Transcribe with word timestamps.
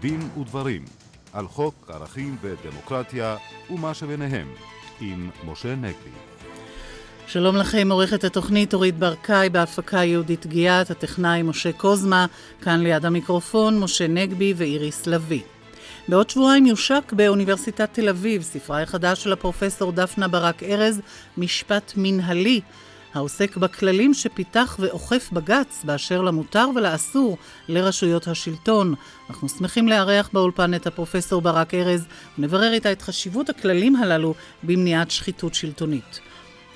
דין 0.00 0.28
ודברים 0.40 0.84
על 1.32 1.48
חוק 1.48 1.90
ערכים 1.94 2.36
ודמוקרטיה 2.40 3.36
ומה 3.70 3.94
שביניהם 3.94 4.48
עם 5.00 5.30
משה 5.46 5.74
נגבי. 5.74 6.10
שלום 7.26 7.56
לכם, 7.56 7.88
עורכת 7.90 8.24
התוכנית 8.24 8.74
אורית 8.74 8.98
ברקאי, 8.98 9.48
בהפקה 9.48 10.04
יהודית 10.04 10.46
גיאת, 10.46 10.90
הטכנאי 10.90 11.42
משה 11.42 11.72
קוזמה, 11.72 12.26
כאן 12.60 12.80
ליד 12.80 13.04
המיקרופון 13.04 13.78
משה 13.80 14.08
נגבי 14.08 14.54
ואיריס 14.56 15.06
לביא. 15.06 15.42
בעוד 16.08 16.30
שבועיים 16.30 16.66
יושק 16.66 17.12
באוניברסיטת 17.12 17.88
תל 17.92 18.08
אביב 18.08 18.42
ספרה 18.42 18.82
החדש 18.82 19.24
של 19.24 19.32
הפרופסור 19.32 19.92
דפנה 19.92 20.28
ברק 20.28 20.62
ארז, 20.62 21.00
משפט 21.36 21.92
מנהלי, 21.96 22.60
העוסק 23.14 23.56
בכללים 23.56 24.14
שפיתח 24.14 24.76
ואוכף 24.80 25.28
בג"ץ 25.32 25.82
באשר 25.84 26.22
למותר 26.22 26.68
ולאסור 26.74 27.38
לרשויות 27.68 28.28
השלטון. 28.28 28.94
אנחנו 29.30 29.48
שמחים 29.48 29.88
לארח 29.88 30.30
באולפן 30.32 30.74
את 30.74 30.86
הפרופסור 30.86 31.40
ברק 31.42 31.74
ארז 31.74 32.06
ונברר 32.38 32.72
איתה 32.72 32.92
את 32.92 33.02
חשיבות 33.02 33.48
הכללים 33.48 33.96
הללו 33.96 34.34
במניעת 34.62 35.10
שחיתות 35.10 35.54
שלטונית. 35.54 36.27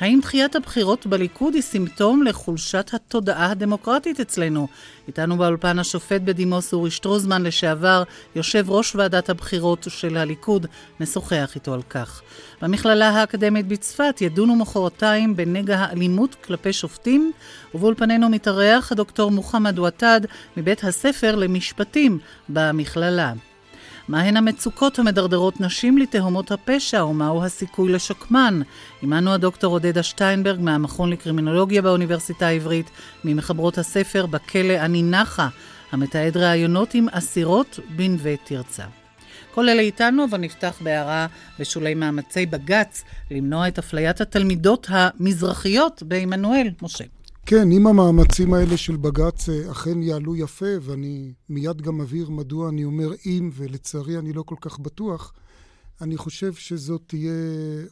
האם 0.02 0.18
דחיית 0.22 0.56
הבחירות 0.56 1.06
בליכוד 1.06 1.54
היא 1.54 1.62
סימפטום 1.62 2.22
לחולשת 2.22 2.90
התודעה 2.92 3.50
הדמוקרטית 3.50 4.20
אצלנו? 4.20 4.68
איתנו 5.08 5.36
באולפן 5.36 5.78
השופט 5.78 6.20
בדימוס 6.20 6.72
אורי 6.72 6.90
שטרוזמן 6.90 7.42
לשעבר, 7.42 8.02
יושב 8.36 8.70
ראש 8.70 8.94
ועדת 8.94 9.30
הבחירות 9.30 9.86
של 9.90 10.16
הליכוד, 10.16 10.66
נשוחח 11.00 11.52
איתו 11.54 11.74
על 11.74 11.82
כך. 11.82 12.22
במכללה 12.62 13.08
האקדמית 13.08 13.66
בצפת 13.66 14.18
ידונו 14.20 14.56
מחרתיים 14.56 15.36
בנגע 15.36 15.78
האלימות 15.78 16.34
כלפי 16.34 16.72
שופטים, 16.72 17.32
ובאולפנינו 17.74 18.28
מתארח 18.28 18.92
הדוקטור 18.92 19.30
מוחמד 19.30 19.78
ותד 19.78 20.20
מבית 20.56 20.84
הספר 20.84 21.36
למשפטים 21.36 22.18
במכללה. 22.48 23.32
מהן 24.08 24.36
המצוקות 24.36 24.98
המדרדרות 24.98 25.60
נשים 25.60 25.98
לתהומות 25.98 26.50
הפשע 26.50 27.04
ומהו 27.04 27.44
הסיכוי 27.44 27.92
לשקמן? 27.92 28.60
עמנו 29.02 29.32
הדוקטור 29.32 29.72
עודדה 29.72 30.02
שטיינברג 30.02 30.60
מהמכון 30.60 31.10
לקרימינולוגיה 31.10 31.82
באוניברסיטה 31.82 32.46
העברית, 32.46 32.90
ממחברות 33.24 33.78
הספר 33.78 34.26
"בכלא 34.26 34.74
אני 34.74 35.02
נחה", 35.02 35.48
המתעד 35.92 36.36
ראיונות 36.36 36.94
עם 36.94 37.08
אסירות 37.08 37.78
בנווה 37.96 38.36
תרצה. 38.44 38.84
כל 39.54 39.68
אלה 39.68 39.82
איתנו, 39.82 40.24
אבל 40.24 40.38
נפתח 40.38 40.78
בהערה 40.80 41.26
בשולי 41.58 41.94
מאמצי 41.94 42.46
בג"ץ 42.46 43.04
למנוע 43.30 43.68
את 43.68 43.78
אפליית 43.78 44.20
התלמידות 44.20 44.86
המזרחיות 44.90 46.02
בעמנואל. 46.02 46.70
משה. 46.82 47.04
כן, 47.46 47.72
אם 47.72 47.86
המאמצים 47.86 48.54
האלה 48.54 48.76
של 48.76 48.96
בג"ץ 48.96 49.48
אה, 49.48 49.70
אכן 49.70 50.02
יעלו 50.02 50.36
יפה, 50.36 50.66
ואני 50.82 51.32
מיד 51.48 51.82
גם 51.82 52.00
אבהיר 52.00 52.30
מדוע 52.30 52.68
אני 52.68 52.84
אומר 52.84 53.12
אם, 53.26 53.50
ולצערי 53.54 54.18
אני 54.18 54.32
לא 54.32 54.42
כל 54.42 54.54
כך 54.60 54.78
בטוח, 54.78 55.32
אני 56.00 56.16
חושב 56.16 56.54
שזאת 56.54 57.02
תהיה 57.06 57.32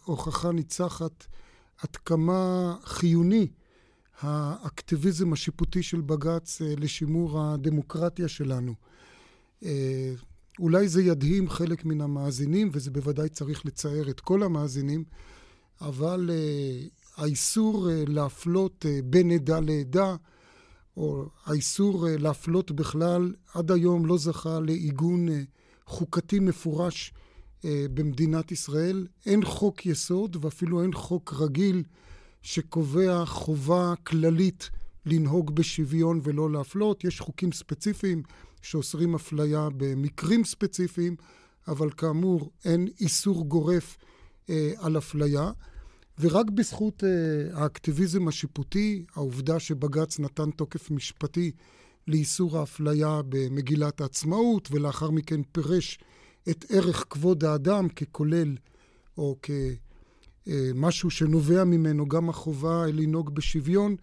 הוכחה 0.05 0.53
ניצחת 0.53 1.27
עד 1.83 1.97
כמה 1.97 2.75
חיוני 2.85 3.47
האקטיביזם 4.21 5.33
השיפוטי 5.33 5.83
של 5.83 6.01
בג"ץ 6.01 6.63
אה, 6.63 6.75
לשימור 6.79 7.41
הדמוקרטיה 7.41 8.29
שלנו. 8.29 8.75
אה, 9.65 10.13
אולי 10.59 10.89
זה 10.89 11.03
ידהים 11.03 11.49
חלק 11.49 11.85
מן 11.85 12.01
המאזינים, 12.01 12.71
וזה 12.73 12.91
בוודאי 12.91 13.29
צריך 13.29 13.67
לצער 13.67 14.11
את 14.11 14.21
כל 14.21 14.43
המאזינים, 14.43 15.05
אבל 15.81 16.31
האיסור 17.21 17.91
אה, 17.91 18.05
להפלות 18.07 18.87
אה, 18.89 19.01
בין 19.05 19.31
עדה 19.31 19.61
לעדה, 19.61 20.17
או 20.97 21.27
האיסור 21.45 22.09
אה, 22.09 22.17
להפלות 22.17 22.71
בכלל, 22.71 23.35
עד 23.55 23.71
היום 23.71 24.07
לא 24.07 24.19
זכה 24.19 24.61
לעיגון 24.61 25.29
חוקתי 25.87 26.39
מפורש 26.39 27.13
במדינת 27.65 28.53
ישראל. 28.53 29.07
אין 29.27 29.45
חוק 29.45 29.87
יסוד 29.87 30.45
ואפילו 30.45 30.83
אין 30.83 30.93
חוק 30.93 31.35
רגיל 31.39 31.83
שקובע 32.43 33.25
חובה 33.25 33.95
כללית 34.05 34.71
לנהוג 35.07 35.55
בשוויון 35.55 36.21
ולא 36.23 36.51
להפלות. 36.51 37.05
יש 37.05 37.21
חוקים 37.21 37.53
ספציפיים 37.53 38.23
שאוסרים 38.63 39.15
אפליה 39.15 39.69
במקרים 39.77 40.45
ספציפיים, 40.45 41.17
אבל 41.69 41.91
כאמור 41.91 42.51
אין 42.65 42.89
איסור 43.01 43.45
גורף 43.45 43.97
אה, 44.51 44.73
על 44.79 44.99
אפליה. 44.99 45.51
ורק 46.21 46.51
בזכות 46.51 47.03
uh, 47.03 47.07
האקטיביזם 47.59 48.29
השיפוטי, 48.29 49.05
העובדה 49.15 49.61
שבג"ץ 49.61 50.19
נתן 50.19 50.51
תוקף 50.51 50.91
משפטי 50.91 51.53
לאיסור 52.09 52.59
האפליה 52.59 53.21
במגילת 53.29 54.01
העצמאות, 54.01 54.69
ולאחר 54.73 55.11
מכן 55.11 55.41
פירש 55.53 55.99
את 56.51 56.65
ערך 56.69 57.05
כבוד 57.11 57.45
האדם 57.45 57.89
ככולל, 57.89 58.57
או 59.19 59.37
כמשהו 59.43 61.09
uh, 61.09 61.13
שנובע 61.13 61.65
ממנו 61.65 62.09
גם 62.09 62.29
החובה 62.29 62.87
לנהוג 62.87 63.35
בשוויון, 63.35 63.97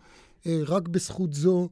uh, 0.44 0.48
רק 0.66 0.88
בזכות 0.88 1.34
זו 1.34 1.70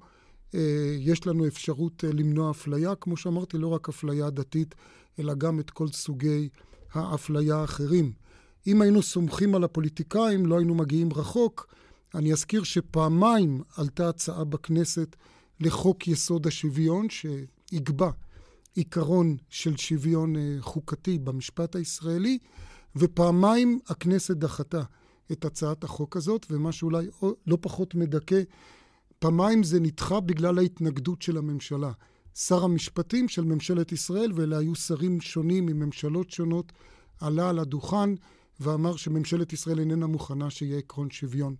uh, 0.52 0.56
יש 1.00 1.28
לנו 1.28 1.48
אפשרות 1.48 2.04
uh, 2.04 2.14
למנוע 2.14 2.52
אפליה, 2.52 2.96
כמו 2.96 3.18
שאמרתי, 3.18 3.58
לא 3.58 3.68
רק 3.68 3.90
אפליה 3.90 4.30
דתית, 4.30 4.76
אלא 5.20 5.34
גם 5.34 5.60
את 5.60 5.70
כל 5.70 5.88
סוגי 5.88 6.50
האפליה 6.94 7.56
האחרים. 7.56 8.25
אם 8.68 8.82
היינו 8.82 9.04
סומכים 9.04 9.56
על 9.56 9.64
הפוליטיקאים, 9.64 10.46
לא 10.46 10.58
היינו 10.58 10.76
מגיעים 10.76 11.14
רחוק. 11.14 11.76
אני 12.16 12.34
אזכיר 12.34 12.64
שפעמיים 12.64 13.62
עלתה 13.78 14.10
הצעה 14.10 14.44
בכנסת 14.44 15.16
לחוק 15.60 16.08
יסוד 16.08 16.48
השוויון, 16.48 17.08
שיקבע 17.10 18.10
עיקרון 18.76 19.38
של 19.50 19.78
שוויון 19.78 20.36
אה, 20.36 20.56
חוקתי 20.60 21.20
במשפט 21.20 21.76
הישראלי, 21.76 22.38
ופעמיים 22.96 23.80
הכנסת 23.88 24.38
דחתה 24.38 24.82
את 25.32 25.46
הצעת 25.46 25.84
החוק 25.84 26.18
הזאת, 26.18 26.46
ומה 26.50 26.72
שאולי 26.72 27.08
לא 27.48 27.58
פחות 27.62 27.96
מדכא, 27.96 28.42
פעמיים 29.20 29.64
זה 29.64 29.80
נדחה 29.80 30.20
בגלל 30.20 30.58
ההתנגדות 30.58 31.22
של 31.22 31.38
הממשלה. 31.38 31.92
שר 32.36 32.64
המשפטים 32.64 33.28
של 33.28 33.44
ממשלת 33.44 33.92
ישראל, 33.92 34.32
ואלה 34.36 34.58
היו 34.58 34.76
שרים 34.76 35.22
שונים 35.22 35.66
מממשלות 35.66 36.30
שונות, 36.30 36.72
עלה 37.20 37.50
על 37.50 37.60
הדוכן 37.60 38.10
ואמר 38.60 38.96
שממשלת 38.96 39.54
ישראל 39.54 39.80
איננה 39.80 40.08
מוכנה 40.08 40.50
שיהיה 40.50 40.78
עקרון 40.78 41.12
שוויון 41.12 41.56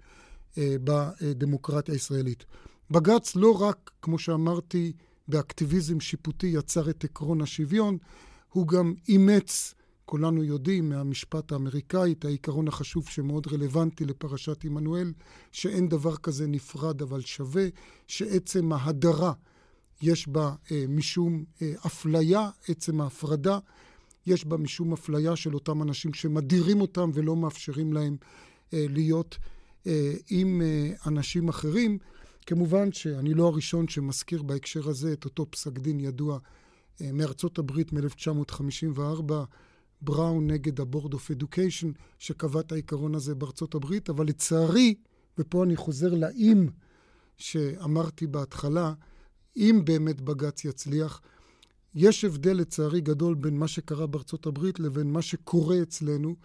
אה, 0.58 0.76
בדמוקרטיה 0.84 1.94
הישראלית. 1.94 2.46
בג"ץ 2.92 3.36
לא 3.36 3.62
רק, 3.62 3.92
כמו 4.02 4.20
שאמרתי, 4.20 4.94
באקטיביזם 5.28 6.00
שיפוטי 6.00 6.48
יצר 6.48 6.90
את 6.90 7.04
עקרון 7.04 7.42
השוויון, 7.42 7.98
הוא 8.50 8.68
גם 8.68 8.94
אימץ, 9.08 9.74
כולנו 10.06 10.44
יודעים 10.44 10.90
מהמשפט 10.90 11.52
האמריקאי, 11.52 12.12
את 12.12 12.26
העיקרון 12.26 12.68
החשוב 12.68 13.08
שמאוד 13.08 13.48
רלוונטי 13.48 14.06
לפרשת 14.06 14.64
עמנואל, 14.64 15.14
שאין 15.52 15.90
דבר 15.90 16.16
כזה 16.18 16.48
נפרד 16.48 17.02
אבל 17.02 17.22
שווה, 17.22 17.66
שעצם 18.08 18.74
ההדרה 18.74 19.34
יש 20.02 20.28
בה 20.28 20.54
אה, 20.72 20.86
משום 20.90 21.44
אה, 21.62 21.74
אפליה, 21.86 22.50
עצם 22.68 23.02
ההפרדה 23.02 23.60
יש 24.26 24.46
בה 24.46 24.58
משום 24.58 24.94
אפליה 24.94 25.36
של 25.36 25.54
אותם 25.54 25.82
אנשים 25.82 26.14
שמדירים 26.14 26.82
אותם 26.82 27.10
ולא 27.14 27.36
מאפשרים 27.36 27.94
להם 27.94 28.18
אה, 28.74 28.86
להיות 28.90 29.38
אה, 29.88 30.14
עם 30.30 30.62
אה, 30.62 30.90
אנשים 31.08 31.50
אחרים. 31.50 31.98
כמובן 32.46 32.92
שאני 32.92 33.34
לא 33.34 33.48
הראשון 33.48 33.88
שמזכיר 33.88 34.44
בהקשר 34.44 34.90
הזה 34.90 35.14
את 35.14 35.26
אותו 35.26 35.46
פסק 35.52 35.72
דין 35.72 36.00
ידוע 36.00 36.40
אה, 37.02 37.12
מארצות 37.12 37.60
הברית 37.60 37.94
מ-1954, 37.94 39.34
בראון 40.02 40.52
נגד 40.52 40.80
ה-Board 40.80 41.12
of 41.14 41.40
Education, 41.40 41.88
שקבע 42.20 42.60
את 42.60 42.72
העיקרון 42.72 43.16
הזה 43.16 43.36
בארצות 43.36 43.76
הברית, 43.76 44.10
אבל 44.10 44.26
לצערי, 44.28 44.96
ופה 45.38 45.64
אני 45.64 45.76
חוזר 45.76 46.14
לאם 46.14 46.68
שאמרתי 47.38 48.28
בהתחלה, 48.28 48.94
אם 49.58 49.82
באמת 49.86 50.22
בג"ץ 50.22 50.66
יצליח, 50.66 51.22
יש 51.96 52.26
הבדל 52.26 52.54
לצערי 52.54 53.02
גדול 53.02 53.36
בין 53.36 53.58
מה 53.58 53.68
שקרה 53.68 54.08
בארצות 54.08 54.46
הברית 54.46 54.80
לבין 54.80 55.12
מה 55.12 55.22
שקורה 55.22 55.82
אצלנו, 55.82 56.36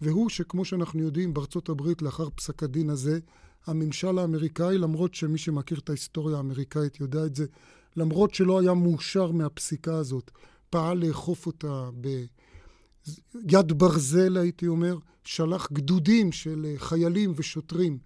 והוא 0.00 0.28
שכמו 0.28 0.64
שאנחנו 0.64 1.02
יודעים, 1.02 1.34
בארצות 1.34 1.68
הברית 1.68 2.02
לאחר 2.02 2.28
פסק 2.34 2.62
הדין 2.62 2.90
הזה, 2.90 3.18
הממשל 3.66 4.18
האמריקאי, 4.18 4.78
למרות 4.78 5.14
שמי 5.14 5.38
שמכיר 5.38 5.78
את 5.78 5.88
ההיסטוריה 5.88 6.36
האמריקאית 6.36 7.00
יודע 7.00 7.26
את 7.26 7.34
זה, 7.36 7.46
למרות 7.96 8.34
שלא 8.34 8.60
היה 8.60 8.74
מאושר 8.74 9.32
מהפסיקה 9.32 9.94
הזאת, 9.94 10.30
פעל 10.70 10.98
לאכוף 10.98 11.46
אותה 11.46 11.90
ביד 13.34 13.72
ברזל, 13.72 14.36
הייתי 14.36 14.66
אומר, 14.66 14.98
שלח 15.24 15.72
גדודים 15.72 16.32
של 16.32 16.74
חיילים 16.76 17.32
ושוטרים 17.36 17.98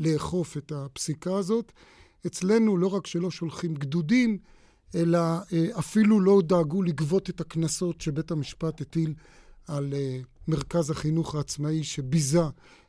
לאכוף 0.00 0.56
את 0.56 0.72
הפסיקה 0.72 1.36
הזאת. 1.36 1.72
אצלנו 2.26 2.76
לא 2.76 2.86
רק 2.86 3.06
שלא 3.06 3.30
שולחים 3.30 3.74
גדודים, 3.74 4.38
אלא 4.94 5.18
אה, 5.18 5.78
אפילו 5.78 6.20
לא 6.20 6.42
דאגו 6.46 6.82
לגבות 6.82 7.30
את 7.30 7.40
הקנסות 7.40 8.00
שבית 8.00 8.30
המשפט 8.30 8.80
הטיל 8.80 9.14
על 9.66 9.94
אה, 9.94 10.20
מרכז 10.48 10.90
החינוך 10.90 11.34
העצמאי 11.34 11.84
שביזה 11.84 12.42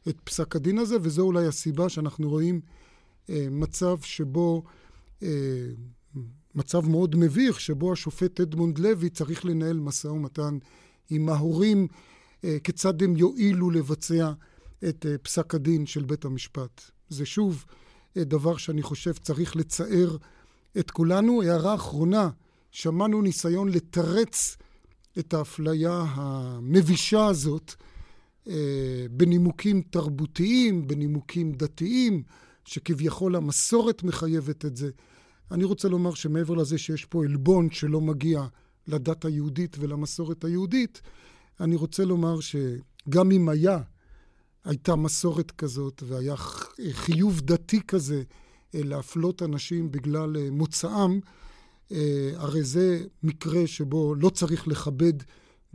את 0.10 0.18
פסק 0.24 0.56
הדין 0.56 0.78
הזה, 0.78 0.96
וזו 1.02 1.22
אולי 1.22 1.46
הסיבה 1.46 1.90
שאנחנו 1.90 2.30
רואים 2.30 2.62
אה, 3.30 3.48
מצב 3.52 3.98
שבו 4.02 4.64
מצב 6.56 6.90
מאוד 6.90 7.16
מביך, 7.16 7.60
שבו 7.60 7.94
השופט 7.94 8.42
אדמונד 8.42 8.80
לוי 8.80 9.10
צריך 9.10 9.46
לנהל 9.46 9.80
משא 9.80 10.08
ומתן 10.08 10.58
עם 11.10 11.30
ההורים, 11.30 11.88
כיצד 12.64 13.04
הם 13.04 13.18
יועילו 13.18 13.72
לבצע 13.72 14.32
את 14.90 15.06
פסק 15.22 15.56
הדין 15.56 15.86
של 15.86 16.04
בית 16.04 16.26
המשפט. 16.26 16.82
זה 17.10 17.26
שוב 17.26 17.66
דבר 18.18 18.58
שאני 18.58 18.82
חושב 18.82 19.14
צריך 19.14 19.56
לצער 19.56 20.18
את 20.80 20.92
כולנו. 20.92 21.42
הערה 21.42 21.76
אחרונה, 21.76 22.30
שמענו 22.72 23.22
ניסיון 23.22 23.70
לתרץ 23.70 24.58
את 25.20 25.34
האפליה 25.34 26.06
המבישה 26.08 27.26
הזאת 27.26 27.74
בנימוקים 29.12 29.82
תרבותיים, 29.82 30.88
בנימוקים 30.88 31.52
דתיים, 31.52 32.24
שכביכול 32.66 33.36
המסורת 33.36 34.04
מחייבת 34.04 34.66
את 34.66 34.78
זה. 34.78 34.90
אני 35.52 35.64
רוצה 35.64 35.88
לומר 35.88 36.14
שמעבר 36.14 36.54
לזה 36.54 36.78
שיש 36.78 37.06
פה 37.06 37.26
עלבון 37.26 37.72
שלא 37.72 38.02
מגיע 38.02 38.48
לדת 38.88 39.26
היהודית 39.26 39.78
ולמסורת 39.80 40.44
היהודית, 40.44 41.02
אני 41.60 41.76
רוצה 41.76 42.06
לומר 42.06 42.40
שגם 42.40 43.32
אם 43.32 43.50
היה, 43.50 43.80
הייתה 44.66 44.96
מסורת 44.96 45.52
כזאת 45.52 46.04
והיה 46.08 46.36
חיוב 46.92 47.42
דתי 47.42 47.82
כזה 47.88 48.16
אה, 48.16 48.47
להפלות 48.74 49.44
אנשים 49.44 49.92
בגלל 49.92 50.38
אה, 50.38 50.52
מוצאם, 50.52 51.20
אה, 51.92 52.32
הרי 52.36 52.64
זה 52.64 53.04
מקרה 53.24 53.68
שבו 53.68 54.16
לא 54.16 54.30
צריך 54.30 54.68
לכבד 54.68 55.14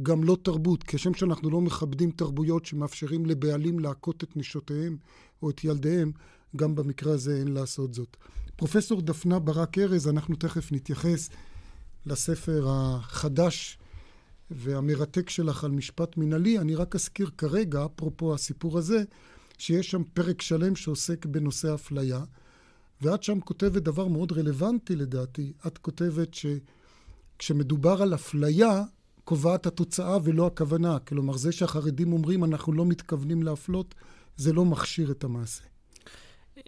גם 0.03 0.25
לא 0.25 0.37
תרבות, 0.43 0.85
כשם 0.87 1.15
שאנחנו 1.15 1.51
לא 1.51 1.61
מכבדים 1.61 2.11
תרבויות 2.11 2.67
שמאפשרים 2.67 3.27
לבעלים 3.27 3.79
להכות 3.79 4.25
את 4.25 4.37
נשותיהם 4.37 4.97
או 5.43 5.51
את 5.51 5.65
ילדיהם, 5.65 6.13
גם 6.57 6.75
במקרה 6.75 7.13
הזה 7.13 7.37
אין 7.37 7.49
לעשות 7.49 7.95
זאת. 7.95 8.17
פרופסור 8.57 9.03
דפנה 9.03 9.39
ברק 9.39 9.79
ארז, 9.79 10.09
אנחנו 10.09 10.37
תכף 10.37 10.73
נתייחס 10.73 11.29
לספר 12.07 12.67
החדש 12.69 13.79
והמרתק 14.51 15.31
שלך 15.31 15.65
על 15.65 15.71
משפט 15.71 16.17
מינהלי. 16.17 16.59
אני 16.59 16.75
רק 16.75 16.95
אזכיר 16.95 17.31
כרגע, 17.39 17.85
אפרופו 17.85 18.35
הסיפור 18.35 18.79
הזה, 18.79 19.03
שיש 19.59 19.91
שם 19.91 20.03
פרק 20.15 20.43
שלם 20.43 20.77
שעוסק 20.77 21.27
בנושא 21.27 21.75
אפליה, 21.75 22.25
ואת 23.03 23.23
שם 23.23 23.41
כותבת 23.41 23.83
דבר 23.83 24.09
מאוד 24.09 24.33
רלוונטי 24.33 24.97
לדעתי. 24.97 25.53
את 25.67 25.79
כותבת 25.79 26.35
שכשמדובר 26.35 28.03
על 28.03 28.15
אפליה, 28.15 28.83
קובעת 29.25 29.67
התוצאה 29.67 30.19
ולא 30.25 30.47
הכוונה. 30.47 30.99
כלומר, 30.99 31.37
זה 31.37 31.53
שהחרדים 31.53 32.13
אומרים 32.13 32.45
אנחנו 32.45 32.73
לא 32.73 32.87
מתכוונים 32.87 33.43
להפלות, 33.43 33.95
זה 34.37 34.53
לא 34.53 34.65
מכשיר 34.65 35.11
את 35.11 35.25
המעשה. 35.25 35.72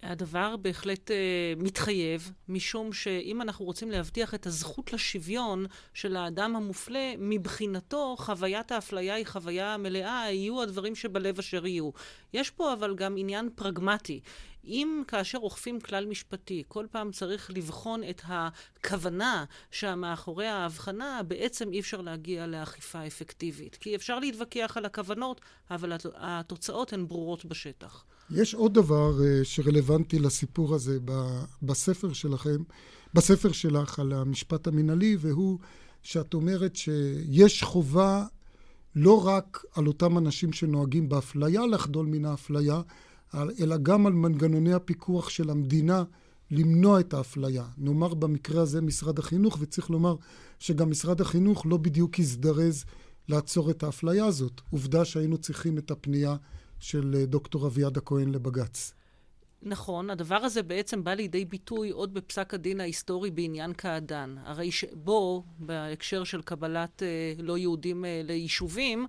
הדבר 0.03 0.57
בהחלט 0.57 1.11
uh, 1.11 1.15
מתחייב, 1.63 2.33
משום 2.49 2.93
שאם 2.93 3.43
אנחנו 3.43 3.65
רוצים 3.65 3.91
להבטיח 3.91 4.35
את 4.35 4.47
הזכות 4.47 4.93
לשוויון 4.93 5.67
של 5.95 6.17
האדם 6.17 6.57
המופלה, 6.57 7.15
מבחינתו 7.19 8.17
חוויית 8.19 8.73
האפליה 8.73 9.15
היא 9.15 9.27
חוויה 9.27 9.77
מלאה, 9.77 10.27
יהיו 10.31 10.63
הדברים 10.63 10.95
שבלב 10.95 11.39
אשר 11.39 11.67
יהיו. 11.67 11.91
יש 12.33 12.51
פה 12.51 12.73
אבל 12.73 12.95
גם 12.95 13.15
עניין 13.19 13.49
פרגמטי. 13.55 14.21
אם 14.67 15.03
כאשר 15.09 15.39
אוכפים 15.39 15.81
כלל 15.81 16.07
משפטי, 16.07 16.63
כל 16.69 16.87
פעם 16.91 17.11
צריך 17.11 17.51
לבחון 17.55 18.03
את 18.11 18.23
הכוונה 18.25 19.45
שמאחורי 19.71 20.47
ההבחנה, 20.47 21.21
בעצם 21.23 21.73
אי 21.73 21.81
אפשר 21.81 22.01
להגיע 22.01 22.47
לאכיפה 22.47 23.07
אפקטיבית. 23.07 23.77
כי 23.77 23.97
אפשר 23.97 24.19
להתווכח 24.19 24.77
על 24.77 24.85
הכוונות, 24.85 25.41
אבל 25.71 25.93
התוצאות 26.15 26.93
הן 26.93 27.09
ברורות 27.09 27.45
בשטח. 27.45 28.05
יש 28.31 28.55
עוד 28.55 28.75
דבר 28.75 29.19
uh, 29.19 29.45
שרלוונטי 29.45 30.19
לסיפור 30.19 30.75
הזה 30.75 30.99
בספר 31.63 32.13
שלכם, 32.13 32.63
בספר 33.15 33.53
שלך 33.53 33.99
על 33.99 34.13
המשפט 34.13 34.67
המינהלי, 34.67 35.17
והוא 35.21 35.59
שאת 36.03 36.35
אומרת 36.35 36.77
שיש 36.77 37.63
חובה 37.63 38.25
לא 38.97 39.27
רק 39.27 39.65
על 39.75 39.87
אותם 39.87 40.19
אנשים 40.19 40.53
שנוהגים 40.53 41.09
באפליה 41.09 41.67
לחדול 41.67 42.07
מן 42.07 42.25
האפליה, 42.25 42.83
אלא 43.61 43.77
גם 43.77 44.07
על 44.07 44.13
מנגנוני 44.13 44.73
הפיקוח 44.73 45.29
של 45.29 45.51
המדינה 45.51 46.05
למנוע 46.51 47.01
את 47.01 47.15
האפליה. 47.15 47.65
נאמר 47.79 48.15
במקרה 48.15 48.63
הזה 48.63 48.81
משרד 48.81 49.19
החינוך, 49.19 49.59
וצריך 49.61 49.91
לומר 49.91 50.17
שגם 50.59 50.91
משרד 50.91 51.21
החינוך 51.21 51.67
לא 51.67 51.77
בדיוק 51.77 52.21
הזדרז 52.21 52.85
לעצור 53.29 53.71
את 53.71 53.83
האפליה 53.83 54.27
הזאת. 54.27 54.61
עובדה 54.71 55.05
שהיינו 55.05 55.39
צריכים 55.39 55.79
את 55.79 55.91
הפנייה 55.91 56.37
של 56.81 57.15
אה, 57.19 57.27
דוקטור 57.27 57.67
אביעד 57.67 57.97
הכהן 57.97 58.33
לבג"ץ. 58.33 58.95
נכון, 59.63 60.11
הדבר 60.11 60.35
הזה 60.35 60.63
בעצם 60.63 61.05
בא 61.05 61.15
לידי 61.15 61.45
ביטוי 61.45 61.91
עוד 61.91 62.15
בפסק 62.15 62.55
הדין 62.55 62.81
ההיסטורי 62.81 63.31
בעניין 63.31 63.73
קעדאן. 63.73 64.37
הרי 64.45 64.71
בו, 64.93 65.45
בהקשר 65.59 66.25
של 66.25 66.43
קבלת 66.43 67.03
אה, 67.03 67.33
לא 67.39 67.59
יהודים 67.59 68.05
אה, 68.05 68.21
ליישובים, 68.25 69.07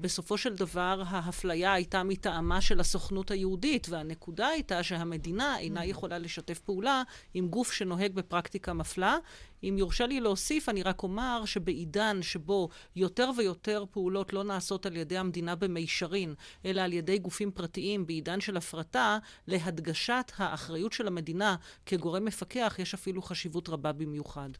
בסופו 0.00 0.38
של 0.38 0.54
דבר 0.54 1.02
ההפליה 1.06 1.72
הייתה 1.72 2.02
מטעמה 2.02 2.60
של 2.60 2.80
הסוכנות 2.80 3.30
היהודית, 3.30 3.86
והנקודה 3.90 4.46
הייתה 4.46 4.82
שהמדינה 4.82 5.58
אינה 5.58 5.80
mm-hmm. 5.80 5.84
יכולה 5.84 6.18
לשתף 6.18 6.58
פעולה 6.58 7.02
עם 7.34 7.48
גוף 7.48 7.72
שנוהג 7.72 8.12
בפרקטיקה 8.12 8.72
מפלה. 8.72 9.16
אם 9.62 9.74
יורשה 9.78 10.06
לי 10.06 10.20
להוסיף, 10.20 10.68
אני 10.68 10.82
רק 10.82 11.02
אומר 11.02 11.44
שבעידן 11.44 12.22
שבו 12.22 12.68
יותר 12.96 13.30
ויותר 13.36 13.84
פעולות 13.90 14.32
לא 14.32 14.44
נעשות 14.44 14.86
על 14.86 14.96
ידי 14.96 15.18
המדינה 15.18 15.54
במישרין, 15.54 16.34
אלא 16.64 16.80
על 16.80 16.92
ידי 16.92 17.18
גופים 17.18 17.50
פרטיים, 17.50 18.06
בעידן 18.06 18.40
של 18.40 18.56
הפרטה, 18.56 19.18
להדגשת 19.46 20.32
האחריות 20.36 20.92
של 20.92 21.06
המדינה 21.06 21.56
כגורם 21.86 22.24
מפקח, 22.24 22.76
יש 22.78 22.94
אפילו 22.94 23.22
חשיבות 23.22 23.68
רבה 23.68 23.92
במיוחד. 23.92 24.50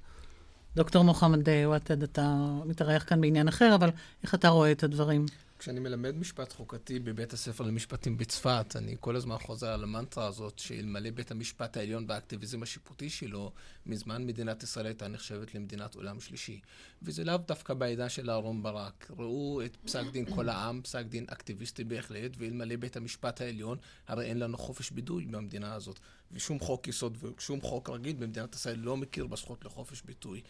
דוקטור 0.76 1.04
מוחמד 1.04 1.48
וואטד, 1.66 2.02
אתה 2.02 2.36
מתארח 2.64 3.04
כאן 3.06 3.20
בעניין 3.20 3.48
אחר, 3.48 3.74
אבל 3.74 3.90
איך 4.22 4.34
אתה 4.34 4.48
רואה 4.48 4.72
את 4.72 4.82
הדברים? 4.82 5.26
כשאני 5.58 5.80
מלמד 5.80 6.16
משפט 6.16 6.52
חוקתי 6.52 6.98
בבית 6.98 7.32
הספר 7.32 7.64
למשפטים 7.64 8.16
בצפת, 8.16 8.76
אני 8.76 8.96
כל 9.00 9.16
הזמן 9.16 9.38
חוזר 9.38 9.66
על 9.66 9.82
המנטרה 9.82 10.26
הזאת 10.26 10.58
שאלמלא 10.58 11.10
בית 11.10 11.30
המשפט 11.30 11.76
העליון 11.76 12.04
והאקטיביזם 12.08 12.62
השיפוטי 12.62 13.10
שלו, 13.10 13.52
מזמן 13.86 14.26
מדינת 14.26 14.62
ישראל 14.62 14.86
הייתה 14.86 15.08
נחשבת 15.08 15.54
למדינת 15.54 15.94
עולם 15.94 16.20
שלישי. 16.20 16.60
וזה 17.02 17.24
לאו 17.24 17.36
דווקא 17.36 17.74
בעידן 17.74 18.08
של 18.08 18.30
אהרן 18.30 18.62
ברק. 18.62 19.10
ראו 19.18 19.62
את 19.64 19.76
פסק 19.76 20.04
דין 20.12 20.24
כל 20.34 20.48
העם, 20.48 20.82
פסק 20.82 21.04
דין 21.04 21.24
אקטיביסטי 21.28 21.84
בהחלט, 21.84 22.32
ואלמלא 22.38 22.76
בית 22.76 22.96
המשפט 22.96 23.40
העליון, 23.40 23.78
הרי 24.08 24.24
אין 24.24 24.38
לנו 24.38 24.58
חופש 24.58 24.90
ביטוי 24.90 25.24
במדינה 25.24 25.74
הזאת. 25.74 25.98
ושום 26.32 26.60
חוק 26.60 26.88
יסוד 26.88 27.18
ושום 27.38 27.60
חוק 27.60 27.90
רגיל 27.90 28.16
במדינת 28.16 28.54
ישראל 28.54 28.78
לא 28.78 28.96
מכיר 28.96 29.26
בזכות 29.26 29.64
לחופש 29.64 30.02
ביטוי. 30.02 30.40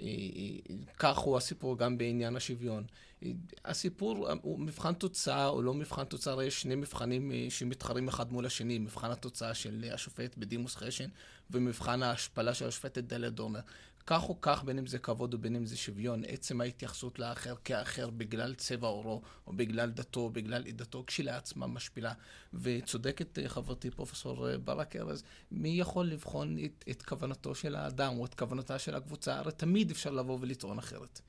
אה, 0.00 0.04
אה, 0.06 0.74
כך 0.98 1.18
הוא 1.18 1.36
הסיפור 1.36 1.78
גם 1.78 1.98
בעניין 1.98 2.36
השוויון. 2.36 2.84
אה, 3.22 3.30
הסיפור 3.64 4.28
הוא 4.42 4.58
מבחן 4.58 4.92
תוצאה 4.92 5.48
או 5.48 5.62
לא 5.62 5.74
מבחן 5.74 6.04
תוצאה, 6.04 6.44
יש 6.44 6.62
שני 6.62 6.74
מבחנים 6.74 7.32
שמתחרים 7.48 8.08
אחד 8.08 8.32
מול 8.32 8.46
השני, 8.46 8.78
מבחן 8.78 9.10
התוצאה 9.10 9.54
של 9.54 9.84
השופט 9.92 10.36
בדימוס 10.36 10.76
חשן 10.76 11.08
ומבחן 11.50 12.02
ההשפלה 12.02 12.54
של 12.54 12.68
השופטת 12.68 13.04
דליה 13.04 13.30
דורנר. 13.30 13.60
כך 14.06 14.28
או 14.28 14.40
כך, 14.40 14.64
בין 14.64 14.78
אם 14.78 14.86
זה 14.86 14.98
כבוד 14.98 15.34
ובין 15.34 15.56
אם 15.56 15.66
זה 15.66 15.76
שוויון, 15.76 16.22
עצם 16.26 16.60
ההתייחסות 16.60 17.18
לאחר 17.18 17.54
כאחר 17.64 18.10
בגלל 18.10 18.54
צבע 18.54 18.88
עורו, 18.88 19.22
או 19.46 19.52
בגלל 19.52 19.90
דתו, 19.90 20.20
או 20.20 20.30
בגלל 20.30 20.66
עדתו, 20.66 21.04
כשלעצמה 21.06 21.66
משפילה. 21.66 22.12
וצודקת 22.54 23.38
אה, 23.38 23.48
חברתי 23.48 23.90
פרופסור 23.90 24.48
אה, 24.48 24.58
ברק 24.58 24.96
ארז, 24.96 25.22
מי 25.50 25.68
יכול 25.68 26.06
לבחון 26.06 26.58
את, 26.64 26.84
את 26.90 27.02
כוונתו 27.02 27.54
של 27.54 27.74
האדם, 27.74 28.18
או 28.18 28.26
את 28.26 28.34
כוונתה 28.34 28.78
של 28.78 28.94
הקבוצה? 28.94 29.38
הרי 29.38 29.52
תמיד 29.52 29.90
אפשר 29.90 30.10
לבוא 30.10 30.38
ולטעון 30.40 30.78
אחרת. 30.78 31.20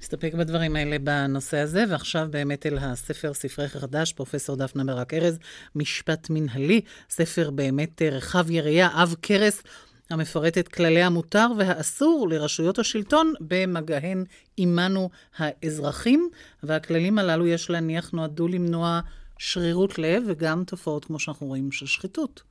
נסתפק 0.00 0.34
בדברים 0.34 0.76
האלה 0.76 0.98
בנושא 0.98 1.56
הזה, 1.58 1.84
ועכשיו 1.88 2.26
באמת 2.30 2.66
אל 2.66 2.78
הספר 2.78 3.34
ספרי 3.34 3.68
חדש, 3.68 4.12
פרופסור 4.12 4.56
דפנה 4.56 4.84
ברק 4.84 5.14
ארז, 5.14 5.38
משפט 5.74 6.30
מנהלי, 6.30 6.80
ספר 7.10 7.50
באמת 7.50 8.02
רחב 8.02 8.50
יריעה, 8.50 9.02
עב 9.02 9.14
כרס. 9.22 9.62
המפרט 10.10 10.58
את 10.58 10.68
כללי 10.68 11.02
המותר 11.02 11.46
והאסור 11.58 12.28
לרשויות 12.30 12.78
השלטון 12.78 13.32
במגעיהן 13.40 14.24
עמנו 14.56 15.10
האזרחים, 15.36 16.28
והכללים 16.62 17.18
הללו, 17.18 17.46
יש 17.46 17.70
להניח, 17.70 18.10
נועדו 18.10 18.48
למנוע 18.48 19.00
שרירות 19.38 19.98
לב 19.98 20.22
וגם 20.26 20.64
תופעות, 20.64 21.04
כמו 21.04 21.18
שאנחנו 21.18 21.46
רואים, 21.46 21.72
של 21.72 21.86
שחיתות. 21.86 22.42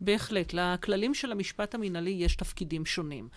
בהחלט. 0.00 0.54
לכללים 0.54 1.14
של 1.14 1.32
המשפט 1.32 1.74
המינהלי 1.74 2.10
יש 2.10 2.36
תפקידים 2.36 2.86
שונים. 2.86 3.28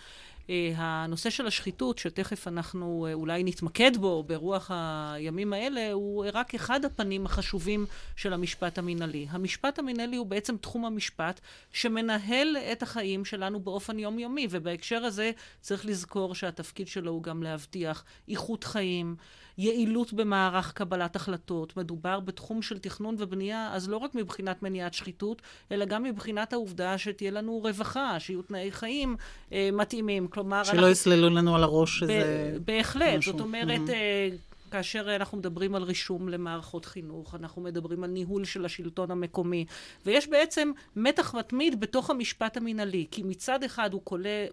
אה, 0.50 0.72
הנושא 0.76 1.30
של 1.30 1.46
השחיתות, 1.46 1.98
שתכף 1.98 2.48
אנחנו 2.48 3.06
אה, 3.08 3.12
אולי 3.12 3.44
נתמקד 3.44 3.96
בו 3.96 4.22
ברוח 4.22 4.70
הימים 4.70 5.52
האלה, 5.52 5.92
הוא 5.92 6.26
רק 6.32 6.54
אחד 6.54 6.84
הפנים 6.84 7.26
החשובים 7.26 7.86
של 8.16 8.32
המשפט 8.32 8.78
המינהלי. 8.78 9.26
המשפט 9.30 9.78
המינהלי 9.78 10.16
הוא 10.16 10.26
בעצם 10.26 10.56
תחום 10.56 10.84
המשפט 10.84 11.40
שמנהל 11.72 12.56
את 12.72 12.82
החיים 12.82 13.24
שלנו 13.24 13.60
באופן 13.60 13.98
יומיומי, 13.98 14.46
ובהקשר 14.50 15.04
הזה 15.04 15.30
צריך 15.60 15.86
לזכור 15.86 16.34
שהתפקיד 16.34 16.88
שלו 16.88 17.10
הוא 17.10 17.22
גם 17.22 17.42
להבטיח 17.42 18.04
איכות 18.28 18.64
חיים. 18.64 19.16
יעילות 19.58 20.12
במערך 20.12 20.72
קבלת 20.72 21.16
החלטות. 21.16 21.76
מדובר 21.76 22.20
בתחום 22.20 22.62
של 22.62 22.78
תכנון 22.78 23.16
ובנייה, 23.18 23.70
אז 23.72 23.88
לא 23.88 23.96
רק 23.96 24.14
מבחינת 24.14 24.62
מניעת 24.62 24.94
שחיתות, 24.94 25.42
אלא 25.72 25.84
גם 25.84 26.02
מבחינת 26.02 26.52
העובדה 26.52 26.98
שתהיה 26.98 27.30
לנו 27.30 27.58
רווחה, 27.58 28.20
שיהיו 28.20 28.42
תנאי 28.42 28.72
חיים 28.72 29.16
אה, 29.52 29.68
מתאימים. 29.72 30.28
כלומר, 30.28 30.64
שלא 30.64 30.72
אנחנו... 30.72 30.88
יסללו 30.88 31.30
לנו 31.30 31.56
על 31.56 31.62
הראש 31.62 31.98
שזה... 31.98 32.56
בהחלט. 32.64 33.18
משהו. 33.18 33.32
זאת 33.32 33.40
אומרת... 33.40 33.88
Mm-hmm. 33.88 33.92
אה, 33.92 34.28
כאשר 34.70 35.16
אנחנו 35.16 35.38
מדברים 35.38 35.74
על 35.74 35.82
רישום 35.82 36.28
למערכות 36.28 36.84
חינוך, 36.84 37.34
אנחנו 37.34 37.62
מדברים 37.62 38.04
על 38.04 38.10
ניהול 38.10 38.44
של 38.44 38.64
השלטון 38.64 39.10
המקומי, 39.10 39.66
ויש 40.06 40.28
בעצם 40.28 40.72
מתח 40.96 41.34
מתמיד 41.34 41.80
בתוך 41.80 42.10
המשפט 42.10 42.56
המינהלי, 42.56 43.06
כי 43.10 43.22
מצד 43.22 43.62
אחד 43.62 43.92
הוא 43.92 44.00
כולל, 44.04 44.46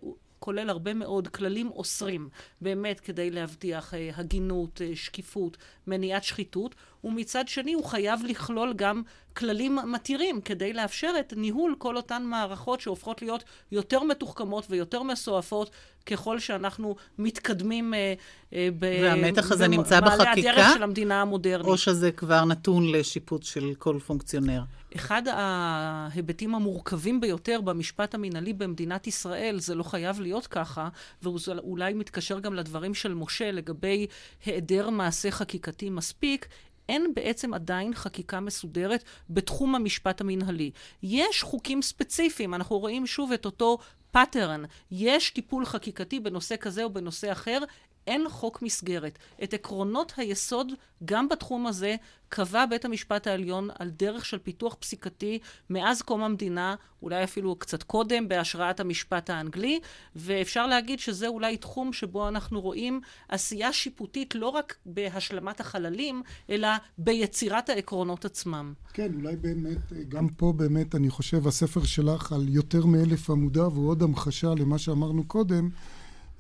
כולל 0.44 0.70
הרבה 0.70 0.94
מאוד 0.94 1.28
כללים 1.28 1.72
אוסרים, 1.72 2.30
באמת 2.62 3.00
כדי 3.00 3.32
להבטיח 3.32 3.94
אה, 3.94 4.12
הגינות, 4.16 4.82
אה, 4.82 4.96
שקיפות, 4.96 5.58
מניעת 5.88 6.24
שחיתות, 6.24 6.76
ומצד 7.04 7.48
שני 7.48 7.74
הוא 7.74 7.86
חייב 7.86 8.20
לכלול 8.24 8.74
גם 8.74 9.02
כללים 9.38 9.78
מתירים 9.88 10.42
כדי 10.42 10.74
לאפשר 10.74 11.14
את 11.20 11.34
ניהול 11.38 11.76
כל 11.78 11.98
אותן 11.98 12.24
מערכות 12.24 12.82
שהופכות 12.82 13.22
להיות 13.22 13.44
יותר 13.72 14.04
מתוחכמות 14.04 14.66
ויותר 14.70 15.04
מסועפות 15.04 15.70
ככל 16.06 16.40
שאנחנו 16.40 16.96
מתקדמים 17.18 17.94
אה, 17.94 18.14
אה, 18.54 18.70
והמתח 18.80 19.52
הזה 19.52 19.68
נמצא 19.68 20.00
בחקיקה? 20.00 20.32
במעלה 20.36 20.52
הדרך 20.52 20.74
של 20.74 20.84
המדינה 20.84 21.22
המודרנית. 21.22 21.68
או 21.68 21.78
שזה 21.78 22.12
כבר 22.12 22.46
נתון 22.46 22.92
לשיפוט 22.92 23.44
של 23.44 23.74
כל 23.78 24.00
פונקציונר? 24.06 24.62
אחד 24.96 25.22
ההיבטים 25.28 26.56
המורכבים 26.56 27.22
ביותר 27.22 27.62
במשפט 27.62 28.16
המינהלי 28.16 28.54
במדינת 28.54 29.08
ישראל, 29.08 29.60
זה 29.60 29.76
לא 29.76 29.84
חייב 29.84 30.22
להיות 30.22 30.48
ככה, 30.48 30.90
ואולי 31.24 31.94
מתקשר 31.94 32.40
גם 32.40 32.54
לדברים 32.54 32.94
של 32.94 33.14
משה 33.14 33.52
לגבי 33.52 34.08
היעדר 34.46 34.90
מעשה 34.90 35.32
חקיקתי 35.32 35.90
מספיק, 35.90 36.48
אין 36.90 37.14
בעצם 37.14 37.54
עדיין 37.54 37.94
חקיקה 37.94 38.40
מסודרת 38.40 39.04
בתחום 39.30 39.76
המשפט 39.76 40.22
המנהלי. 40.22 40.72
יש 41.04 41.44
חוקים 41.44 41.82
ספציפיים, 41.82 42.54
אנחנו 42.54 42.80
רואים 42.80 43.08
שוב 43.08 43.32
את 43.32 43.46
אותו 43.46 43.78
pattern. 44.12 44.64
יש 44.92 45.30
טיפול 45.30 45.66
חקיקתי 45.66 46.20
בנושא 46.20 46.56
כזה 46.60 46.84
או 46.84 46.90
בנושא 46.90 47.32
אחר, 47.32 47.60
אין 48.08 48.30
חוק 48.30 48.62
מסגרת. 48.62 49.18
את 49.44 49.54
עקרונות 49.54 50.14
היסוד, 50.18 50.72
גם 51.06 51.30
בתחום 51.30 51.68
הזה, 51.68 51.96
קבע 52.30 52.66
בית 52.66 52.86
המשפט 52.86 53.28
העליון 53.28 53.70
על 53.80 53.90
דרך 53.90 54.26
של 54.26 54.38
פיתוח 54.38 54.76
פסיקתי 54.80 55.40
מאז 55.70 56.02
קום 56.02 56.24
המדינה, 56.24 56.76
אולי 57.02 57.24
אפילו 57.24 57.56
קצת 57.56 57.84
קודם, 57.84 58.28
בהשראת 58.28 58.80
המשפט 58.80 59.30
האנגלי, 59.30 59.80
ואפשר 60.16 60.68
להגיד 60.68 61.00
שזה 61.00 61.28
אולי 61.28 61.58
תחום 61.58 61.94
שבו 61.94 62.28
אנחנו 62.28 62.62
רואים 62.62 63.02
עשייה 63.30 63.74
שיפוטית 63.74 64.36
לא 64.36 64.48
רק 64.48 64.76
בהשלמת 64.86 65.60
החללים, 65.60 66.24
אלא 66.50 66.68
ביצירת 66.98 67.70
העקרונות 67.70 68.26
עצמם. 68.26 68.74
כן, 68.94 69.14
אולי 69.14 69.36
באמת, 69.36 69.94
גם 70.10 70.28
פה 70.28 70.54
באמת, 70.56 70.96
אני 70.96 71.10
חושב, 71.10 71.48
הספר 71.48 71.84
שלך 71.84 72.32
על 72.32 72.50
יותר 72.50 72.86
מאלף 72.86 73.30
עמודיו 73.30 73.72
הוא 73.76 73.90
עוד 73.90 74.02
המחשה 74.02 74.54
למה 74.58 74.78
שאמרנו 74.78 75.24
קודם. 75.28 75.70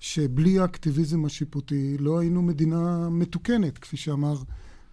שבלי 0.03 0.59
האקטיביזם 0.59 1.25
השיפוטי 1.25 1.97
לא 1.99 2.19
היינו 2.19 2.41
מדינה 2.41 3.09
מתוקנת, 3.09 3.77
כפי 3.77 3.97
שאמר 3.97 4.35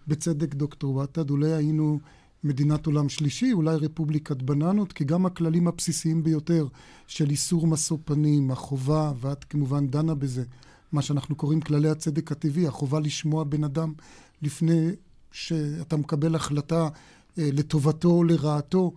בצדק 0.07 0.55
דוקטור 0.55 0.95
וטד, 0.95 1.29
אולי 1.29 1.53
היינו 1.53 1.99
מדינת 2.43 2.85
עולם 2.85 3.09
שלישי, 3.09 3.53
אולי 3.53 3.75
רפובליקת 3.75 4.41
בננות, 4.41 4.93
כי 4.93 5.03
גם 5.03 5.25
הכללים 5.25 5.67
הבסיסיים 5.67 6.23
ביותר 6.23 6.67
של 7.07 7.29
איסור 7.29 7.67
משוא 7.67 7.97
פנים, 8.05 8.51
החובה, 8.51 9.11
ואת 9.21 9.43
כמובן 9.43 9.87
דנה 9.87 10.15
בזה, 10.15 10.43
מה 10.91 11.01
שאנחנו 11.01 11.35
קוראים 11.35 11.61
כללי 11.61 11.89
הצדק 11.89 12.31
הטבעי, 12.31 12.67
החובה 12.67 12.99
לשמוע 12.99 13.43
בן 13.43 13.63
אדם 13.63 13.93
לפני 14.41 14.89
שאתה 15.31 15.97
מקבל 15.97 16.35
החלטה 16.35 16.89
אה, 17.37 17.49
לטובתו 17.53 18.09
או 18.09 18.23
לרעתו. 18.23 18.93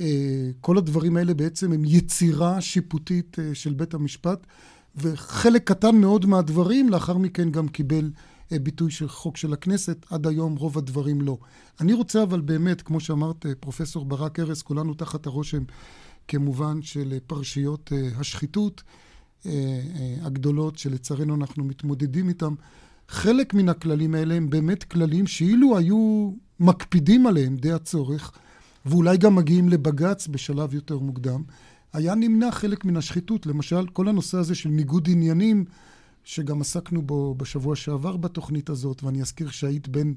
אה, 0.00 0.50
כל 0.60 0.78
הדברים 0.78 1.16
האלה 1.16 1.34
בעצם 1.34 1.72
הם 1.72 1.82
יצירה 1.84 2.60
שיפוטית 2.60 3.38
אה, 3.38 3.54
של 3.54 3.72
בית 3.72 3.94
המשפט. 3.94 4.46
וחלק 4.96 5.68
קטן 5.68 5.96
מאוד 5.96 6.26
מהדברים 6.26 6.88
לאחר 6.88 7.16
מכן 7.18 7.50
גם 7.50 7.68
קיבל 7.68 8.10
אה, 8.52 8.58
ביטוי 8.58 8.90
של 8.90 9.08
חוק 9.08 9.36
של 9.36 9.52
הכנסת, 9.52 10.06
עד 10.10 10.26
היום 10.26 10.56
רוב 10.56 10.78
הדברים 10.78 11.20
לא. 11.20 11.38
אני 11.80 11.92
רוצה 11.92 12.22
אבל 12.22 12.40
באמת, 12.40 12.82
כמו 12.82 13.00
שאמרת, 13.00 13.46
אה, 13.46 13.54
פרופסור 13.60 14.04
ברק 14.04 14.40
ארז, 14.40 14.62
כולנו 14.62 14.94
תחת 14.94 15.26
הרושם 15.26 15.62
כמובן 16.28 16.82
של 16.82 17.12
אה, 17.12 17.18
פרשיות 17.26 17.92
השחיתות 18.18 18.82
הגדולות 20.22 20.78
שלצערנו 20.78 21.34
אנחנו 21.34 21.64
מתמודדים 21.64 22.28
איתם. 22.28 22.54
חלק 23.08 23.54
מן 23.54 23.68
הכללים 23.68 24.14
האלה 24.14 24.34
הם 24.34 24.50
באמת 24.50 24.84
כללים 24.84 25.26
שאילו 25.26 25.78
היו 25.78 26.32
מקפידים 26.60 27.26
עליהם 27.26 27.56
די 27.56 27.72
הצורך, 27.72 28.32
ואולי 28.86 29.16
גם 29.16 29.34
מגיעים 29.34 29.68
לבג"ץ 29.68 30.26
בשלב 30.26 30.74
יותר 30.74 30.98
מוקדם, 30.98 31.42
היה 31.92 32.14
נמנע 32.14 32.50
חלק 32.50 32.84
מן 32.84 32.96
השחיתות. 32.96 33.46
למשל, 33.46 33.86
כל 33.86 34.08
הנושא 34.08 34.38
הזה 34.38 34.54
של 34.54 34.68
ניגוד 34.68 35.08
עניינים, 35.10 35.64
שגם 36.24 36.60
עסקנו 36.60 37.02
בו 37.02 37.34
בשבוע 37.34 37.76
שעבר 37.76 38.16
בתוכנית 38.16 38.70
הזאת, 38.70 39.02
ואני 39.02 39.22
אזכיר 39.22 39.50
שהיית 39.50 39.88
בין 39.88 40.14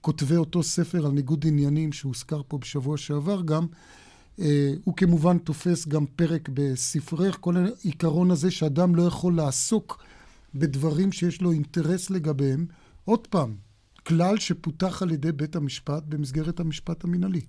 כותבי 0.00 0.36
אותו 0.36 0.62
ספר 0.62 1.06
על 1.06 1.12
ניגוד 1.12 1.44
עניינים 1.46 1.92
שהוזכר 1.92 2.42
פה 2.48 2.58
בשבוע 2.58 2.96
שעבר 2.96 3.42
גם, 3.42 3.66
אה, 4.40 4.72
הוא 4.84 4.96
כמובן 4.96 5.38
תופס 5.38 5.88
גם 5.88 6.06
פרק 6.06 6.48
בספרך, 6.52 7.36
כל 7.40 7.54
העיקרון 7.56 8.30
הזה 8.30 8.50
שאדם 8.50 8.94
לא 8.94 9.02
יכול 9.02 9.36
לעסוק 9.36 10.04
בדברים 10.54 11.12
שיש 11.12 11.40
לו 11.42 11.52
אינטרס 11.52 12.10
לגביהם. 12.10 12.66
עוד 13.04 13.26
פעם, 13.26 13.54
כלל 14.06 14.38
שפותח 14.38 15.02
על 15.02 15.10
ידי 15.10 15.32
בית 15.32 15.56
המשפט 15.56 16.02
במסגרת 16.08 16.60
המשפט 16.60 17.04
המינהלי. 17.04 17.40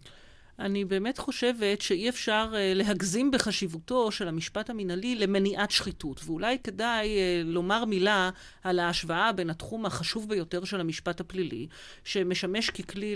אני 0.60 0.86
באמת 0.86 1.18
חושבת 1.18 1.82
שאי 1.82 2.10
אפשר 2.10 2.50
uh, 2.52 2.56
להגזים 2.76 3.32
בחשיבותו 3.32 4.12
של 4.12 4.28
המשפט 4.28 4.70
המינהלי 4.70 5.16
למניעת 5.16 5.72
שחיתות. 5.72 6.22
ואולי 6.26 6.58
כדאי 6.64 7.08
uh, 7.08 7.48
לומר 7.48 7.86
מילה 7.86 8.30
על 8.64 8.80
ההשוואה 8.80 9.32
בין 9.32 9.50
התחום 9.50 9.86
החשוב 9.86 10.30
ביותר 10.30 10.64
של 10.64 10.80
המשפט 10.80 11.20
הפלילי, 11.20 11.68
שמשמש 12.04 12.70
ככלי 12.70 13.16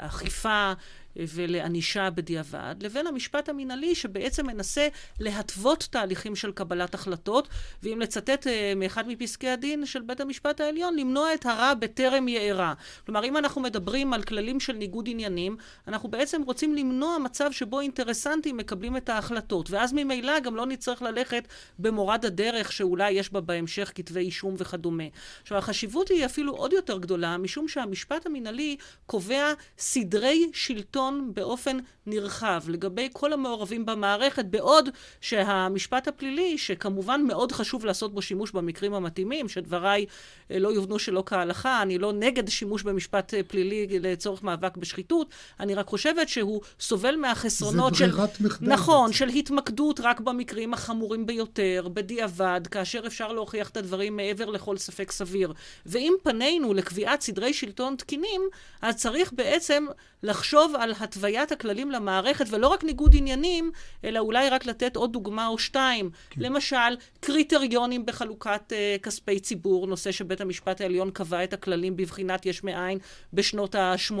לאכיפה 0.00 0.72
ולענישה 1.16 2.10
בדיעבד, 2.10 2.74
לבין 2.80 3.06
המשפט 3.06 3.48
המינהלי 3.48 3.94
שבעצם 3.94 4.46
מנסה 4.46 4.88
להתוות 5.20 5.88
תהליכים 5.90 6.36
של 6.36 6.52
קבלת 6.52 6.94
החלטות, 6.94 7.48
ואם 7.82 8.00
לצטט 8.00 8.46
אה, 8.46 8.72
מאחד 8.76 9.08
מפסקי 9.08 9.48
הדין 9.48 9.86
של 9.86 10.02
בית 10.02 10.20
המשפט 10.20 10.60
העליון, 10.60 10.96
למנוע 10.96 11.34
את 11.34 11.46
הרע 11.46 11.74
בטרם 11.74 12.28
יארע. 12.28 12.72
כלומר, 13.06 13.24
אם 13.24 13.36
אנחנו 13.36 13.60
מדברים 13.60 14.12
על 14.12 14.22
כללים 14.22 14.60
של 14.60 14.72
ניגוד 14.72 15.08
עניינים, 15.08 15.56
אנחנו 15.88 16.08
בעצם 16.08 16.42
רוצים 16.42 16.74
למנוע 16.74 17.18
מצב 17.18 17.52
שבו 17.52 17.80
אינטרסנטים 17.80 18.56
מקבלים 18.56 18.96
את 18.96 19.08
ההחלטות, 19.08 19.70
ואז 19.70 19.92
ממילא 19.92 20.40
גם 20.40 20.56
לא 20.56 20.66
נצטרך 20.66 21.02
ללכת 21.02 21.48
במורד 21.78 22.24
הדרך 22.24 22.72
שאולי 22.72 23.10
יש 23.10 23.32
בה 23.32 23.40
בהמשך 23.40 23.92
כתבי 23.94 24.20
אישום 24.20 24.54
וכדומה. 24.58 25.04
עכשיו, 25.42 25.58
החשיבות 25.58 26.08
היא 26.08 26.24
אפילו 26.24 26.52
עוד 26.52 26.72
יותר 26.72 26.98
גדולה, 26.98 27.38
משום 27.38 27.68
שהמשפט 27.68 28.26
המינהלי 28.26 28.76
קובע 29.06 29.52
סדרי 29.78 30.50
שלטון 30.52 31.03
השלטון 31.04 31.30
באופן 31.34 31.78
נרחב 32.06 32.62
לגבי 32.68 33.08
כל 33.12 33.32
המעורבים 33.32 33.86
במערכת, 33.86 34.44
בעוד 34.44 34.88
שהמשפט 35.20 36.08
הפלילי, 36.08 36.58
שכמובן 36.58 37.22
מאוד 37.26 37.52
חשוב 37.52 37.84
לעשות 37.84 38.14
בו 38.14 38.22
שימוש 38.22 38.50
במקרים 38.50 38.94
המתאימים, 38.94 39.48
שדבריי 39.48 40.06
אה, 40.50 40.58
לא 40.58 40.68
יובנו 40.68 40.98
שלא 40.98 41.22
כהלכה, 41.26 41.82
אני 41.82 41.98
לא 41.98 42.12
נגד 42.12 42.48
שימוש 42.48 42.82
במשפט 42.82 43.34
אה, 43.34 43.42
פלילי 43.42 43.86
לצורך 44.00 44.42
מאבק 44.42 44.76
בשחיתות, 44.76 45.28
אני 45.60 45.74
רק 45.74 45.86
חושבת 45.86 46.28
שהוא 46.28 46.60
סובל 46.80 47.16
מהחסרונות 47.16 47.94
של... 47.94 48.06
זה 48.06 48.12
ברירת 48.12 48.40
מחדל. 48.40 48.68
נכון. 48.68 49.12
של 49.12 49.28
התמקדות 49.28 50.00
רק 50.00 50.20
במקרים 50.20 50.74
החמורים 50.74 51.26
ביותר, 51.26 51.88
בדיעבד, 51.92 52.60
כאשר 52.70 53.06
אפשר 53.06 53.32
להוכיח 53.32 53.68
את 53.68 53.76
הדברים 53.76 54.16
מעבר 54.16 54.50
לכל 54.50 54.76
ספק 54.76 55.12
סביר. 55.12 55.52
ואם 55.86 56.14
פנינו 56.22 56.74
לקביעת 56.74 57.20
סדרי 57.20 57.52
שלטון 57.52 57.96
תקינים, 57.96 58.40
אז 58.82 58.96
צריך 58.96 59.32
בעצם 59.32 59.86
לחשוב 60.22 60.74
על 60.78 60.93
התוויית 61.00 61.52
הכללים 61.52 61.90
למערכת, 61.90 62.46
ולא 62.50 62.68
רק 62.68 62.84
ניגוד 62.84 63.14
עניינים, 63.16 63.70
אלא 64.04 64.18
אולי 64.18 64.48
רק 64.48 64.66
לתת 64.66 64.96
עוד 64.96 65.12
דוגמה 65.12 65.46
או 65.46 65.58
שתיים. 65.58 66.10
כן. 66.30 66.40
למשל, 66.40 66.96
קריטריונים 67.20 68.06
בחלוקת 68.06 68.72
uh, 68.72 69.02
כספי 69.02 69.40
ציבור, 69.40 69.86
נושא 69.86 70.12
שבית 70.12 70.40
המשפט 70.40 70.80
העליון 70.80 71.10
קבע 71.10 71.44
את 71.44 71.52
הכללים 71.52 71.96
בבחינת 71.96 72.46
יש 72.46 72.64
מאין 72.64 72.98
בשנות 73.32 73.74
ה-80. 73.74 74.14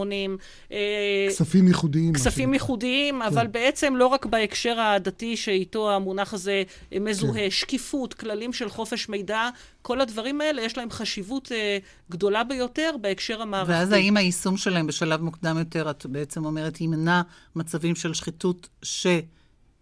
אה, 0.72 1.26
כספים 1.28 1.68
ייחודיים. 1.68 2.12
כספים 2.12 2.52
ייחודיים, 2.52 3.20
כן. 3.20 3.22
אבל 3.22 3.46
בעצם 3.46 3.96
לא 3.96 4.06
רק 4.06 4.26
בהקשר 4.26 4.80
הדתי 4.80 5.36
שאיתו 5.36 5.90
המונח 5.90 6.34
הזה 6.34 6.62
מזוהה, 7.00 7.34
כן. 7.34 7.50
שקיפות, 7.50 8.14
כללים 8.14 8.52
של 8.52 8.68
חופש 8.68 9.08
מידע, 9.08 9.48
כל 9.84 10.00
הדברים 10.00 10.40
האלה 10.40 10.62
יש 10.62 10.78
להם 10.78 10.90
חשיבות 10.90 11.48
uh, 11.48 12.10
גדולה 12.10 12.44
ביותר 12.44 12.90
בהקשר 13.00 13.42
המערכתי. 13.42 13.72
ואז 13.72 13.92
האם 13.92 14.16
היישום 14.16 14.56
שלהם 14.56 14.86
בשלב 14.86 15.22
מוקדם 15.22 15.58
יותר, 15.58 15.90
את 15.90 16.06
בעצם 16.06 16.44
אומרת, 16.44 16.80
ימנע 16.80 17.22
מצבים 17.56 17.94
של 17.94 18.14
שחיתות 18.14 18.68
ש... 18.82 19.06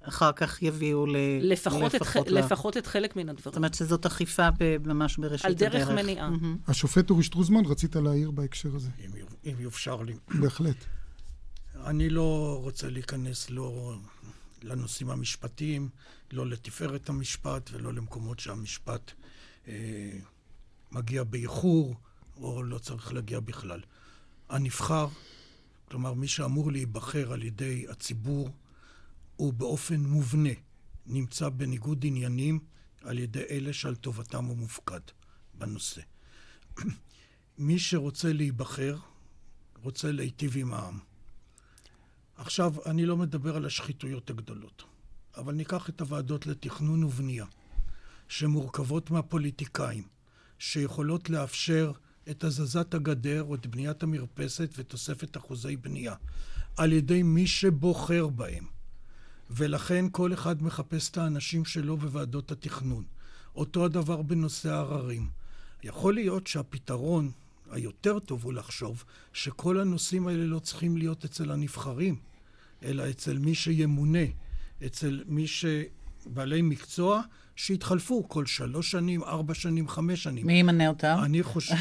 אחר 0.04 0.32
כך 0.32 0.62
יביאו 0.62 1.06
ל... 1.06 1.16
לפחות, 1.40 1.94
לפחות, 1.94 2.26
את, 2.26 2.32
ל... 2.32 2.38
לפחות 2.38 2.76
את 2.76 2.87
חלק 2.87 3.16
מן 3.16 3.28
הדברים. 3.28 3.44
זאת 3.44 3.56
אומרת 3.56 3.75
שזאת 3.75 4.06
אכיפה 4.06 4.49
ממש 4.85 5.16
בראשית 5.16 5.47
הדרך. 5.50 5.75
על 5.75 5.78
דרך 5.78 5.88
מניעה. 5.90 6.28
Mm-hmm. 6.28 6.71
השופט 6.71 7.11
אורי 7.11 7.23
שטרוזמן, 7.23 7.66
רצית 7.66 7.97
להעיר 7.97 8.30
בהקשר 8.30 8.76
הזה. 8.76 8.90
אם, 9.04 9.11
אם 9.44 9.54
יופשר 9.59 10.02
לי. 10.02 10.14
בהחלט. 10.40 10.76
אני 11.85 12.09
לא 12.09 12.61
רוצה 12.62 12.88
להיכנס 12.88 13.50
לא 13.50 13.94
לנושאים 14.62 15.11
המשפטיים, 15.11 15.88
לא 16.32 16.47
לתפארת 16.47 17.09
המשפט 17.09 17.71
ולא 17.73 17.94
למקומות 17.94 18.40
שהמשפט 18.40 19.11
אה, 19.11 19.14
מגיע 20.92 21.25
באיחור 21.25 21.95
או 22.37 22.62
לא 22.62 22.78
צריך 22.78 23.12
להגיע 23.12 23.40
בכלל. 23.40 23.81
הנבחר, 24.49 25.09
כלומר 25.88 26.14
מי 26.14 26.28
שאמור 26.28 26.73
להיבחר 26.73 27.33
על 27.33 27.42
ידי 27.42 27.87
הציבור, 27.88 28.50
הוא 29.37 29.52
באופן 29.52 30.00
מובנה 30.00 30.50
נמצא 31.07 31.49
בניגוד 31.49 32.04
עניינים 32.07 32.59
על 33.02 33.19
ידי 33.19 33.42
אלה 33.50 33.73
שעל 33.73 33.95
טובתם 33.95 34.45
הוא 34.45 34.57
מופקד 34.57 35.00
בנושא. 35.54 36.00
מי 37.59 37.78
שרוצה 37.78 38.33
להיבחר, 38.33 38.99
רוצה 39.83 40.12
להיטיב 40.12 40.52
עם 40.57 40.75
העם. 40.75 40.99
עכשיו, 42.37 42.75
אני 42.87 43.07
לא 43.07 43.16
מדבר 43.16 43.57
על 43.57 43.66
השחיתויות 43.66 44.31
הגדולות, 44.31 44.85
אבל 45.37 45.54
ניקח 45.54 45.88
את 45.88 46.00
הוועדות 46.00 46.47
לתכנון 46.47 47.04
ובנייה, 47.04 47.47
שמורכבות 48.33 49.11
מהפוליטיקאים, 49.11 50.05
שיכולות 50.59 51.31
לאפשר 51.31 51.93
את 52.31 52.45
הזזת 52.45 52.95
הגדר 52.95 53.43
או 53.43 53.55
את 53.55 53.67
בניית 53.67 54.03
המרפסת 54.03 54.71
ותוספת 54.79 55.37
אחוזי 55.37 55.77
בנייה, 55.77 56.15
על 56.77 56.93
ידי 56.93 57.23
מי 57.23 57.47
שבוחר 57.47 58.29
בהם. 58.29 58.65
ולכן 59.51 60.05
כל 60.12 60.33
אחד 60.33 60.62
מחפש 60.62 61.11
את 61.11 61.19
האנשים 61.19 61.65
שלו 61.65 61.97
בוועדות 61.97 62.53
התכנון. 62.53 63.05
אותו 63.57 63.85
הדבר 63.85 64.23
בנושא 64.23 64.71
העררים. 64.71 65.31
יכול 65.83 66.15
להיות 66.15 66.47
שהפתרון 66.47 67.31
היותר 67.71 68.19
טוב 68.19 68.45
הוא 68.45 68.53
לחשוב 68.53 69.05
שכל 69.33 69.81
הנושאים 69.81 70.29
האלה 70.29 70.45
לא 70.45 70.59
צריכים 70.59 70.97
להיות 70.97 71.25
אצל 71.25 71.51
הנבחרים, 71.51 72.17
אלא 72.83 73.11
אצל 73.11 73.39
מי 73.39 73.55
שימונה, 73.55 74.27
אצל 74.87 75.25
מי 75.27 75.47
שבעלי 75.47 76.62
מקצוע 76.62 77.23
שיתחלפו 77.56 78.28
כל 78.28 78.47
שלוש 78.47 78.90
שנים, 78.90 79.23
ארבע 79.23 79.54
שנים, 79.54 79.88
חמש 79.88 80.23
שנים. 80.23 80.47
מי 80.47 80.52
ימנה 80.52 80.88
אותם? 80.88 81.16
אני 81.23 81.42
חושב... 81.42 81.75
לא, 81.75 81.80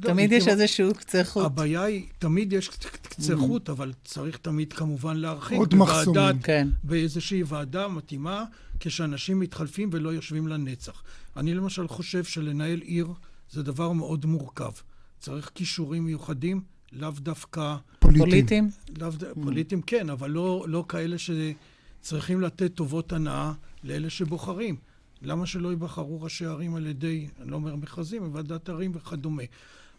תמיד 0.10 0.32
יש 0.32 0.48
איזשהו 0.48 0.94
קצה 0.94 1.24
חוט. 1.24 1.44
הבעיה 1.44 1.82
היא, 1.82 2.06
תמיד 2.18 2.52
יש 2.52 2.68
קצה 2.68 3.34
mm. 3.34 3.38
חוט, 3.38 3.70
אבל 3.70 3.92
צריך 4.04 4.36
תמיד 4.36 4.72
כמובן 4.72 5.16
להרחיק. 5.16 5.58
עוד 5.58 5.74
מחסומים. 5.74 6.38
כן. 6.42 6.68
באיזושהי 6.84 7.42
ועדה 7.46 7.88
מתאימה, 7.88 8.44
כשאנשים 8.80 9.40
מתחלפים 9.40 9.90
ולא 9.92 10.10
יושבים 10.10 10.48
לנצח. 10.48 11.02
אני 11.36 11.54
למשל 11.54 11.88
חושב 11.88 12.24
שלנהל 12.24 12.80
עיר 12.80 13.08
זה 13.50 13.62
דבר 13.62 13.92
מאוד 13.92 14.26
מורכב. 14.26 14.72
צריך 15.20 15.50
כישורים 15.54 16.04
מיוחדים, 16.04 16.60
לאו 16.92 17.10
דווקא... 17.10 17.76
פוליטיים? 17.98 18.70
לאו 18.98 19.10
ד... 19.10 19.22
mm. 19.22 19.26
פוליטיים 19.44 19.82
כן, 19.82 20.10
אבל 20.10 20.30
לא, 20.30 20.64
לא 20.68 20.84
כאלה 20.88 21.16
שצריכים 21.18 22.40
לתת 22.40 22.74
טובות 22.74 23.12
הנאה 23.12 23.52
לאלה 23.84 24.10
שבוחרים. 24.10 24.76
למה 25.24 25.46
שלא 25.46 25.68
ייבחרו 25.68 26.22
ראשי 26.22 26.46
ערים 26.46 26.74
על 26.74 26.86
ידי, 26.86 27.28
אני 27.40 27.50
לא 27.50 27.56
אומר 27.56 27.76
מכרזים, 27.76 28.34
ועדת 28.34 28.68
ערים 28.68 28.92
וכדומה. 28.94 29.42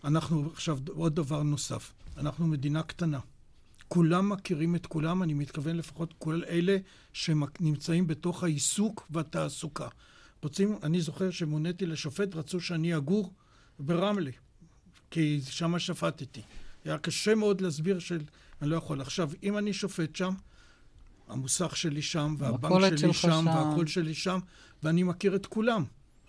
אנחנו, 0.04 0.50
עכשיו, 0.54 0.80
עוד 0.88 1.16
דבר 1.16 1.44
נוסף. 1.44 1.94
אנחנו 2.18 2.48
מדינה 2.48 2.84
קטנה. 2.84 3.20
כולם 3.88 4.30
מכירים 4.30 4.76
את 4.76 4.86
כולם, 4.86 5.24
אני 5.24 5.34
מתכוון 5.34 5.78
לפחות 5.78 6.14
כל 6.20 6.42
אלה 6.48 6.78
שנמצאים 7.14 8.08
בתוך 8.08 8.44
העיסוק 8.44 9.08
והתעסוקה. 9.10 9.88
רוצים, 10.44 10.78
אני 10.84 11.02
זוכר 11.02 11.32
שמוניתי 11.32 11.86
לשופט, 11.86 12.36
רצו 12.36 12.62
שאני 12.62 12.98
אגור 12.98 13.34
ברמלה, 13.80 14.32
כי 15.12 15.42
שם 15.50 15.80
שפטתי. 15.80 16.42
היה 16.86 16.98
קשה 16.98 17.36
מאוד 17.36 17.62
להסביר 17.62 18.00
של... 18.00 18.22
אני 18.62 18.70
לא 18.70 18.76
יכול. 18.76 19.02
עכשיו, 19.02 19.32
אם 19.44 19.58
אני 19.58 19.74
שופט 19.74 20.16
שם, 20.16 20.34
המוסך 21.28 21.76
שלי 21.78 22.02
שם, 22.02 22.36
והבנק 22.38 22.98
שלי 22.98 23.14
שם, 23.14 23.14
שם, 23.14 23.46
והכל 23.48 23.88
שלי 23.88 24.14
שם, 24.14 24.40
ואני 24.84 25.04
מכיר 25.04 25.36
את 25.36 25.46
כולם. 25.46 25.84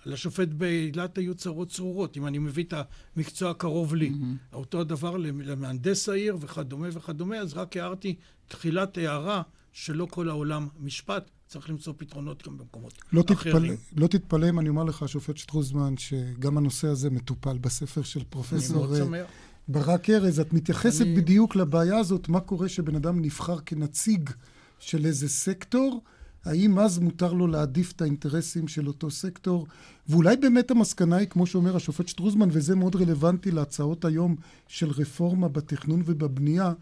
לשופט 0.07 0.49
באילת 0.49 1.19
היו 1.19 1.35
צרות 1.35 1.69
צרורות, 1.69 2.17
אם 2.17 2.27
אני 2.27 2.39
מביא 2.39 2.65
את 2.65 2.75
המקצוע 3.17 3.51
הקרוב 3.51 3.95
לי. 3.95 4.11
Mm-hmm. 4.11 4.55
אותו 4.57 4.81
הדבר 4.81 5.17
למהנדס 5.17 6.09
העיר 6.09 6.37
וכדומה 6.41 6.89
וכדומה, 6.93 7.37
אז 7.37 7.55
רק 7.55 7.77
הערתי 7.77 8.17
תחילת 8.49 8.99
הערה 8.99 9.43
שלא 9.73 10.07
כל 10.11 10.29
העולם 10.29 10.69
משפט, 10.81 11.31
צריך 11.47 11.71
למצוא 11.71 11.93
פתרונות 11.97 12.47
גם 12.47 12.59
במקומות 12.59 13.03
לא 13.13 13.25
אחרים. 13.33 13.77
תתפל, 13.77 14.01
לא 14.01 14.07
תתפלא 14.07 14.49
אם 14.49 14.61
אני 14.61 14.69
אומר 14.69 14.85
לך, 14.85 15.09
שופט 15.09 15.37
שטרוזמן, 15.37 15.97
שגם 15.97 16.59
הנושא 16.59 16.89
הזה 16.89 17.11
מטופל 17.11 17.59
בספר 17.59 18.03
של 18.03 18.25
פרופסור 18.25 18.97
אה, 18.97 19.25
ברק 19.69 20.11
ארז. 20.11 20.41
את 20.41 20.53
מתייחסת 20.53 21.03
אני... 21.03 21.17
בדיוק 21.17 21.57
לבעיה 21.57 21.99
הזאת, 21.99 22.29
מה 22.29 22.41
קורה 22.41 22.69
שבן 22.69 22.95
אדם 22.97 23.21
נבחר 23.23 23.59
כנציג 23.61 24.31
של 24.79 25.07
איזה 25.07 25.29
סקטור, 25.29 26.03
האם 26.47 26.79
אז 26.79 26.99
מותר 26.99 27.33
לו 27.33 27.47
להעדיף 27.47 27.93
את 27.93 28.03
האינטרסים 28.03 28.69
של 28.69 28.89
אותו 28.89 29.11
סקטור? 29.11 29.67
ואולי 30.09 30.37
באמת 30.37 30.71
המסקנה 30.71 31.17
היא, 31.17 31.29
כמו 31.29 31.47
שאומר 31.47 31.77
השופט 31.77 32.09
שטרוזמן, 32.09 32.49
וזה 32.53 32.77
מאוד 32.77 32.97
רלוונטי 32.97 33.51
להצעות 33.51 34.05
היום 34.05 34.37
של 34.69 34.91
רפורמה 34.91 35.49
בתכנון 35.49 36.03
ובבנייה, 36.05 36.73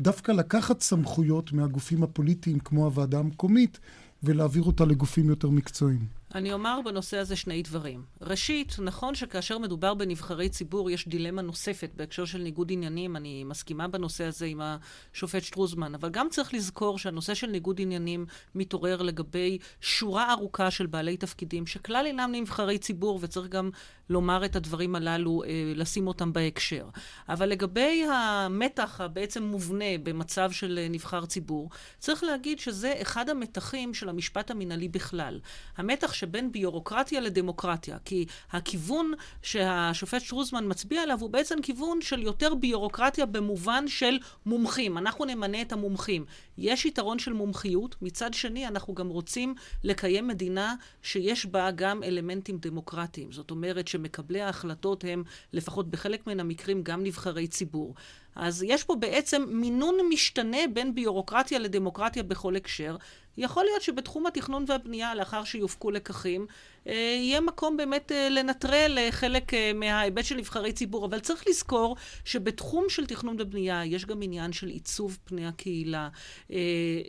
דווקא 0.00 0.32
לקחת 0.32 0.80
סמכויות 0.80 1.52
מהגופים 1.52 2.02
הפוליטיים, 2.02 2.58
כמו 2.58 2.84
הוועדה 2.84 3.18
המקומית, 3.18 3.78
ולהעביר 4.22 4.62
אותה 4.62 4.84
לגופים 4.84 5.28
יותר 5.28 5.50
מקצועיים. 5.50 6.19
אני 6.34 6.52
אומר 6.52 6.80
בנושא 6.84 7.16
הזה 7.18 7.36
שני 7.36 7.62
דברים. 7.62 8.04
ראשית, 8.20 8.76
נכון 8.78 9.14
שכאשר 9.14 9.58
מדובר 9.58 9.94
בנבחרי 9.94 10.48
ציבור, 10.48 10.90
יש 10.90 11.08
דילמה 11.08 11.42
נוספת 11.42 11.90
בהקשר 11.96 12.24
של 12.24 12.38
ניגוד 12.38 12.72
עניינים. 12.72 13.16
אני 13.16 13.44
מסכימה 13.44 13.88
בנושא 13.88 14.24
הזה 14.24 14.46
עם 14.46 14.60
השופט 14.60 15.42
שטרוזמן, 15.42 15.94
אבל 15.94 16.10
גם 16.10 16.28
צריך 16.30 16.54
לזכור 16.54 16.98
שהנושא 16.98 17.34
של 17.34 17.46
ניגוד 17.46 17.80
עניינים 17.80 18.26
מתעורר 18.54 19.02
לגבי 19.02 19.58
שורה 19.80 20.32
ארוכה 20.32 20.70
של 20.70 20.86
בעלי 20.86 21.16
תפקידים, 21.16 21.66
שכלל 21.66 22.06
אינם 22.06 22.30
נבחרי 22.34 22.78
ציבור, 22.78 23.18
וצריך 23.22 23.48
גם 23.48 23.70
לומר 24.10 24.44
את 24.44 24.56
הדברים 24.56 24.94
הללו, 24.94 25.42
אה, 25.44 25.72
לשים 25.76 26.06
אותם 26.06 26.32
בהקשר. 26.32 26.88
אבל 27.28 27.48
לגבי 27.48 28.04
המתח 28.12 29.00
הבעצם 29.00 29.42
מובנה 29.42 29.98
במצב 30.02 30.50
של 30.50 30.78
אה, 30.82 30.88
נבחר 30.90 31.26
ציבור, 31.26 31.70
צריך 31.98 32.24
להגיד 32.24 32.58
שזה 32.58 32.94
אחד 33.02 33.28
המתחים 33.28 33.94
של 33.94 34.08
המשפט 34.08 34.50
המינהלי 34.50 34.88
בכלל. 34.88 35.40
המתח 35.76 36.12
שבין 36.20 36.52
ביורוקרטיה 36.52 37.20
לדמוקרטיה, 37.20 37.98
כי 38.04 38.26
הכיוון 38.50 39.12
שהשופט 39.42 40.20
שטרוזמן 40.20 40.64
מצביע 40.68 41.02
עליו 41.02 41.20
הוא 41.20 41.30
בעצם 41.30 41.62
כיוון 41.62 42.00
של 42.00 42.22
יותר 42.22 42.54
ביורוקרטיה 42.54 43.26
במובן 43.26 43.88
של 43.88 44.18
מומחים. 44.46 44.98
אנחנו 44.98 45.24
נמנה 45.24 45.62
את 45.62 45.72
המומחים. 45.72 46.24
יש 46.58 46.84
יתרון 46.84 47.18
של 47.18 47.32
מומחיות, 47.32 47.96
מצד 48.02 48.34
שני 48.34 48.66
אנחנו 48.66 48.94
גם 48.94 49.08
רוצים 49.08 49.54
לקיים 49.84 50.28
מדינה 50.28 50.74
שיש 51.02 51.46
בה 51.46 51.70
גם 51.70 52.02
אלמנטים 52.02 52.58
דמוקרטיים. 52.58 53.32
זאת 53.32 53.50
אומרת 53.50 53.88
שמקבלי 53.88 54.40
ההחלטות 54.40 55.04
הם, 55.08 55.22
לפחות 55.52 55.90
בחלק 55.90 56.26
מן 56.26 56.40
המקרים, 56.40 56.82
גם 56.82 57.04
נבחרי 57.04 57.48
ציבור. 57.48 57.94
אז 58.34 58.62
יש 58.62 58.84
פה 58.84 58.94
בעצם 58.94 59.44
מינון 59.48 59.94
משתנה 60.10 60.58
בין 60.72 60.94
ביורוקרטיה 60.94 61.58
לדמוקרטיה 61.58 62.22
בכל 62.22 62.56
הקשר. 62.56 62.96
יכול 63.36 63.64
להיות 63.64 63.82
שבתחום 63.82 64.26
התכנון 64.26 64.64
והבנייה, 64.68 65.14
לאחר 65.14 65.44
שיופקו 65.44 65.90
לקחים, 65.90 66.46
אה, 66.86 66.94
יהיה 66.94 67.40
מקום 67.40 67.76
באמת 67.76 68.12
אה, 68.12 68.28
לנטרל 68.28 68.98
אה, 68.98 69.12
חלק 69.12 69.52
מההיבט 69.74 70.24
של 70.24 70.36
נבחרי 70.36 70.72
ציבור, 70.72 71.06
אבל 71.06 71.20
צריך 71.20 71.44
לזכור 71.48 71.96
שבתחום 72.24 72.84
של 72.88 73.06
תכנון 73.06 73.36
ובנייה 73.38 73.84
יש 73.84 74.06
גם 74.06 74.22
עניין 74.22 74.52
של 74.52 74.68
עיצוב 74.68 75.18
פני 75.24 75.46
הקהילה, 75.46 76.08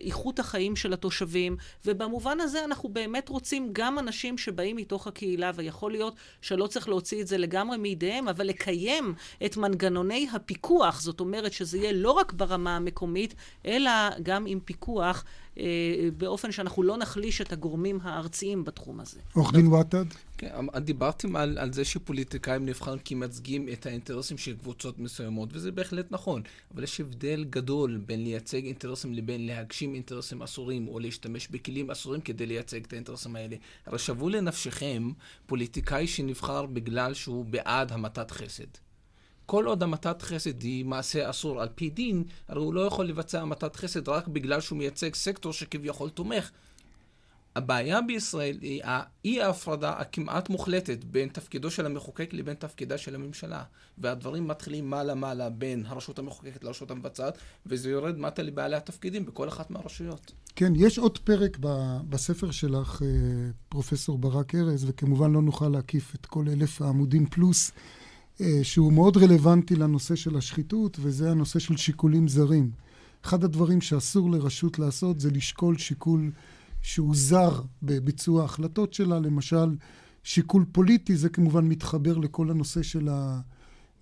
איכות 0.02 0.40
החיים 0.40 0.76
של 0.76 0.94
התושבים, 0.94 1.58
ובמובן 1.86 2.40
הזה 2.40 2.66
אנחנו 2.66 2.90
באמת 2.90 3.30
רוצים 3.30 3.70
גם 3.74 4.00
אנשים 4.00 4.38
שבאים 4.38 4.76
מתוך 4.76 5.08
הקהילה, 5.08 5.52
ויכול 5.56 5.92
להיות 5.92 6.16
שלא 6.42 6.68
צריך 6.68 6.90
להוציא 6.90 7.22
את 7.22 7.28
זה 7.28 7.38
לגמרי 7.38 7.78
מידיהם, 7.78 8.28
אבל 8.28 8.48
לקיים 8.48 9.14
את 9.46 9.58
מנגנוני 9.58 10.28
הפיקוח, 10.34 11.02
זאת 11.02 11.20
אומרת 11.20 11.54
שזה 11.54 11.78
יהיה 11.78 11.92
לא 11.92 12.12
רק 12.12 12.34
ברמה 12.34 12.76
המקומית, 12.76 13.36
אלא 13.66 13.92
גם 14.24 14.46
עם 14.48 14.60
פיקוח 14.60 15.24
באופן 16.18 16.52
שאנחנו 16.52 16.84
לא 16.84 16.98
נחליש 16.98 17.42
את 17.42 17.54
הגורמים 17.54 18.00
הארציים 18.04 18.64
בתחום 18.64 19.00
הזה. 19.00 19.20
עורך 19.34 19.54
דין 19.54 19.68
וואטד? 19.68 20.06
כן, 20.38 20.50
אמ, 20.60 20.80
דיברתם 20.80 21.36
על, 21.36 21.58
על 21.58 21.74
זה 21.74 21.86
שפוליטיקאים 21.86 22.66
נבחרים 22.66 23.00
כי 23.00 23.16
מייצגים 23.16 23.70
את 23.70 23.86
האינטרסים 23.86 24.38
של 24.38 24.58
קבוצות 24.58 25.00
מסוימות, 25.00 25.50
וזה 25.54 25.72
בהחלט 25.72 26.06
נכון, 26.12 26.42
אבל 26.74 26.84
יש 26.84 27.02
הבדל 27.02 27.46
גדול 27.50 27.98
בין 28.06 28.24
לייצג 28.24 28.66
אינטרסים 28.66 29.14
לבין 29.14 29.48
להגשים 29.48 29.94
אינטרסים 29.94 30.42
אסורים, 30.42 30.88
או 30.88 31.00
להשתמש 31.00 31.48
בכלים 31.48 31.92
אסורים 31.92 32.22
כדי 32.22 32.46
לייצג 32.46 32.84
את 32.86 32.94
האינטרסים 32.94 33.36
האלה. 33.36 33.56
הרי 33.86 34.00
שוו 34.00 34.30
לנפשכם 34.30 35.12
פוליטיקאי 35.46 36.08
שנבחר 36.08 36.66
בגלל 36.66 37.14
שהוא 37.14 37.46
בעד 37.46 37.92
המתת 37.92 38.32
חסד. 38.32 38.91
כל 39.46 39.66
עוד 39.66 39.84
המתת 39.84 40.22
חסד 40.22 40.62
היא 40.62 40.86
מעשה 40.86 41.30
אסור 41.30 41.62
על 41.62 41.70
פי 41.76 41.90
דין, 41.90 42.24
הרי 42.48 42.60
הוא 42.60 42.74
לא 42.74 42.82
יכול 42.82 43.06
לבצע 43.06 43.42
המתת 43.42 43.76
חסד 43.76 44.10
רק 44.10 44.28
בגלל 44.28 44.62
שהוא 44.62 44.78
מייצג 44.78 45.16
סקטור 45.16 45.54
שכביכול 45.54 46.10
תומך. 46.10 46.52
הבעיה 47.56 48.02
בישראל 48.02 48.58
היא 48.62 48.82
האי 48.84 49.42
ההפרדה 49.42 49.94
הכמעט 49.94 50.50
מוחלטת 50.50 51.04
בין 51.04 51.30
תפקידו 51.30 51.72
של 51.72 51.86
המחוקק 51.86 52.34
לבין 52.34 52.56
תפקידה 52.56 52.98
של 52.98 53.16
הממשלה. 53.16 53.64
והדברים 53.98 54.48
מתחילים 54.48 54.90
מעלה-מעלה 54.90 55.50
בין 55.50 55.86
הרשות 55.88 56.20
המחוקקת 56.20 56.64
לרשות 56.64 56.92
המבצעת, 56.92 57.38
וזה 57.66 57.90
יורד 57.90 58.18
מטה 58.20 58.44
לבעלי 58.44 58.76
התפקידים 58.76 59.26
בכל 59.26 59.48
אחת 59.48 59.72
מהרשויות. 59.72 60.32
כן, 60.56 60.74
יש 60.76 60.98
עוד 60.98 61.18
פרק 61.18 61.58
בספר 62.10 62.52
שלך, 62.52 63.02
אה, 63.02 63.08
פרופסור 63.70 64.18
ברק 64.18 64.56
ארז, 64.56 64.86
וכמובן 64.90 65.32
לא 65.32 65.42
נוכל 65.42 65.68
להקיף 65.68 66.16
את 66.16 66.26
כל 66.26 66.46
אלף 66.50 66.82
העמודים 66.82 67.26
פלוס. 67.26 67.72
אה, 68.42 68.60
שהוא 68.64 68.94
מאוד 68.94 69.18
רלוונטי 69.18 69.76
לנושא 69.76 70.16
של 70.16 70.38
השחיתות, 70.38 70.98
וזה 71.02 71.32
הנושא 71.32 71.60
של 71.60 71.78
שיקולים 71.78 72.28
זרים. 72.28 72.72
אחד 73.26 73.44
הדברים 73.44 73.82
שאסור 73.82 74.32
לרשות 74.32 74.80
לעשות 74.80 75.20
זה 75.20 75.32
לשקול 75.32 75.78
שיקול 75.78 76.32
שהוא 76.82 77.16
זר 77.16 77.62
בביצוע 77.84 78.42
ההחלטות 78.42 78.94
שלה, 78.94 79.20
למשל 79.20 79.76
שיקול 80.24 80.66
פוליטי, 80.72 81.16
זה 81.16 81.30
כמובן 81.30 81.66
מתחבר 81.66 82.18
לכל 82.18 82.52
הנושא 82.52 82.82
של 82.82 83.10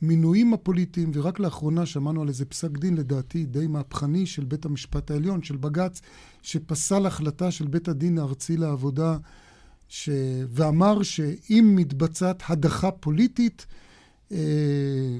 המינויים 0.01 0.53
הפוליטיים, 0.53 1.11
ורק 1.13 1.39
לאחרונה 1.39 1.85
שמענו 1.85 2.21
על 2.21 2.27
איזה 2.27 2.45
פסק 2.45 2.77
דין, 2.77 2.97
לדעתי 2.97 3.45
די 3.45 3.67
מהפכני, 3.67 4.25
של 4.25 4.45
בית 4.45 4.65
המשפט 4.65 5.11
העליון, 5.11 5.43
של 5.43 5.57
בג"ץ, 5.57 6.01
שפסל 6.41 7.05
החלטה 7.05 7.51
של 7.51 7.67
בית 7.67 7.87
הדין 7.87 8.17
הארצי 8.17 8.57
לעבודה, 8.57 9.17
ש... 9.87 10.09
ואמר 10.49 11.03
שאם 11.03 11.73
מתבצעת 11.75 12.43
הדחה 12.47 12.91
פוליטית, 12.91 13.65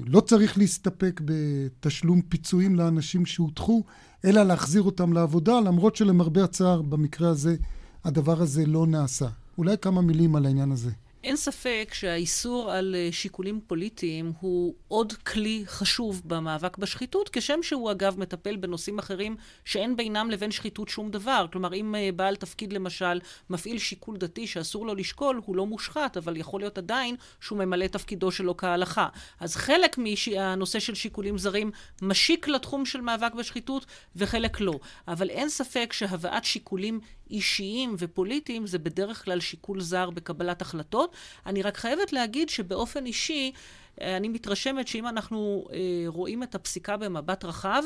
לא 0.06 0.20
צריך 0.20 0.58
להסתפק 0.58 1.20
בתשלום 1.24 2.20
פיצויים 2.22 2.76
לאנשים 2.76 3.26
שהודחו, 3.26 3.82
אלא 4.24 4.42
להחזיר 4.42 4.82
אותם 4.82 5.12
לעבודה, 5.12 5.60
למרות 5.60 5.96
שלמרבה 5.96 6.44
הצער, 6.44 6.82
במקרה 6.82 7.28
הזה, 7.28 7.56
הדבר 8.04 8.42
הזה 8.42 8.66
לא 8.66 8.86
נעשה. 8.86 9.28
אולי 9.58 9.76
כמה 9.82 10.00
מילים 10.00 10.36
על 10.36 10.46
העניין 10.46 10.72
הזה. 10.72 10.90
אין 11.24 11.36
ספק 11.36 11.90
שהאיסור 11.92 12.72
על 12.72 12.94
אה, 12.98 13.08
שיקולים 13.12 13.60
פוליטיים 13.66 14.32
הוא 14.40 14.74
עוד 14.88 15.12
כלי 15.12 15.62
חשוב 15.66 16.22
במאבק 16.24 16.76
בשחיתות, 16.76 17.28
כשם 17.28 17.62
שהוא 17.62 17.90
אגב 17.90 18.18
מטפל 18.18 18.56
בנושאים 18.56 18.98
אחרים 18.98 19.36
שאין 19.64 19.96
בינם 19.96 20.30
לבין 20.30 20.50
שחיתות 20.50 20.88
שום 20.88 21.10
דבר. 21.10 21.46
כלומר, 21.52 21.74
אם 21.74 21.94
אה, 21.94 22.10
בעל 22.16 22.36
תפקיד 22.36 22.72
למשל 22.72 23.20
מפעיל 23.50 23.78
שיקול 23.78 24.16
דתי 24.16 24.46
שאסור 24.46 24.86
לו 24.86 24.94
לשקול, 24.94 25.40
הוא 25.44 25.56
לא 25.56 25.66
מושחת, 25.66 26.16
אבל 26.16 26.36
יכול 26.36 26.60
להיות 26.60 26.78
עדיין 26.78 27.16
שהוא 27.40 27.58
ממלא 27.58 27.86
תפקידו 27.86 28.30
שלו 28.30 28.56
כהלכה. 28.56 29.08
אז 29.40 29.56
חלק 29.56 29.98
מהנושא 29.98 30.78
של 30.78 30.94
שיקולים 30.94 31.38
זרים 31.38 31.70
משיק 32.02 32.48
לתחום 32.48 32.86
של 32.86 33.00
מאבק 33.00 33.34
בשחיתות, 33.34 33.86
וחלק 34.16 34.60
לא. 34.60 34.78
אבל 35.08 35.30
אין 35.30 35.48
ספק 35.48 35.92
שהבאת 35.92 36.44
שיקולים 36.44 37.00
אישיים 37.30 37.94
ופוליטיים 37.98 38.66
זה 38.66 38.78
בדרך 38.78 39.24
כלל 39.24 39.40
שיקול 39.40 39.80
זר 39.80 40.10
בקבלת 40.10 40.62
החלטות. 40.62 41.09
אני 41.46 41.62
רק 41.62 41.76
חייבת 41.76 42.12
להגיד 42.12 42.48
שבאופן 42.48 43.06
אישי, 43.06 43.52
אני 44.00 44.28
מתרשמת 44.28 44.88
שאם 44.88 45.06
אנחנו 45.06 45.68
אה, 45.72 45.78
רואים 46.06 46.42
את 46.42 46.54
הפסיקה 46.54 46.96
במבט 46.96 47.44
רחב, 47.44 47.82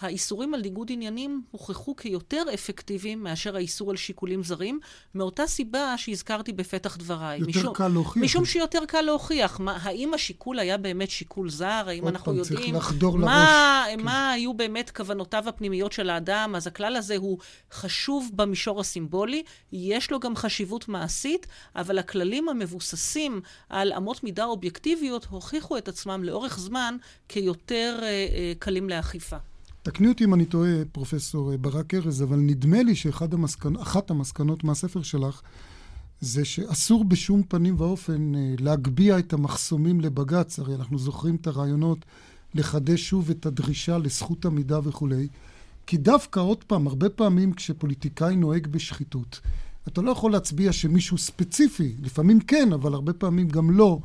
האיסורים 0.00 0.54
על 0.54 0.60
ניגוד 0.60 0.88
עניינים 0.92 1.42
הוכחו 1.50 1.96
כיותר 1.96 2.42
אפקטיביים 2.54 3.22
מאשר 3.22 3.56
האיסור 3.56 3.90
על 3.90 3.96
שיקולים 3.96 4.42
זרים, 4.42 4.80
מאותה 5.14 5.46
סיבה 5.46 5.94
שהזכרתי 5.96 6.52
בפתח 6.52 6.96
דבריי. 6.96 7.38
יותר 7.38 7.50
משום, 7.50 7.74
קל 7.74 7.88
להוכיח. 7.88 8.22
משום 8.22 8.44
שיותר 8.44 8.84
קל 8.88 9.00
להוכיח. 9.00 9.60
מה, 9.60 9.78
האם 9.82 10.14
השיקול 10.14 10.58
היה 10.58 10.76
באמת 10.76 11.10
שיקול 11.10 11.50
זר? 11.50 11.84
האם 11.86 12.08
אנחנו 12.08 12.34
יודעים 12.34 12.74
מה, 13.14 13.84
כן. 13.90 14.00
מה 14.04 14.30
היו 14.30 14.54
באמת 14.54 14.90
כוונותיו 14.90 15.48
הפנימיות 15.48 15.92
של 15.92 16.10
האדם? 16.10 16.52
אז 16.56 16.66
הכלל 16.66 16.96
הזה 16.96 17.16
הוא 17.16 17.38
חשוב 17.72 18.30
במישור 18.34 18.80
הסימבולי, 18.80 19.42
יש 19.72 20.10
לו 20.10 20.20
גם 20.20 20.36
חשיבות 20.36 20.88
מעשית, 20.88 21.46
אבל 21.76 21.98
הכללים 21.98 22.48
המבוססים 22.48 23.40
על 23.68 23.92
אמות 23.92 24.24
מידה 24.24 24.44
אובייקטיביות 24.44 25.24
הוכיחו 25.24 25.78
את 25.78 25.88
עצמם 25.88 26.24
לאורך 26.24 26.58
זמן 26.58 26.96
כיותר 27.28 27.98
אה, 28.02 28.06
אה, 28.08 28.52
קלים 28.58 28.88
לאכיפה. 28.88 29.36
תקני 29.82 30.08
אותי 30.08 30.24
אם 30.24 30.34
אני 30.34 30.44
טועה, 30.44 30.84
פרופסור 30.92 31.56
ברק 31.56 31.94
ארז, 31.94 32.22
אבל 32.22 32.36
נדמה 32.36 32.82
לי 32.82 32.94
שאחת 32.94 33.32
המסקנ... 33.32 33.72
המסקנות 34.08 34.64
מהספר 34.64 35.02
שלך 35.02 35.42
זה 36.20 36.44
שאסור 36.44 37.04
בשום 37.04 37.42
פנים 37.48 37.74
ואופן 37.78 38.34
אה, 38.34 38.54
להגביה 38.58 39.18
את 39.18 39.32
המחסומים 39.32 40.00
לבג"ץ, 40.00 40.58
הרי 40.58 40.74
אנחנו 40.74 40.98
זוכרים 40.98 41.36
את 41.36 41.46
הרעיונות 41.46 41.98
לחדש 42.54 43.08
שוב 43.08 43.30
את 43.30 43.46
הדרישה 43.46 43.98
לזכות 43.98 44.46
עמידה 44.46 44.80
וכולי, 44.84 45.28
כי 45.86 45.96
דווקא, 45.96 46.40
עוד 46.40 46.64
פעם, 46.64 46.86
הרבה 46.86 47.08
פעמים 47.08 47.52
כשפוליטיקאי 47.52 48.36
נוהג 48.36 48.66
בשחיתות, 48.66 49.40
אתה 49.88 50.02
לא 50.02 50.10
יכול 50.10 50.32
להצביע 50.32 50.72
שמישהו 50.72 51.18
ספציפי, 51.18 51.94
לפעמים 52.02 52.40
כן, 52.40 52.72
אבל 52.72 52.94
הרבה 52.94 53.12
פעמים 53.12 53.48
גם 53.48 53.70
לא, 53.70 53.98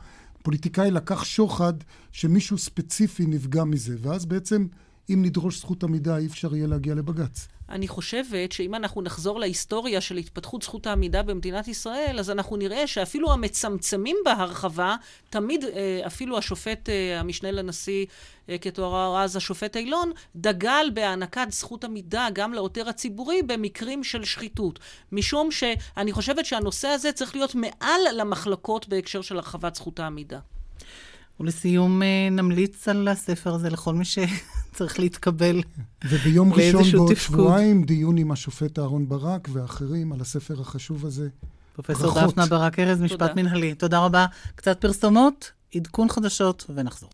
פוליטיקאי 0.43 0.91
לקח 0.91 1.23
שוחד 1.23 1.73
שמישהו 2.11 2.57
ספציפי 2.57 3.25
נפגע 3.25 3.63
מזה, 3.63 3.95
ואז 4.01 4.25
בעצם 4.25 4.67
אם 5.09 5.25
נדרוש 5.25 5.59
זכות 5.59 5.83
עמידה, 5.83 6.17
אי 6.17 6.27
אפשר 6.27 6.55
יהיה 6.55 6.67
להגיע 6.67 6.95
לבג"ץ. 6.95 7.47
אני 7.69 7.87
חושבת 7.87 8.51
שאם 8.51 8.75
אנחנו 8.75 9.01
נחזור 9.01 9.39
להיסטוריה 9.39 10.01
של 10.01 10.17
התפתחות 10.17 10.61
זכות 10.61 10.87
העמידה 10.87 11.23
במדינת 11.23 11.67
ישראל, 11.67 12.19
אז 12.19 12.29
אנחנו 12.29 12.57
נראה 12.57 12.87
שאפילו 12.87 13.33
המצמצמים 13.33 14.17
בהרחבה, 14.25 14.95
תמיד 15.29 15.65
אה, 15.65 16.01
אפילו 16.07 16.37
השופט, 16.37 16.89
אה, 16.89 17.19
המשנה 17.19 17.51
לנשיא 17.51 18.05
אה, 18.49 18.57
כתואר 18.57 19.23
אז 19.23 19.35
השופט 19.35 19.77
אילון, 19.77 20.11
דגל 20.35 20.89
בהענקת 20.93 21.47
זכות 21.49 21.83
עמידה 21.83 22.27
גם 22.33 22.53
לעותר 22.53 22.89
הציבורי 22.89 23.41
במקרים 23.41 24.03
של 24.03 24.23
שחיתות. 24.23 24.79
משום 25.11 25.51
שאני 25.51 26.11
חושבת 26.11 26.45
שהנושא 26.45 26.87
הזה 26.87 27.11
צריך 27.11 27.35
להיות 27.35 27.55
מעל 27.55 28.01
למחלקות 28.15 28.87
בהקשר 28.87 29.21
של 29.21 29.35
הרחבת 29.37 29.75
זכות 29.75 29.99
העמידה. 29.99 30.39
ולסיום 31.39 32.01
נמליץ 32.31 32.87
על 32.87 33.07
הספר 33.07 33.53
הזה 33.53 33.69
לכל 33.69 33.93
מי 33.93 34.05
ש... 34.05 34.17
צריך 34.75 34.99
להתקבל 34.99 35.61
וביום 36.05 36.53
ראשון 36.53 36.91
בעוד 36.91 37.15
שבועיים 37.15 37.83
דיון 37.83 38.17
עם 38.17 38.31
השופט 38.31 38.79
אהרן 38.79 39.09
ברק 39.09 39.47
ואחרים 39.53 40.13
על 40.13 40.21
הספר 40.21 40.61
החשוב 40.61 41.05
הזה. 41.05 41.27
פרופסור 41.73 42.27
דפנה 42.27 42.45
ברק 42.45 42.79
ארז, 42.79 43.01
משפט 43.01 43.19
תודה. 43.19 43.33
מנהלי. 43.33 43.75
תודה 43.75 43.99
רבה. 43.99 44.25
קצת 44.55 44.81
פרסומות, 44.81 45.51
עדכון 45.75 46.09
חדשות 46.09 46.65
ונחזור. 46.75 47.09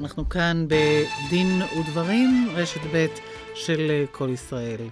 אנחנו 0.00 0.28
כאן 0.28 0.66
בדין 0.68 1.62
ודברים, 1.80 2.48
רשת 2.54 2.80
ב' 2.94 3.06
של 3.54 4.04
כל 4.12 4.28
ישראל. 4.32 4.88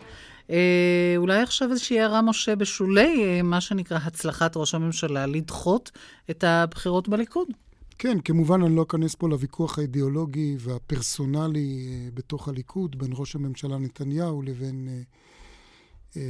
אה, 0.51 1.15
אולי 1.17 1.43
עכשיו 1.43 1.71
איזושהי 1.71 2.01
הערה, 2.01 2.23
משה, 2.23 2.57
בשולי 2.57 3.25
אה, 3.25 3.43
מה 3.43 3.61
שנקרא 3.61 3.99
הצלחת 4.03 4.57
ראש 4.57 4.75
הממשלה 4.75 5.27
לדחות 5.27 5.91
את 6.31 6.45
הבחירות 6.45 7.09
בליכוד. 7.09 7.49
כן, 7.99 8.21
כמובן 8.21 8.63
אני 8.63 8.77
לא 8.77 8.83
אכנס 8.83 9.15
פה 9.15 9.29
לוויכוח 9.29 9.79
האידיאולוגי 9.79 10.57
והפרסונלי 10.59 11.87
אה, 11.89 12.09
בתוך 12.15 12.49
הליכוד, 12.49 12.99
בין 12.99 13.11
ראש 13.15 13.35
הממשלה 13.35 13.79
נתניהו 13.79 14.43
לבין 14.43 14.89
אה, 14.89 15.03
אה, 16.17 16.23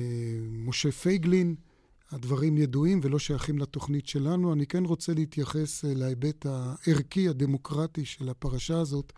משה 0.50 0.90
פייגלין. 0.90 1.54
הדברים 2.10 2.58
ידועים 2.58 3.00
ולא 3.02 3.18
שייכים 3.18 3.58
לתוכנית 3.58 4.08
שלנו. 4.08 4.52
אני 4.52 4.66
כן 4.66 4.84
רוצה 4.84 5.14
להתייחס 5.14 5.84
אה, 5.84 5.94
להיבט 5.94 6.46
הערכי, 6.46 7.28
הדמוקרטי 7.28 8.04
של 8.04 8.28
הפרשה 8.28 8.80
הזאת, 8.80 9.12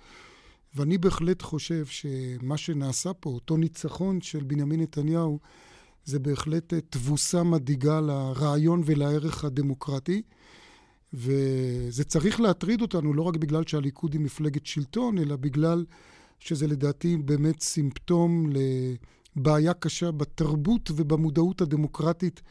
ואני 0.74 0.98
בהחלט 0.98 1.42
חושב 1.42 1.86
שמה 1.86 2.56
שנעשה 2.56 3.12
פה, 3.14 3.30
אותו 3.30 3.56
ניצחון 3.56 4.20
של 4.20 4.44
בנימין 4.44 4.80
נתניהו, 4.80 5.38
זה 6.04 6.18
בהחלט 6.18 6.74
אה, 6.74 6.80
תבוסה 6.80 7.42
מדאיגה 7.42 8.00
לרעיון 8.00 8.82
ולערך 8.84 9.44
הדמוקרטי. 9.44 10.22
וזה 11.12 12.04
צריך 12.04 12.40
להטריד 12.40 12.80
אותנו 12.82 13.14
לא 13.14 13.22
רק 13.22 13.36
בגלל 13.36 13.62
שהליכוד 13.66 14.12
היא 14.12 14.20
מפלגת 14.20 14.66
שלטון, 14.66 15.18
אלא 15.18 15.36
בגלל 15.36 15.84
שזה 16.38 16.66
לדעתי 16.66 17.16
באמת 17.16 17.60
סימפטום 17.60 18.50
לבעיה 19.36 19.74
קשה 19.74 20.10
בתרבות 20.10 20.90
ובמודעות 20.94 21.60
הדמוקרטית 21.60 22.42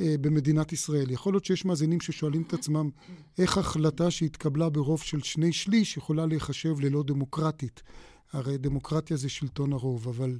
במדינת 0.00 0.72
ישראל. 0.72 1.10
יכול 1.10 1.32
להיות 1.32 1.44
שיש 1.44 1.64
מאזינים 1.64 2.00
ששואלים 2.00 2.42
את 2.42 2.52
עצמם 2.52 2.90
איך 3.38 3.58
החלטה 3.58 4.10
שהתקבלה 4.10 4.68
ברוב 4.68 5.02
של 5.02 5.22
שני 5.22 5.52
שליש 5.52 5.96
יכולה 5.96 6.26
להיחשב 6.26 6.80
ללא 6.80 7.02
דמוקרטית. 7.02 7.82
הרי 8.32 8.58
דמוקרטיה 8.58 9.16
זה 9.16 9.28
שלטון 9.28 9.72
הרוב, 9.72 10.08
אבל 10.08 10.38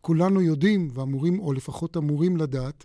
כולנו 0.00 0.40
יודעים, 0.40 0.90
ואמורים, 0.94 1.40
או 1.40 1.52
לפחות 1.52 1.96
אמורים 1.96 2.36
לדעת, 2.36 2.84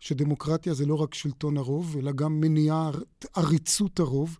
שדמוקרטיה 0.00 0.74
זה 0.74 0.86
לא 0.86 0.94
רק 0.94 1.14
שלטון 1.14 1.56
הרוב, 1.56 1.96
אלא 1.98 2.12
גם 2.12 2.40
מניעת 2.40 3.26
עריצות 3.34 4.00
הרוב, 4.00 4.38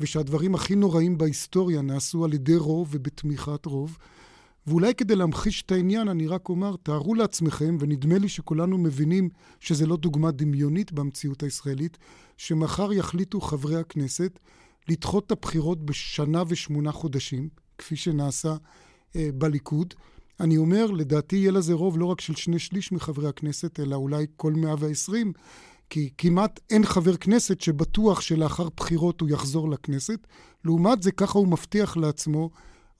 ושהדברים 0.00 0.54
הכי 0.54 0.74
נוראים 0.74 1.18
בהיסטוריה 1.18 1.82
נעשו 1.82 2.24
על 2.24 2.32
ידי 2.32 2.56
רוב 2.56 2.88
ובתמיכת 2.90 3.66
רוב. 3.66 3.98
ואולי 4.68 4.94
כדי 4.94 5.16
להמחיש 5.16 5.62
את 5.62 5.72
העניין, 5.72 6.08
אני 6.08 6.26
רק 6.26 6.48
אומר, 6.48 6.76
תארו 6.82 7.14
לעצמכם, 7.14 7.76
ונדמה 7.80 8.18
לי 8.18 8.28
שכולנו 8.28 8.78
מבינים 8.78 9.28
שזה 9.60 9.86
לא 9.86 9.96
דוגמה 9.96 10.30
דמיונית 10.30 10.92
במציאות 10.92 11.42
הישראלית, 11.42 11.98
שמחר 12.36 12.92
יחליטו 12.92 13.40
חברי 13.40 13.76
הכנסת 13.76 14.38
לדחות 14.88 15.26
את 15.26 15.32
הבחירות 15.32 15.86
בשנה 15.86 16.42
ושמונה 16.48 16.92
חודשים, 16.92 17.48
כפי 17.78 17.96
שנעשה 17.96 18.56
אה, 19.16 19.28
בליכוד. 19.34 19.94
אני 20.40 20.56
אומר, 20.56 20.86
לדעתי 20.90 21.36
יהיה 21.36 21.50
לזה 21.50 21.72
רוב 21.72 21.98
לא 21.98 22.06
רק 22.06 22.20
של 22.20 22.34
שני 22.34 22.58
שליש 22.58 22.92
מחברי 22.92 23.28
הכנסת, 23.28 23.80
אלא 23.80 23.96
אולי 23.96 24.26
כל 24.36 24.52
120, 24.52 25.32
כי 25.90 26.10
כמעט 26.18 26.60
אין 26.70 26.84
חבר 26.84 27.16
כנסת 27.16 27.60
שבטוח 27.60 28.20
שלאחר 28.20 28.68
בחירות 28.76 29.20
הוא 29.20 29.28
יחזור 29.28 29.70
לכנסת. 29.70 30.26
לעומת 30.64 31.02
זה, 31.02 31.12
ככה 31.12 31.38
הוא 31.38 31.48
מבטיח 31.48 31.96
לעצמו 31.96 32.50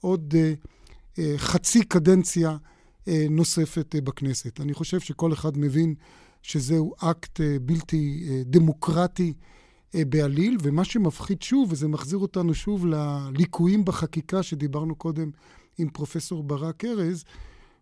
עוד 0.01 0.33
אה, 0.37 0.53
חצי 1.37 1.83
קדנציה 1.83 2.57
אה, 3.07 3.25
נוספת 3.29 3.95
אה, 3.95 4.01
בכנסת. 4.01 4.61
אני 4.61 4.73
חושב 4.73 4.99
שכל 4.99 5.33
אחד 5.33 5.57
מבין 5.57 5.95
שזהו 6.41 6.93
אקט 6.97 7.41
אה, 7.41 7.57
בלתי 7.61 8.27
אה, 8.29 8.41
דמוקרטי 8.45 9.33
אה, 9.95 10.05
בעליל, 10.05 10.57
ומה 10.63 10.83
שמפחיד 10.83 11.41
שוב, 11.41 11.71
וזה 11.71 11.87
מחזיר 11.87 12.19
אותנו 12.19 12.53
שוב 12.53 12.85
לליקויים 12.85 13.85
בחקיקה 13.85 14.43
שדיברנו 14.43 14.95
קודם 14.95 15.31
עם 15.77 15.89
פרופסור 15.89 16.43
ברק 16.43 16.85
ארז, 16.85 17.23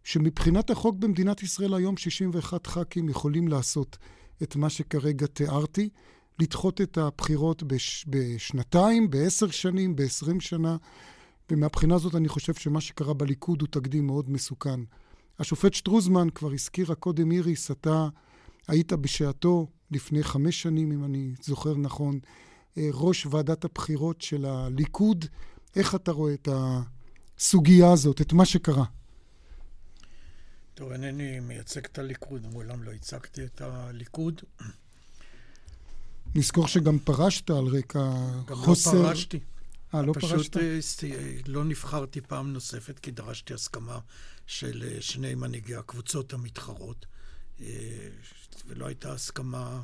שמבחינת 0.03 0.69
החוק 0.69 0.95
במדינת 0.95 1.43
ישראל 1.43 1.73
היום 1.73 1.97
61 1.97 2.67
ח"כים 2.67 3.09
יכולים 3.09 3.47
לעשות 3.47 3.97
את 4.43 4.55
מה 4.55 4.69
שכרגע 4.69 5.27
תיארתי, 5.27 5.89
לדחות 6.39 6.81
את 6.81 6.97
הבחירות 6.97 7.63
בש, 7.63 8.05
בשנתיים, 8.09 9.09
בעשר 9.09 9.49
שנים, 9.49 9.95
בעשרים 9.95 10.39
שנה, 10.39 10.77
ומהבחינה 11.51 11.95
הזאת 11.95 12.15
אני 12.15 12.27
חושב 12.27 12.53
שמה 12.53 12.81
שקרה 12.81 13.13
בליכוד 13.13 13.61
הוא 13.61 13.67
תקדים 13.71 14.07
מאוד 14.07 14.29
מסוכן. 14.29 14.79
השופט 15.39 15.73
שטרוזמן 15.73 16.29
כבר 16.29 16.51
הזכירה 16.51 16.95
קודם, 16.95 17.31
איריס, 17.31 17.71
אתה 17.71 18.07
היית 18.67 18.93
בשעתו, 18.93 19.67
לפני 19.91 20.23
חמש 20.23 20.61
שנים, 20.61 20.91
אם 20.91 21.03
אני 21.03 21.33
זוכר 21.41 21.75
נכון, 21.75 22.19
אה, 22.77 22.89
ראש 22.93 23.25
ועדת 23.25 23.65
הבחירות 23.65 24.21
של 24.21 24.45
הליכוד. 24.45 25.25
איך 25.75 25.95
אתה 25.95 26.11
רואה 26.11 26.33
את 26.33 26.47
הסוגיה 26.51 27.91
הזאת, 27.91 28.21
את 28.21 28.33
מה 28.33 28.45
שקרה? 28.45 28.83
טוב, 30.73 30.91
אינני 30.91 31.39
מייצג 31.39 31.85
את 31.85 31.99
הליכוד, 31.99 32.47
מעולם 32.53 32.83
לא 32.83 32.91
הצגתי 32.91 33.45
את 33.45 33.61
הליכוד. 33.61 34.41
נזכור 36.35 36.67
שגם 36.67 36.99
פרשת 36.99 37.49
על 37.49 37.65
רקע 37.67 38.11
גם 38.45 38.55
חוסר... 38.55 38.91
גם 38.91 38.97
לא 38.97 39.07
פרשתי. 39.07 39.39
אה, 39.93 40.01
לא 40.01 40.13
פשוט 40.13 40.31
פרשת? 40.31 40.57
פשוט 40.57 41.47
לא 41.47 41.63
נבחרתי 41.63 42.21
פעם 42.21 42.53
נוספת, 42.53 42.99
כי 42.99 43.11
דרשתי 43.11 43.53
הסכמה 43.53 43.99
של 44.47 44.83
אה, 44.87 45.01
שני 45.01 45.35
מנהיגי 45.35 45.75
הקבוצות 45.75 46.33
המתחרות, 46.33 47.05
אה, 47.61 47.65
ולא 48.67 48.85
הייתה 48.85 49.13
הסכמה 49.13 49.81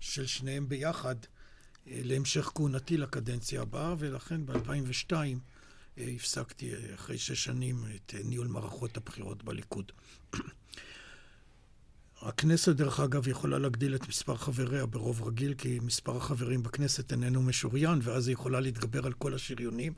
של 0.00 0.26
שניהם 0.26 0.68
ביחד 0.68 1.16
להמשך 1.86 2.52
כהונתי 2.54 2.96
לקדנציה 2.96 3.62
הבאה, 3.62 3.94
ולכן 3.98 4.46
ב-2002 4.46 5.12
הפסקתי 5.96 6.72
אחרי 6.94 7.18
שש 7.18 7.44
שנים 7.44 7.84
את 7.94 8.14
ניהול 8.24 8.46
מערכות 8.46 8.96
הבחירות 8.96 9.44
בליכוד. 9.44 9.92
הכנסת, 12.22 12.76
דרך 12.76 13.00
אגב, 13.00 13.28
יכולה 13.28 13.58
להגדיל 13.58 13.94
את 13.94 14.08
מספר 14.08 14.36
חבריה 14.36 14.86
ברוב 14.86 15.22
רגיל, 15.22 15.54
כי 15.54 15.78
מספר 15.82 16.16
החברים 16.16 16.62
בכנסת 16.62 17.12
איננו 17.12 17.42
משוריין, 17.42 17.98
ואז 18.02 18.28
היא 18.28 18.34
יכולה 18.34 18.60
להתגבר 18.60 19.06
על 19.06 19.12
כל 19.12 19.34
השריונים. 19.34 19.92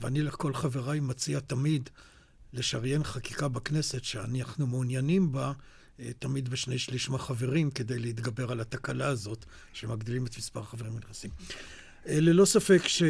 ואני 0.00 0.22
לכל 0.22 0.54
חבריי 0.54 1.00
מציע 1.00 1.40
תמיד 1.40 1.90
לשריין 2.52 3.04
חקיקה 3.04 3.48
בכנסת 3.48 4.04
שאנחנו 4.04 4.66
מעוניינים 4.66 5.32
בה, 5.32 5.52
אה, 6.00 6.10
תמיד 6.18 6.48
בשני 6.48 6.78
שליש 6.78 7.10
מהחברים, 7.10 7.70
כדי 7.70 7.98
להתגבר 7.98 8.52
על 8.52 8.60
התקלה 8.60 9.06
הזאת, 9.06 9.44
שמגדילים 9.72 10.26
את 10.26 10.38
מספר 10.38 10.60
החברים 10.60 10.96
הנכנסים. 10.96 11.30
אה, 12.08 12.20
ללא 12.20 12.44
ספק 12.44 12.82
ש... 12.86 13.02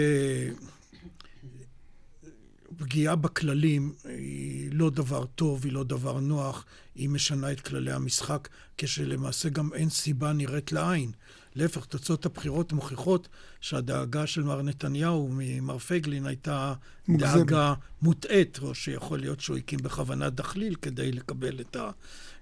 פגיעה 2.77 3.17
בכללים 3.17 3.93
היא 4.05 4.71
לא 4.73 4.91
דבר 4.91 5.25
טוב, 5.27 5.65
היא 5.65 5.73
לא 5.73 5.85
דבר 5.85 6.21
נוח, 6.21 6.65
היא 6.99 7.09
משנה 7.09 7.53
את 7.53 7.61
כללי 7.61 7.93
המשחק, 7.93 8.49
כשלמעשה 8.79 9.49
גם 9.49 9.71
אין 9.75 9.91
סיבה 9.91 10.33
נראית 10.33 10.73
לעין. 10.73 11.13
להפך, 11.55 11.85
תוצאות 11.85 12.27
הבחירות 12.27 12.73
מוכיחות 12.73 13.29
שהדאגה 13.61 14.27
של 14.27 14.43
מר 14.43 14.63
נתניהו 14.63 15.29
ממר 15.33 15.79
פייגלין 15.79 16.27
הייתה 16.27 16.75
מוגזמת. 17.09 17.35
דאגה 17.35 17.75
מוטעית, 18.03 18.59
או 18.63 18.75
שיכול 18.75 19.19
להיות 19.19 19.41
שהוא 19.41 19.57
הקים 19.57 19.79
בכוונה 19.83 20.31
דחליל 20.31 20.75
כדי 20.75 21.13
לקבל 21.13 21.61
את 21.61 21.77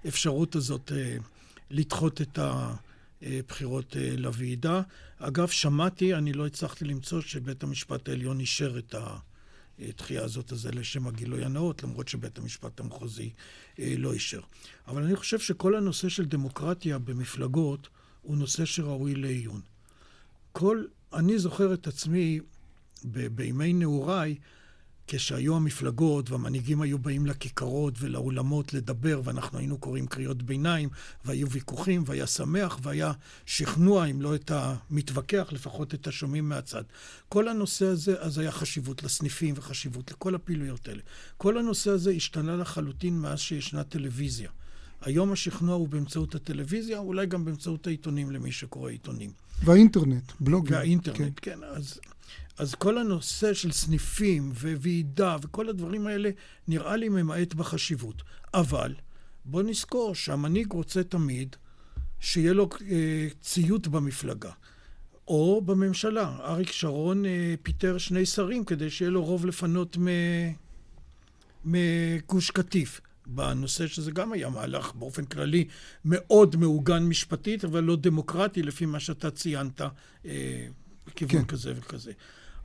האפשרות 0.05 0.55
הזאת 0.55 0.91
אה, 0.95 1.17
לדחות 1.69 2.21
את 2.21 2.39
הבחירות 2.41 3.97
אה, 3.97 4.13
לוועידה. 4.17 4.81
אגב, 5.19 5.47
שמעתי, 5.47 6.15
אני 6.15 6.33
לא 6.33 6.47
הצלחתי 6.47 6.85
למצוא 6.85 7.21
שבית 7.21 7.63
המשפט 7.63 8.09
העליון 8.09 8.39
אישר 8.39 8.77
את 8.77 8.95
ה... 8.95 9.17
הדחייה 9.79 10.23
הזאת, 10.23 10.51
הזה 10.51 10.71
לשם 10.71 11.07
הגילוי 11.07 11.45
הנאות, 11.45 11.83
למרות 11.83 12.07
שבית 12.07 12.37
המשפט 12.37 12.79
המחוזי 12.79 13.29
אה, 13.79 13.93
לא 13.97 14.13
אישר. 14.13 14.41
אבל 14.87 15.03
אני 15.03 15.15
חושב 15.15 15.39
שכל 15.39 15.75
הנושא 15.75 16.09
של 16.09 16.25
דמוקרטיה 16.25 16.97
במפלגות 16.99 17.89
הוא 18.21 18.37
נושא 18.37 18.65
שראוי 18.65 19.15
לעיון. 19.15 19.61
כל, 20.51 20.85
אני 21.13 21.39
זוכר 21.39 21.73
את 21.73 21.87
עצמי 21.87 22.39
ב- 23.03 23.27
בימי 23.27 23.73
נעוריי, 23.73 24.35
כשהיו 25.07 25.55
המפלגות 25.55 26.29
והמנהיגים 26.29 26.81
היו 26.81 26.99
באים 26.99 27.25
לכיכרות 27.25 27.93
ולאולמות 27.99 28.73
לדבר, 28.73 29.21
ואנחנו 29.23 29.59
היינו 29.59 29.77
קוראים 29.77 30.07
קריאות 30.07 30.43
ביניים, 30.43 30.89
והיו 31.25 31.49
ויכוחים, 31.49 32.03
והיה 32.05 32.27
שמח, 32.27 32.79
והיה 32.83 33.11
שכנוע, 33.45 34.05
אם 34.05 34.21
לא 34.21 34.35
את 34.35 34.51
המתווכח, 34.51 35.47
לפחות 35.51 35.93
את 35.93 36.07
השומעים 36.07 36.49
מהצד. 36.49 36.83
כל 37.29 37.47
הנושא 37.47 37.85
הזה, 37.85 38.15
אז 38.19 38.37
היה 38.37 38.51
חשיבות 38.51 39.03
לסניפים 39.03 39.53
וחשיבות 39.57 40.11
לכל 40.11 40.35
הפעילויות 40.35 40.87
האלה. 40.87 41.01
כל 41.37 41.57
הנושא 41.57 41.91
הזה 41.91 42.11
השתנה 42.11 42.55
לחלוטין 42.55 43.19
מאז 43.19 43.39
שישנה 43.39 43.83
טלוויזיה. 43.83 44.49
היום 45.01 45.31
השכנוע 45.31 45.75
הוא 45.75 45.87
באמצעות 45.87 46.35
הטלוויזיה, 46.35 46.97
אולי 46.99 47.25
גם 47.25 47.45
באמצעות 47.45 47.87
העיתונים 47.87 48.31
למי 48.31 48.51
שקורא 48.51 48.89
עיתונים. 48.89 49.31
והאינטרנט, 49.63 50.31
בלוגים. 50.39 50.75
והאינטרנט, 50.75 51.39
כן. 51.41 51.51
כן. 51.51 51.63
אז 51.63 51.99
אז 52.57 52.75
כל 52.75 52.97
הנושא 52.97 53.53
של 53.53 53.71
סניפים 53.71 54.51
וועידה 54.51 55.37
וכל 55.41 55.69
הדברים 55.69 56.07
האלה 56.07 56.29
נראה 56.67 56.95
לי 56.95 57.09
ממעט 57.09 57.53
בחשיבות. 57.53 58.23
אבל 58.53 58.95
בוא 59.45 59.63
נזכור 59.63 60.15
שהמנהיג 60.15 60.71
רוצה 60.71 61.03
תמיד 61.03 61.55
שיהיה 62.19 62.53
לו 62.53 62.69
אה, 62.89 63.27
ציות 63.41 63.87
במפלגה. 63.87 64.51
או 65.27 65.61
בממשלה. 65.65 66.35
אריק 66.39 66.71
שרון 66.71 67.25
אה, 67.25 67.55
פיטר 67.63 67.97
שני 67.97 68.25
שרים 68.25 68.65
כדי 68.65 68.89
שיהיה 68.89 69.11
לו 69.11 69.25
רוב 69.25 69.45
לפנות 69.45 69.97
מגוש 71.65 72.51
קטיף. 72.51 73.01
בנושא 73.29 73.87
שזה 73.87 74.11
גם 74.11 74.33
היה 74.33 74.49
מהלך 74.49 74.95
באופן 74.95 75.25
כללי 75.25 75.67
מאוד 76.05 76.55
מעוגן 76.55 77.03
משפטית, 77.03 77.65
אבל 77.65 77.83
לא 77.83 77.95
דמוקרטי, 77.95 78.63
לפי 78.63 78.85
מה 78.85 78.99
שאתה 78.99 79.31
ציינת, 79.31 79.81
אה, 80.25 80.67
בכיוון 81.07 81.41
כן. 81.41 81.45
כזה 81.45 81.73
וכזה. 81.75 82.11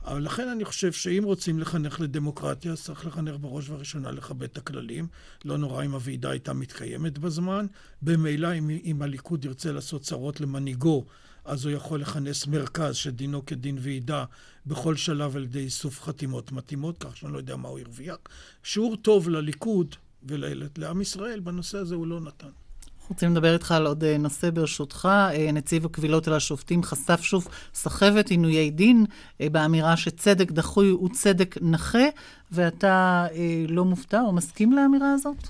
אבל 0.05 0.23
לכן 0.23 0.47
אני 0.47 0.65
חושב 0.65 0.91
שאם 0.91 1.23
רוצים 1.25 1.59
לחנך 1.59 1.99
לדמוקרטיה, 1.99 2.75
צריך 2.75 3.05
לחנך 3.05 3.35
בראש 3.41 3.69
ובראשונה 3.69 4.11
לכבד 4.11 4.43
את 4.43 4.57
הכללים. 4.57 5.07
לא 5.45 5.57
נורא 5.57 5.85
אם 5.85 5.91
הוועידה 5.91 6.29
הייתה 6.29 6.53
מתקיימת 6.53 7.17
בזמן. 7.17 7.65
במילא, 8.01 8.53
אם, 8.57 8.69
אם 8.69 9.01
הליכוד 9.01 9.45
ירצה 9.45 9.71
לעשות 9.71 10.01
צרות 10.01 10.41
למנהיגו, 10.41 11.05
אז 11.45 11.65
הוא 11.65 11.73
יכול 11.73 12.01
לכנס 12.01 12.47
מרכז 12.47 12.95
שדינו 12.95 13.45
כדין 13.45 13.77
ועידה 13.81 14.25
בכל 14.65 14.95
שלב 14.95 15.35
על 15.35 15.43
ידי 15.43 15.59
איסוף 15.59 16.01
חתימות 16.01 16.51
מתאימות, 16.51 16.97
כך 16.97 17.17
שאני 17.17 17.33
לא 17.33 17.37
יודע 17.37 17.55
מה 17.55 17.69
הוא 17.69 17.79
הרוויח. 17.79 18.17
שיעור 18.63 18.95
טוב 18.95 19.29
לליכוד 19.29 19.95
ולעם 20.23 21.01
ישראל, 21.01 21.39
בנושא 21.39 21.77
הזה 21.77 21.95
הוא 21.95 22.07
לא 22.07 22.21
נתן. 22.21 22.62
רוצים 23.09 23.31
לדבר 23.31 23.53
איתך 23.53 23.71
על 23.71 23.85
עוד 23.85 24.03
אה, 24.03 24.17
נושא 24.17 24.49
ברשותך. 24.49 25.05
אה, 25.11 25.51
נציב 25.53 25.85
הקבילות 25.85 26.27
על 26.27 26.33
השופטים 26.33 26.83
חשף 26.83 27.21
שוב 27.21 27.47
סחבת 27.73 28.29
עינויי 28.29 28.71
דין 28.71 29.05
אה, 29.41 29.49
באמירה 29.49 29.97
שצדק 29.97 30.51
דחוי 30.51 30.89
הוא 30.89 31.09
צדק 31.13 31.55
נכה, 31.61 32.07
ואתה 32.51 33.27
לא 33.67 33.85
מופתע 33.85 34.21
או 34.21 34.33
מסכים 34.33 34.73
לאמירה 34.73 35.13
הזאת? 35.13 35.47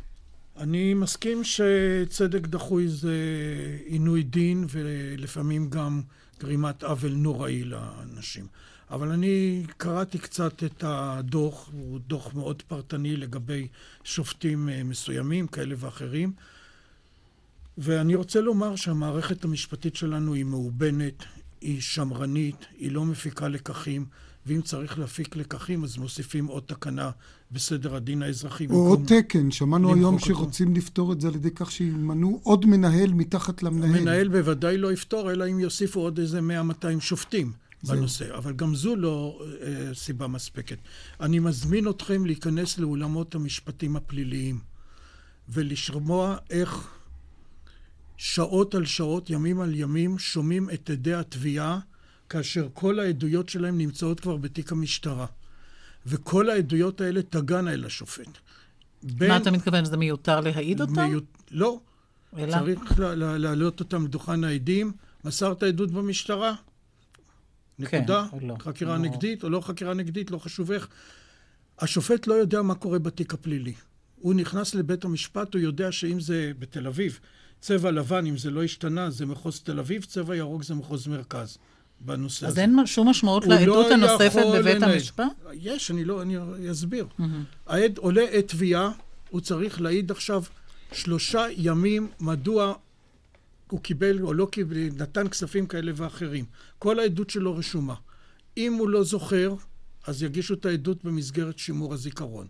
אני 0.58 0.94
מסכים 0.94 1.42
שצדק 1.44 2.48
דחוי 2.48 2.88
זה 2.88 3.16
עינוי 3.86 4.24
דין 4.24 4.66
ולפעמים 4.70 5.70
גם 5.70 6.02
גרימת 6.40 6.84
עוול 6.84 7.12
נוראי 7.12 7.64
לאנשים. 7.64 8.48
אבל 8.92 9.12
אני 9.12 9.64
קראתי 9.78 10.18
קצת 10.18 10.64
את 10.64 10.84
הדוח, 10.88 11.70
הוא 11.74 12.00
דוח 12.08 12.34
מאוד 12.34 12.62
פרטני 12.62 13.18
לגבי 13.18 13.68
שופטים 14.04 14.70
מסוימים, 14.86 15.48
כאלה 15.48 15.76
ואחרים. 15.78 16.34
ואני 17.78 18.16
רוצה 18.16 18.42
לומר 18.42 18.76
שהמערכת 18.76 19.44
המשפטית 19.44 19.96
שלנו 19.96 20.34
היא 20.34 20.44
מאובנת, 20.44 21.24
היא 21.62 21.82
שמרנית, 21.82 22.66
היא 22.80 22.92
לא 22.92 23.06
מפיקה 23.06 23.48
לקחים, 23.48 24.06
ואם 24.46 24.62
צריך 24.62 25.00
להפיק 25.00 25.36
לקחים, 25.36 25.84
אז 25.84 25.98
מוסיפים 25.98 26.46
עוד 26.46 26.64
תקנה 26.66 27.12
בסדר 27.52 27.96
הדין 27.96 28.22
האזרחי. 28.22 28.68
או 28.70 28.88
עוד 28.88 29.02
תקן, 29.08 29.52
שמענו 29.52 29.94
היום 29.94 30.20
שרוצים 30.20 30.76
לפתור 30.76 31.14
את 31.14 31.22
זה 31.22 31.28
על 31.28 31.36
ידי 31.36 31.52
כך 31.52 31.72
שימנו 31.72 32.40
עוד 32.44 32.66
מנהל 32.66 33.14
מתחת 33.14 33.64
למנהל. 33.64 33.96
המנהל 33.96 34.28
בוודאי 34.28 34.78
לא 34.78 34.94
יפתור, 34.94 35.32
אלא 35.32 35.46
אם 35.52 35.60
יוסיפו 35.60 36.00
עוד 36.00 36.20
איזה 36.20 36.40
100-200 36.40 37.00
שופטים. 37.00 37.52
בנושא, 37.88 38.26
זה. 38.28 38.38
אבל 38.38 38.54
גם 38.54 38.76
זו 38.76 38.96
לא 38.96 39.40
אה, 39.62 39.94
סיבה 39.94 40.28
מספקת. 40.28 40.78
אני 41.22 41.40
מזמין 41.40 41.90
אתכם 41.90 42.26
להיכנס 42.26 42.78
לאולמות 42.78 43.36
המשפטים 43.36 43.96
הפליליים 43.96 44.60
ולשמוע 45.50 46.38
איך 46.50 46.88
שעות 48.18 48.76
על 48.76 48.86
שעות, 48.86 49.30
ימים 49.30 49.62
על 49.62 49.76
ימים, 49.76 50.20
שומעים 50.20 50.70
את 50.70 50.90
עדי 50.90 51.14
התביעה, 51.14 51.80
כאשר 52.30 52.68
כל 52.74 53.00
העדויות 53.00 53.50
שלהם 53.50 53.78
נמצאות 53.78 54.20
כבר 54.20 54.38
בתיק 54.38 54.72
המשטרה. 54.72 55.26
וכל 56.06 56.50
העדויות 56.50 57.02
האלה 57.02 57.22
תגענה 57.22 57.74
אל 57.74 57.86
השופט. 57.86 58.28
בין... 59.04 59.30
מה 59.30 59.38
אתה 59.38 59.52
מתכוון? 59.52 59.86
שזה 59.86 59.98
מיותר 59.98 60.40
להעיד 60.40 60.82
אותם? 60.82 61.08
מיוט... 61.08 61.26
לא. 61.52 61.80
אלא? 62.38 62.52
צריך 62.52 63.00
להעלות 63.18 63.80
אותם 63.80 64.06
לדוכן 64.06 64.44
העדים. 64.44 64.92
מסרת 65.24 65.64
עדות 65.64 65.92
במשטרה? 65.92 66.56
נקודה. 67.80 68.26
כן, 68.32 68.48
לא. 68.48 68.56
חקירה 68.60 68.98
לא. 68.98 69.04
נגדית 69.04 69.44
או 69.44 69.50
לא 69.50 69.62
חקירה 69.62 69.94
נגדית, 69.94 70.32
לא 70.32 70.38
חשוב 70.38 70.72
איך. 70.72 70.88
השופט 71.80 72.28
לא 72.28 72.34
יודע 72.34 72.62
מה 72.62 72.76
קורה 72.76 73.00
בתיק 73.00 73.34
הפלילי. 73.34 73.74
הוא 74.16 74.34
נכנס 74.34 74.76
לבית 74.76 75.06
המשפט, 75.06 75.54
הוא 75.54 75.62
יודע 75.62 75.92
שאם 75.92 76.20
זה 76.20 76.52
בתל 76.60 76.88
אביב, 76.88 77.20
צבע 77.64 77.92
לבן, 77.92 78.26
אם 78.26 78.38
זה 78.38 78.52
לא 78.52 78.64
השתנה, 78.64 79.10
זה 79.10 79.26
מחוז 79.26 79.60
תל 79.60 79.80
אביב, 79.80 80.04
צבע 80.04 80.36
ירוק 80.36 80.64
זה 80.64 80.76
מחוז 80.76 81.08
מרכז. 81.08 81.58
בנושא 82.00 82.46
אז 82.46 82.52
הזה. 82.52 82.62
אז 82.62 82.70
אין 82.70 82.86
שום 82.86 83.10
משמעות 83.10 83.48
לעדות 83.48 83.86
לא 83.90 83.94
הנוספת 83.94 84.44
בבית 84.56 84.76
לנהל. 84.76 84.92
המשפט? 84.92 85.26
יש, 85.54 85.92
אני 85.92 86.06
לא, 86.06 86.22
אני 86.22 86.72
אסביר. 86.72 87.08
Mm-hmm. 87.20 87.24
העד 87.68 87.98
עולה 87.98 88.22
עת 88.32 88.48
תביעה, 88.48 88.92
הוא 89.30 89.42
צריך 89.42 89.82
להעיד 89.82 90.12
עכשיו 90.12 90.44
שלושה 90.92 91.46
ימים 91.58 92.08
מדוע 92.20 92.74
הוא 93.70 93.80
קיבל 93.80 94.22
או 94.22 94.34
לא 94.34 94.48
קיבל, 94.52 94.78
נתן 94.98 95.28
כספים 95.28 95.66
כאלה 95.66 95.92
ואחרים. 95.96 96.46
כל 96.80 97.00
העדות 97.00 97.30
שלו 97.30 97.56
רשומה. 97.56 97.96
אם 98.58 98.74
הוא 98.74 98.90
לא 98.90 99.04
זוכר, 99.04 99.56
אז 100.08 100.24
יגישו 100.24 100.54
את 100.54 100.66
העדות 100.66 101.04
במסגרת 101.04 101.60
שימור 101.60 101.94
הזיכרון. 101.94 102.48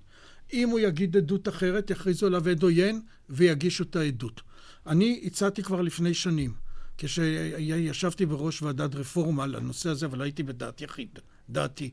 אם 0.54 0.70
הוא 0.70 0.80
יגיד 0.80 1.18
עדות 1.18 1.48
אחרת, 1.48 1.90
יכריזו 1.90 2.28
עליו 2.28 2.50
עד 2.50 2.64
עוין 2.64 3.02
ויגישו 3.30 3.84
את 3.84 3.96
העדות. 3.96 4.42
אני 4.88 5.22
הצעתי 5.26 5.64
כבר 5.64 5.82
לפני 5.82 6.14
שנים, 6.14 6.54
כשישבתי 6.98 8.26
בראש 8.26 8.62
ועדת 8.62 8.96
רפורמה 8.96 9.44
על 9.44 9.56
הנושא 9.56 9.90
הזה, 9.90 10.06
אבל 10.06 10.22
הייתי 10.22 10.44
בדעת 10.44 10.82
יחיד, 10.82 11.20
דעתי, 11.50 11.90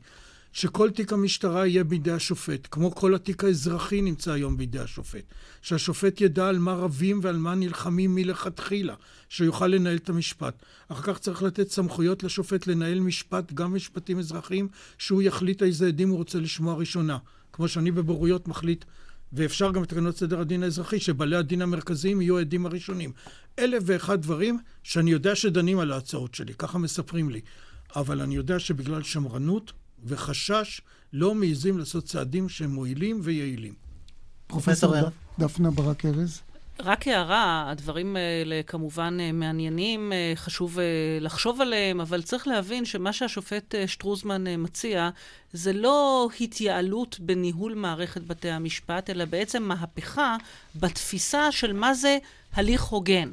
שכל 0.53 0.89
תיק 0.89 1.13
המשטרה 1.13 1.67
יהיה 1.67 1.83
בידי 1.83 2.11
השופט, 2.11 2.67
כמו 2.71 2.95
כל 2.95 3.15
התיק 3.15 3.43
האזרחי 3.43 4.01
נמצא 4.01 4.31
היום 4.31 4.57
בידי 4.57 4.79
השופט. 4.79 5.23
שהשופט 5.61 6.21
ידע 6.21 6.47
על 6.47 6.59
מה 6.59 6.73
רבים 6.73 7.19
ועל 7.23 7.37
מה 7.37 7.55
נלחמים 7.55 8.15
מלכתחילה, 8.15 8.95
שיוכל 9.29 9.67
לנהל 9.67 9.97
את 9.97 10.09
המשפט. 10.09 10.63
אחר 10.87 11.13
כך 11.13 11.19
צריך 11.19 11.43
לתת 11.43 11.69
סמכויות 11.69 12.23
לשופט 12.23 12.67
לנהל 12.67 12.99
משפט, 12.99 13.53
גם 13.53 13.75
משפטים 13.75 14.19
אזרחיים, 14.19 14.67
שהוא 14.97 15.21
יחליט 15.21 15.63
איזה 15.63 15.87
עדים 15.87 16.09
הוא 16.09 16.17
רוצה 16.17 16.39
לשמוע 16.39 16.73
ראשונה. 16.73 17.17
כמו 17.53 17.67
שאני 17.67 17.91
בבוררויות 17.91 18.47
מחליט, 18.47 18.85
ואפשר 19.33 19.71
גם 19.71 19.81
בתקנות 19.81 20.17
סדר 20.17 20.39
הדין 20.39 20.63
האזרחי, 20.63 20.99
שבעלי 20.99 21.35
הדין 21.35 21.61
המרכזיים 21.61 22.21
יהיו 22.21 22.37
העדים 22.37 22.65
הראשונים. 22.65 23.11
אלף 23.59 23.83
ואחד 23.85 24.21
דברים 24.21 24.59
שאני 24.83 25.11
יודע 25.11 25.35
שדנים 25.35 25.79
על 25.79 25.91
ההצעות 25.91 26.35
שלי, 26.35 26.53
ככה 26.53 26.77
מספרים 26.77 27.29
לי. 27.29 27.41
אבל 27.95 28.21
אני 28.21 28.35
יודע 28.35 28.59
שבגלל 28.59 29.03
שמרנות 29.03 29.71
וחשש 30.03 30.81
לא 31.13 31.35
מעיזים 31.35 31.77
לעשות 31.77 32.05
צעדים 32.05 32.49
שהם 32.49 32.71
מועילים 32.71 33.19
ויעילים. 33.23 33.73
פרופסור 34.47 34.95
דפנה 35.39 35.71
ברק 35.71 36.05
ארז. 36.05 36.41
רק 36.79 37.07
הערה, 37.07 37.65
הדברים 37.71 38.15
האלה 38.15 38.61
כמובן 38.67 39.17
אה, 39.19 39.31
מעניינים, 39.31 40.13
אה, 40.13 40.31
חשוב 40.35 40.79
אה, 40.79 40.85
לחשוב 41.21 41.61
עליהם, 41.61 42.01
אבל 42.01 42.21
צריך 42.21 42.47
להבין 42.47 42.85
שמה 42.85 43.13
שהשופט 43.13 43.75
שטרוזמן 43.87 44.43
מציע 44.57 45.09
זה 45.53 45.73
לא 45.73 46.29
התייעלות 46.41 47.19
בניהול 47.19 47.73
מערכת 47.73 48.21
בתי 48.21 48.49
המשפט, 48.49 49.09
אלא 49.09 49.25
בעצם 49.25 49.63
מהפכה 49.63 50.35
בתפיסה 50.75 51.51
של 51.51 51.73
מה 51.73 51.93
זה 51.93 52.17
הליך 52.53 52.81
הוגן. 52.81 53.29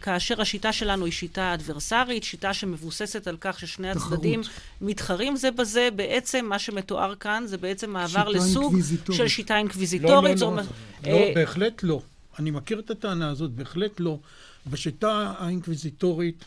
כאשר 0.00 0.40
השיטה 0.40 0.72
שלנו 0.72 1.04
היא 1.04 1.12
שיטה 1.12 1.54
אדברסרית, 1.54 2.24
שיטה 2.24 2.54
שמבוססת 2.54 3.26
על 3.26 3.36
כך 3.40 3.58
ששני 3.60 3.94
תחרות. 3.94 4.12
הצדדים 4.12 4.40
מתחרים 4.80 5.36
זה 5.36 5.50
בזה, 5.50 5.88
בעצם 5.96 6.46
מה 6.48 6.58
שמתואר 6.58 7.14
כאן 7.14 7.44
זה 7.46 7.58
בעצם 7.58 7.90
מעבר 7.90 8.28
לסוג 8.28 8.76
של 9.12 9.28
שיטה 9.28 9.56
אינקוויזיטורית. 9.58 10.40
לא, 10.40 10.50
לא, 10.50 10.56
לא, 10.56 10.62
לא, 11.06 11.12
לא, 11.12 11.34
בהחלט 11.34 11.82
לא. 11.82 12.02
אני 12.38 12.50
מכיר 12.50 12.78
את 12.78 12.90
הטענה 12.90 13.30
הזאת, 13.30 13.50
בהחלט 13.50 14.00
לא. 14.00 14.18
בשיטה 14.66 15.32
האינקוויזיטורית 15.38 16.44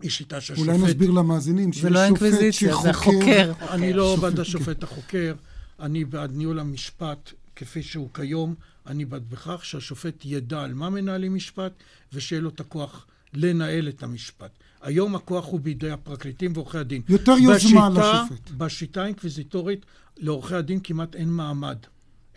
היא 0.00 0.10
שיטה 0.10 0.40
שהשופט... 0.40 0.68
אולי 0.68 0.78
נסביר 0.78 1.10
למאזינים 1.10 1.72
שיש 1.72 1.84
לא 1.84 2.08
שופט 2.08 2.52
שחוקר... 2.52 2.82
זה 2.82 2.92
חוקר. 2.92 3.52
אני 3.70 3.92
לא 3.92 4.16
בעד 4.20 4.40
השופט 4.40 4.82
החוקר, 4.82 5.34
אני 5.80 6.04
בעד 6.04 6.30
ניהול 6.34 6.58
המשפט 6.58 7.32
כפי 7.56 7.82
שהוא 7.82 8.08
כיום. 8.14 8.54
אני 8.86 9.04
בעד 9.04 9.30
בכך 9.30 9.64
שהשופט 9.64 10.24
ידע 10.24 10.62
על 10.62 10.74
מה 10.74 10.90
מנהלים 10.90 11.34
משפט, 11.34 11.72
ושיהיה 12.12 12.42
לו 12.42 12.48
את 12.48 12.60
הכוח 12.60 13.06
לנהל 13.34 13.88
את 13.88 14.02
המשפט. 14.02 14.50
היום 14.82 15.14
הכוח 15.14 15.46
הוא 15.46 15.60
בידי 15.60 15.90
הפרקליטים 15.90 16.52
ועורכי 16.54 16.78
הדין. 16.78 17.02
יותר 17.08 17.32
יוזמה 17.32 17.88
לשופט. 17.88 18.50
בשיטה 18.50 19.02
האינקוויזיטורית 19.02 19.86
לעורכי 20.16 20.54
הדין 20.54 20.80
כמעט 20.84 21.14
אין 21.14 21.28
מעמד. 21.28 21.78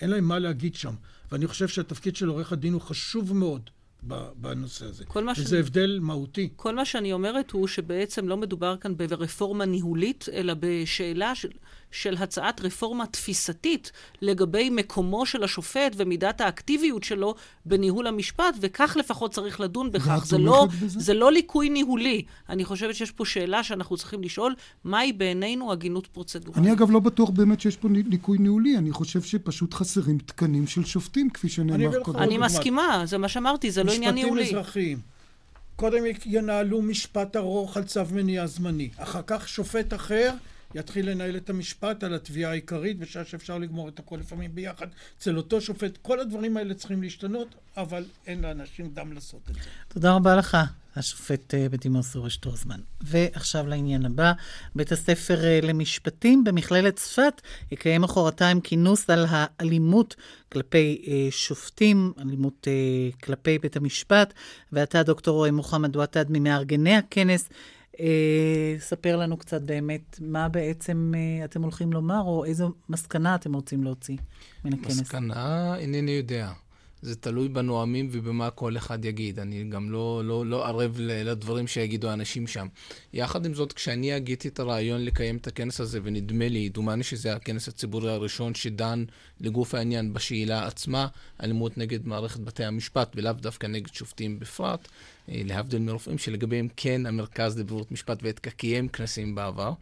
אין 0.01 0.09
להם 0.09 0.23
מה 0.23 0.39
להגיד 0.39 0.75
שם. 0.75 0.93
ואני 1.31 1.47
חושב 1.47 1.67
שהתפקיד 1.67 2.15
של 2.15 2.27
עורך 2.27 2.51
הדין 2.53 2.73
הוא 2.73 2.81
חשוב 2.81 3.33
מאוד 3.33 3.69
בנושא 4.35 4.85
הזה. 4.85 5.03
וזה 5.37 5.45
שאני, 5.45 5.59
הבדל 5.59 5.99
מהותי. 6.01 6.49
כל 6.55 6.75
מה 6.75 6.85
שאני 6.85 7.13
אומרת 7.13 7.51
הוא 7.51 7.67
שבעצם 7.67 8.27
לא 8.27 8.37
מדובר 8.37 8.77
כאן 8.77 8.97
ברפורמה 8.97 9.65
ניהולית, 9.65 10.25
אלא 10.33 10.53
בשאלה 10.59 11.35
של, 11.35 11.49
של 11.91 12.15
הצעת 12.19 12.61
רפורמה 12.61 13.05
תפיסתית 13.05 13.91
לגבי 14.21 14.69
מקומו 14.69 15.25
של 15.25 15.43
השופט 15.43 15.95
ומידת 15.95 16.41
האקטיביות 16.41 17.03
שלו 17.03 17.35
בניהול 17.65 18.07
המשפט, 18.07 18.55
וכך 18.61 18.97
לפחות 18.99 19.31
צריך 19.33 19.59
לדון 19.59 19.91
בכך. 19.91 20.25
זה 20.25 20.37
לא, 20.37 20.67
זה 20.87 21.13
לא 21.13 21.31
ליקוי 21.31 21.69
ניהולי. 21.69 22.23
אני 22.49 22.65
חושבת 22.65 22.95
שיש 22.95 23.11
פה 23.11 23.25
שאלה 23.25 23.63
שאנחנו 23.63 23.97
צריכים 23.97 24.23
לשאול, 24.23 24.55
מהי 24.83 25.13
בעינינו 25.13 25.71
הגינות 25.71 26.07
פרוצדורלית. 26.07 26.57
אני 26.57 26.73
אגב 26.73 26.91
לא 26.91 26.99
בטוח 26.99 27.29
באמת 27.29 27.61
שיש 27.61 27.77
פה 27.77 27.87
ליקוי 27.91 28.37
ניהולי, 28.37 28.77
אני 28.77 28.91
חושב 28.91 29.21
שפשוט 29.21 29.73
חסרים 29.73 30.17
תקנים 30.17 30.67
של 30.67 30.85
שופטים, 30.85 31.29
כפי 31.29 31.49
שנאמר 31.49 32.03
קודם. 32.03 32.19
אני 32.19 32.37
מסכימה, 32.37 33.01
זה 33.05 33.17
מה 33.17 33.27
שאמרתי, 33.27 33.71
זה 33.71 33.83
לא 33.83 33.91
עניין 33.91 34.15
ניהולי. 34.15 34.41
משפטים 34.43 34.59
אזרחיים. 34.59 34.99
קודם 35.75 36.03
ינהלו 36.25 36.81
משפט 36.81 37.35
ארוך 37.35 37.77
על 37.77 37.83
צו 37.83 38.01
מניעה 38.11 38.47
זמני. 38.47 38.89
אחר 38.97 39.21
כך 39.27 39.49
שופט 39.49 39.93
אחר 39.93 40.31
יתחיל 40.75 41.09
לנהל 41.09 41.37
את 41.37 41.49
המשפט 41.49 42.03
על 42.03 42.13
התביעה 42.13 42.51
העיקרית, 42.51 42.99
בשעה 42.99 43.25
שאפשר 43.25 43.57
לגמור 43.57 43.89
את 43.89 43.99
הכל 43.99 44.17
לפעמים 44.17 44.55
ביחד. 44.55 44.87
אצל 45.17 45.37
אותו 45.37 45.61
שופט, 45.61 45.97
כל 46.01 46.19
הדברים 46.19 46.57
האלה 46.57 46.73
צריכים 46.73 47.01
להשתנות, 47.01 47.55
אבל 47.77 48.05
אין 48.27 48.41
לאנשים 48.41 48.89
דם 48.93 49.13
לעשות 49.13 49.41
את 49.49 49.55
זה. 49.55 49.61
תודה 49.87 50.13
רבה 50.13 50.35
לך, 50.35 50.57
השופט 50.95 51.53
אה, 51.53 51.69
בדימוס 51.69 52.15
אורי 52.15 52.29
שטרוזמן. 52.29 52.79
ועכשיו 53.01 53.67
לעניין 53.67 54.05
הבא, 54.05 54.31
בית 54.75 54.91
הספר 54.91 55.43
אה, 55.43 55.59
למשפטים 55.63 56.43
במכללת 56.43 56.95
צפת 56.95 57.41
יקיים 57.71 58.01
מחרתיים 58.01 58.61
כינוס 58.61 59.09
על 59.09 59.25
האלימות 59.29 60.15
כלפי 60.51 61.05
אה, 61.07 61.27
שופטים, 61.31 62.13
אלימות 62.21 62.67
כלפי 63.23 63.59
בית 63.59 63.75
המשפט, 63.75 64.33
ואתה, 64.73 65.03
דוקטור 65.03 65.51
מוחמד 65.51 65.95
ותד, 65.95 66.25
ממארגני 66.29 66.95
הכנס. 66.95 67.49
אה, 67.99 68.75
ספר 68.79 69.17
לנו 69.17 69.37
קצת 69.37 69.61
באמת 69.61 70.19
מה 70.21 70.49
בעצם 70.49 71.11
אה, 71.15 71.45
אתם 71.45 71.61
הולכים 71.61 71.93
לומר, 71.93 72.21
או 72.21 72.45
איזו 72.45 72.71
מסקנה 72.89 73.35
אתם 73.35 73.53
רוצים 73.53 73.83
להוציא 73.83 74.17
מן 74.65 74.73
הכנס. 74.73 75.01
מסקנה, 75.01 75.75
אינני 75.77 76.11
יודע. 76.11 76.51
זה 77.01 77.15
תלוי 77.15 77.49
בנואמים 77.49 78.09
ובמה 78.11 78.49
כל 78.49 78.77
אחד 78.77 79.05
יגיד. 79.05 79.39
אני 79.39 79.63
גם 79.63 79.91
לא, 79.91 80.21
לא, 80.25 80.45
לא 80.45 80.67
ערב 80.67 80.95
לדברים 80.99 81.67
שיגידו 81.67 82.09
האנשים 82.09 82.47
שם. 82.47 82.67
יחד 83.13 83.45
עם 83.45 83.53
זאת, 83.53 83.73
כשאני 83.73 84.13
הגיתי 84.13 84.47
את 84.47 84.59
הרעיון 84.59 85.05
לקיים 85.05 85.37
את 85.37 85.47
הכנס 85.47 85.79
הזה, 85.79 85.99
ונדמה 86.03 86.47
לי, 86.47 86.69
דומני 86.69 87.03
שזה 87.03 87.35
הכנס 87.35 87.67
הציבורי 87.67 88.11
הראשון 88.11 88.55
שדן 88.55 89.05
לגוף 89.41 89.75
העניין 89.75 90.13
בשאלה 90.13 90.67
עצמה, 90.67 91.07
אלימות 91.43 91.77
נגד 91.77 92.07
מערכת 92.07 92.39
בתי 92.39 92.65
המשפט, 92.65 93.11
ולאו 93.15 93.33
דווקא 93.33 93.67
נגד 93.67 93.93
שופטים 93.93 94.39
בפרט, 94.39 94.87
להבדיל 95.31 95.81
מרופאים 95.81 96.17
שלגביהם 96.17 96.67
כן 96.77 97.05
המרכז 97.05 97.59
לבריאות 97.59 97.91
משפט 97.91 98.19
ואתיקה 98.23 98.49
קיים 98.49 98.87
כנסים 98.87 99.35
בעבר. 99.35 99.73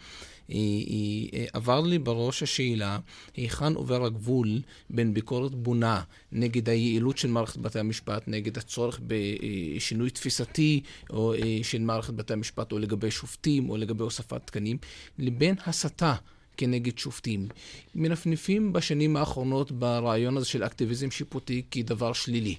היא, 0.47 1.29
אה, 1.33 1.45
עבר 1.53 1.81
לי 1.81 1.99
בראש 1.99 2.43
השאלה, 2.43 2.99
היכן 3.35 3.73
עובר 3.73 4.05
הגבול 4.05 4.61
בין 4.89 5.13
ביקורת 5.13 5.55
בונה 5.55 6.01
נגד 6.31 6.69
היעילות 6.69 7.17
של 7.17 7.27
מערכת 7.27 7.57
בתי 7.57 7.79
המשפט, 7.79 8.23
נגד 8.27 8.57
הצורך 8.57 8.99
בשינוי 9.07 10.09
תפיסתי 10.09 10.81
או 11.09 11.33
אה, 11.33 11.59
של 11.63 11.81
מערכת 11.81 12.13
בתי 12.13 12.33
המשפט, 12.33 12.71
או 12.71 12.79
לגבי 12.79 13.11
שופטים, 13.11 13.69
או 13.69 13.77
לגבי 13.77 14.03
הוספת 14.03 14.41
תקנים, 14.45 14.77
לבין 15.19 15.55
הסתה. 15.65 16.15
כנגד 16.57 16.97
שופטים. 16.97 17.47
מנפנפים 17.95 18.73
בשנים 18.73 19.15
האחרונות 19.15 19.71
ברעיון 19.71 20.37
הזה 20.37 20.45
של 20.45 20.63
אקטיביזם 20.63 21.11
שיפוטי 21.11 21.61
כדבר 21.71 22.13
שלילי. 22.13 22.55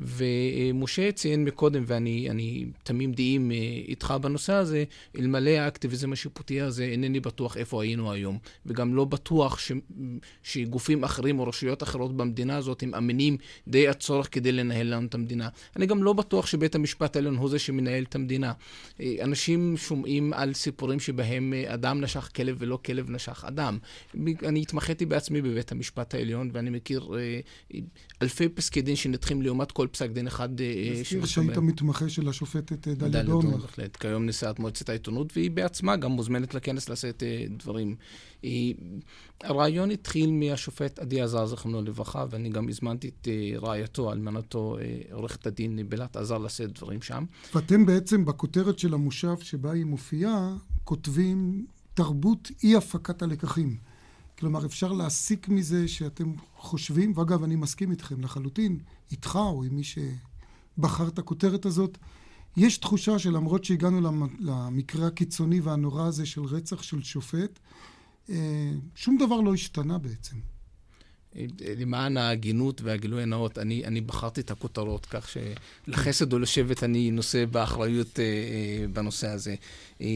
ומשה 0.00 1.12
ציין 1.12 1.44
מקודם, 1.44 1.84
ואני 1.86 2.66
תמים 2.82 3.12
דעים 3.12 3.52
אה, 3.52 3.56
איתך 3.88 4.14
בנושא 4.22 4.52
הזה, 4.52 4.84
אלמלא 5.18 5.50
האקטיביזם 5.50 6.12
השיפוטי 6.12 6.60
הזה, 6.60 6.84
אינני 6.84 7.20
בטוח 7.20 7.56
איפה 7.56 7.82
היינו 7.82 8.12
היום. 8.12 8.38
וגם 8.66 8.94
לא 8.94 9.04
בטוח 9.04 9.58
ש, 9.58 9.72
שגופים 10.42 11.04
אחרים 11.04 11.38
או 11.38 11.48
רשויות 11.48 11.82
אחרות 11.82 12.16
במדינה 12.16 12.56
הזאת 12.56 12.82
הם 12.82 12.94
אמינים 12.94 13.36
די 13.68 13.88
הצורך 13.88 14.28
כדי 14.32 14.52
לנהל 14.52 14.86
לנו 14.86 15.06
את 15.06 15.14
המדינה. 15.14 15.48
אני 15.76 15.86
גם 15.86 16.02
לא 16.02 16.12
בטוח 16.12 16.46
שבית 16.46 16.74
המשפט 16.74 17.16
העליון 17.16 17.36
הוא 17.36 17.48
זה 17.48 17.58
שמנהל 17.58 18.02
את 18.02 18.14
המדינה. 18.14 18.52
אה, 19.00 19.14
אנשים 19.22 19.76
שומעים 19.76 20.32
על 20.32 20.54
סיפורים 20.54 21.00
שבהם 21.00 21.54
אה, 21.56 21.74
אדם 21.74 22.00
נשך 22.00 22.30
כלב 22.36 22.56
ולא 22.58 22.78
כלב 22.84 23.10
נשך 23.10 23.44
אדם. 23.44 23.78
אני 24.44 24.62
התמחיתי 24.62 25.06
בעצמי 25.06 25.42
בבית 25.42 25.72
המשפט 25.72 26.14
העליון, 26.14 26.50
ואני 26.52 26.70
מכיר 26.70 27.10
אלפי 28.22 28.48
פסקי 28.48 28.82
דין 28.82 28.96
שנדחים 28.96 29.42
לעומת 29.42 29.72
כל 29.72 29.86
פסק 29.92 30.10
דין 30.10 30.26
אחד 30.26 30.60
אה, 30.60 30.92
מזכיר 31.00 31.26
שהיית 31.26 31.58
מתמחה 31.58 32.08
של 32.08 32.28
השופטת 32.28 32.88
אה, 32.88 32.94
דליה 32.94 33.22
דורנר. 33.22 33.56
בהחלט. 33.56 33.96
כיום 33.96 34.26
נשיאת 34.26 34.58
מועצת 34.58 34.88
העיתונות, 34.88 35.32
והיא 35.36 35.50
בעצמה 35.50 35.96
גם 35.96 36.10
מוזמנת 36.10 36.54
לכנס 36.54 36.88
לשאת 36.88 37.22
אה, 37.22 37.44
דברים. 37.58 37.96
הרעיון 39.44 39.90
התחיל 39.90 40.30
מהשופט 40.30 40.98
עדי 40.98 41.20
עזר, 41.20 41.46
זכרונו 41.46 41.82
לברכה, 41.82 42.24
ואני 42.30 42.48
גם 42.48 42.68
הזמנתי 42.68 43.08
את 43.08 43.28
רעייתו, 43.62 44.12
אלמנתו, 44.12 44.76
עורכת 45.12 45.46
הדין 45.46 45.88
בלת 45.88 46.16
עזר, 46.16 46.38
לשאת 46.38 46.72
דברים 46.72 47.02
שם. 47.02 47.24
ואתם 47.54 47.86
בעצם, 47.86 48.24
בכותרת 48.24 48.78
של 48.78 48.94
המושב 48.94 49.38
שבה 49.42 49.72
היא 49.72 49.84
מופיעה, 49.84 50.56
כותבים 50.84 51.66
תרבות 51.94 52.50
אי 52.62 52.76
הפקת 52.76 53.22
הלקחים. 53.22 53.89
כלומר, 54.40 54.66
אפשר 54.66 54.92
להסיק 54.92 55.48
מזה 55.48 55.88
שאתם 55.88 56.32
חושבים, 56.56 57.12
ואגב, 57.16 57.42
אני 57.42 57.56
מסכים 57.56 57.90
איתכם 57.90 58.20
לחלוטין, 58.20 58.78
איתך 59.10 59.36
או 59.42 59.64
עם 59.64 59.76
מי 59.76 59.82
שבחר 59.84 61.08
את 61.08 61.18
הכותרת 61.18 61.66
הזאת, 61.66 61.98
יש 62.56 62.78
תחושה 62.78 63.18
שלמרות 63.18 63.64
שהגענו 63.64 64.26
למקרה 64.38 65.06
הקיצוני 65.06 65.60
והנורא 65.60 66.06
הזה 66.06 66.26
של 66.26 66.44
רצח 66.44 66.82
של 66.82 67.02
שופט, 67.02 67.58
אה, 68.30 68.72
שום 68.94 69.18
דבר 69.18 69.40
לא 69.40 69.54
השתנה 69.54 69.98
בעצם. 69.98 70.36
למען 71.78 72.16
ההגינות 72.16 72.80
והגילוי 72.82 73.22
הנאות, 73.22 73.58
אני, 73.58 73.84
אני 73.84 74.00
בחרתי 74.00 74.40
את 74.40 74.50
הכותרות, 74.50 75.06
כך 75.06 75.28
שלחסד 75.28 76.32
או 76.32 76.38
לשבט 76.38 76.82
אני 76.82 77.10
נושא 77.10 77.44
באחריות 77.44 78.20
אה, 78.20 78.24
אה, 78.24 78.88
בנושא 78.92 79.28
הזה. 79.28 79.54
אה, 80.00 80.06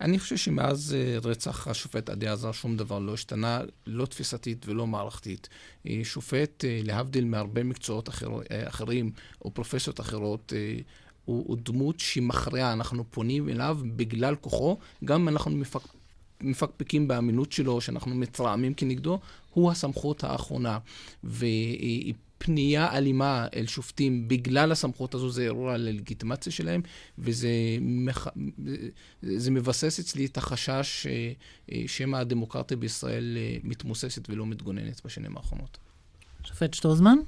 אני 0.00 0.18
חושב 0.18 0.36
שמאז 0.36 0.96
אה, 0.98 1.30
רצח 1.30 1.68
השופט 1.68 2.10
עדי 2.10 2.28
עזר 2.28 2.52
שום 2.52 2.76
דבר 2.76 2.98
לא 2.98 3.14
השתנה, 3.14 3.60
לא 3.86 4.06
תפיסתית 4.06 4.66
ולא 4.68 4.86
מערכתית. 4.86 5.48
אה, 5.86 6.00
שופט, 6.04 6.64
אה, 6.64 6.80
להבדיל 6.84 7.24
מהרבה 7.24 7.62
מקצועות 7.62 8.08
אחר, 8.08 8.28
אה, 8.50 8.68
אחרים 8.68 9.10
או 9.44 9.50
פרופסיות 9.50 10.00
אחרות, 10.00 10.52
אה, 10.56 10.78
הוא, 11.24 11.44
הוא 11.48 11.56
דמות 11.62 12.00
שהיא 12.00 12.22
מכריעה, 12.22 12.72
אנחנו 12.72 13.04
פונים 13.10 13.48
אליו 13.48 13.78
בגלל 13.96 14.34
כוחו, 14.34 14.78
גם 15.04 15.20
אם 15.20 15.28
אנחנו 15.28 15.50
מפק... 15.50 15.80
מפקפקים 16.42 17.08
באמינות 17.08 17.52
שלו, 17.52 17.80
שאנחנו 17.80 18.14
מתרעמים 18.14 18.74
כנגדו, 18.74 19.18
הוא 19.50 19.70
הסמכות 19.70 20.24
האחרונה. 20.24 20.78
ופנייה 21.24 22.96
אלימה 22.96 23.46
אל 23.54 23.66
שופטים 23.66 24.28
בגלל 24.28 24.72
הסמכות 24.72 25.14
הזו 25.14 25.30
זה 25.30 25.42
אירוע 25.42 25.76
ללגיטימציה 25.76 26.52
שלהם, 26.52 26.80
וזה 27.18 27.50
מח... 27.80 28.26
זה 29.22 29.50
מבסס 29.50 30.00
אצלי 30.00 30.26
את 30.26 30.36
החשש 30.36 31.06
שמא 31.86 32.16
הדמוקרטיה 32.16 32.76
בישראל 32.76 33.36
מתמוססת 33.64 34.30
ולא 34.30 34.46
מתגוננת 34.46 35.00
בשנים 35.04 35.36
האחרונות. 35.36 35.78
שופט 36.44 36.74
שטרוזמן? 36.74 37.18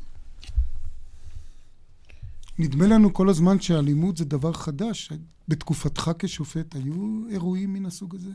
נדמה 2.59 2.87
לנו 2.87 3.15
כל 3.15 3.29
הזמן 3.29 3.61
שאלימות 3.61 4.17
זה 4.17 4.25
דבר 4.25 4.53
חדש. 4.53 5.11
בתקופתך 5.49 6.11
כשופט 6.19 6.75
היו 6.75 7.23
אירועים 7.31 7.73
מן 7.73 7.87
הסוג 7.87 8.15
הזה? 8.15 8.31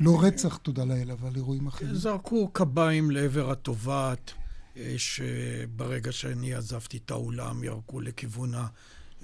לא 0.00 0.22
רצח, 0.22 0.56
תודה 0.56 0.84
לאל, 0.84 1.10
אבל 1.10 1.36
אירועים 1.36 1.66
אחרים. 1.66 1.94
זרקו 1.94 2.48
קביים 2.48 3.10
לעבר 3.10 3.50
התובעת, 3.50 4.32
אה, 4.76 4.94
שברגע 4.96 6.12
שאני 6.12 6.54
עזבתי 6.54 6.96
את 6.96 7.10
האולם, 7.10 7.64
ירקו 7.64 8.00
לכיוון 8.00 8.52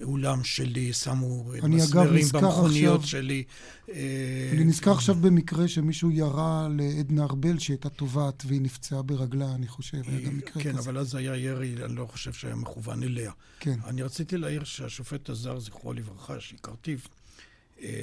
האולם 0.01 0.45
שלי, 0.45 0.93
שמו 0.93 1.45
מסמרים 1.63 2.27
במכוניות 2.33 3.07
שלי. 3.07 3.45
אה, 3.89 4.51
אני 4.53 4.65
נזכר 4.65 4.93
עכשיו 4.93 5.15
במקרה 5.15 5.69
שמישהו 5.69 6.11
ירה 6.11 6.69
לעדנה 6.77 7.25
ארבל, 7.25 7.59
שהייתה 7.59 7.89
תובעת 7.89 8.43
והיא 8.47 8.61
נפצעה 8.61 9.03
ברגלה, 9.03 9.55
אני 9.55 9.69
חושב, 9.69 10.03
היה 10.07 10.21
גם 10.21 10.37
מקרה 10.39 10.53
כן, 10.53 10.61
כזה. 10.61 10.73
כן, 10.73 10.79
אבל 10.79 10.99
אז 10.99 11.15
היה 11.15 11.37
ירי, 11.37 11.75
אני 11.85 11.97
לא 11.97 12.07
חושב 12.07 12.33
שהיה 12.33 12.55
מכוון 12.55 13.03
אליה. 13.03 13.33
כן. 13.61 13.79
אני 13.85 14.03
רציתי 14.03 14.37
להעיר 14.37 14.65
שהשופט 14.65 15.29
הזר, 15.29 15.59
זכרו 15.59 15.93
לברכה, 15.93 16.35
אה, 16.35 16.41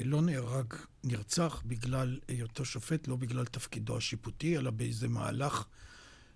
לא 0.06 0.22
נהרג, 0.22 0.74
נרצח 1.04 1.62
בגלל 1.66 2.20
היותו 2.28 2.66
שופט, 2.66 3.08
לא 3.08 3.16
בגלל 3.16 3.46
תפקידו 3.46 3.98
השיפוטי, 3.98 4.58
אלא 4.58 4.72
באיזה 4.72 5.08
מהלך 5.08 5.66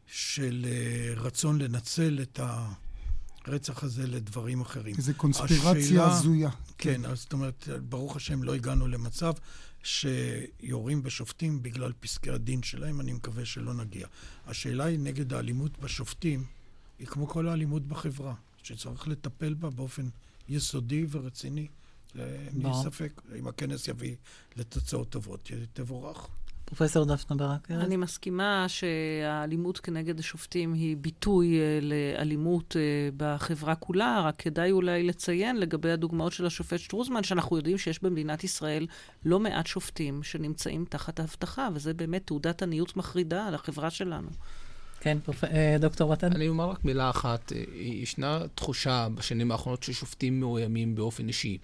של 0.07 0.65
אה, 0.69 1.13
רצון 1.21 1.61
לנצל 1.61 2.19
את 2.21 2.39
הרצח 3.45 3.83
הזה 3.83 4.07
לדברים 4.07 4.61
אחרים. 4.61 4.95
איזו 4.95 5.13
קונספירציה 5.17 6.05
הזויה. 6.05 6.49
כן, 6.77 7.05
אז 7.05 7.19
זאת 7.19 7.33
אומרת, 7.33 7.69
ברוך 7.89 8.15
השם 8.15 8.43
לא 8.43 8.55
הגענו 8.55 8.87
למצב 8.87 9.33
שיורים 9.83 11.03
בשופטים 11.03 11.63
בגלל 11.63 11.91
פסקי 11.99 12.29
הדין 12.29 12.63
שלהם, 12.63 13.01
אני 13.01 13.13
מקווה 13.13 13.45
שלא 13.45 13.73
נגיע. 13.73 14.07
השאלה 14.47 14.85
היא 14.85 14.99
נגד 14.99 15.33
האלימות 15.33 15.79
בשופטים, 15.79 16.45
היא 16.99 17.07
כמו 17.07 17.27
כל 17.27 17.47
האלימות 17.47 17.87
בחברה, 17.87 18.33
שצריך 18.63 19.07
לטפל 19.07 19.53
בה 19.53 19.69
באופן 19.69 20.09
יסודי 20.49 21.05
ורציני. 21.11 21.67
אין 22.19 22.61
לי 22.63 22.69
ספק, 22.83 23.21
אם 23.39 23.47
הכנס 23.47 23.87
יביא 23.87 24.15
לתוצאות 24.55 25.09
טובות, 25.09 25.51
תבורך. 25.73 26.27
פרופסור 26.75 27.05
דפנה 27.05 27.37
ברק 27.37 27.71
אני 27.71 27.97
מסכימה 27.97 28.65
שהאלימות 28.67 29.79
כנגד 29.79 30.19
השופטים 30.19 30.73
היא 30.73 30.97
ביטוי 30.97 31.55
uh, 31.55 31.83
לאלימות 31.83 32.75
uh, 32.75 33.13
בחברה 33.17 33.75
כולה, 33.75 34.21
רק 34.25 34.35
כדאי 34.37 34.71
אולי 34.71 35.03
לציין 35.03 35.59
לגבי 35.59 35.91
הדוגמאות 35.91 36.33
של 36.33 36.45
השופט 36.45 36.79
שטרוזמן, 36.79 37.23
שאנחנו 37.23 37.57
יודעים 37.57 37.77
שיש 37.77 38.03
במדינת 38.03 38.43
ישראל 38.43 38.87
לא 39.25 39.39
מעט 39.39 39.67
שופטים 39.67 40.23
שנמצאים 40.23 40.85
תחת 40.89 41.19
האבטחה, 41.19 41.69
וזה 41.73 41.93
באמת 41.93 42.27
תעודת 42.27 42.63
עניות 42.63 42.97
מחרידה 42.97 43.47
על 43.47 43.55
החברה 43.55 43.89
שלנו. 43.89 44.29
כן, 45.03 45.17
פרופ... 45.23 45.43
אה, 45.43 45.77
דוקטור 45.79 46.09
וטן. 46.09 46.33
אני 46.33 46.49
אומר 46.49 46.69
רק 46.69 46.85
מילה 46.85 47.09
אחת. 47.09 47.53
אה, 47.55 47.63
ישנה 47.75 48.39
תחושה 48.55 49.07
בשנים 49.15 49.51
האחרונות 49.51 49.83
ששופטים 49.83 50.39
מאוימים 50.39 50.95
באופן 50.95 51.27
אישי, 51.27 51.57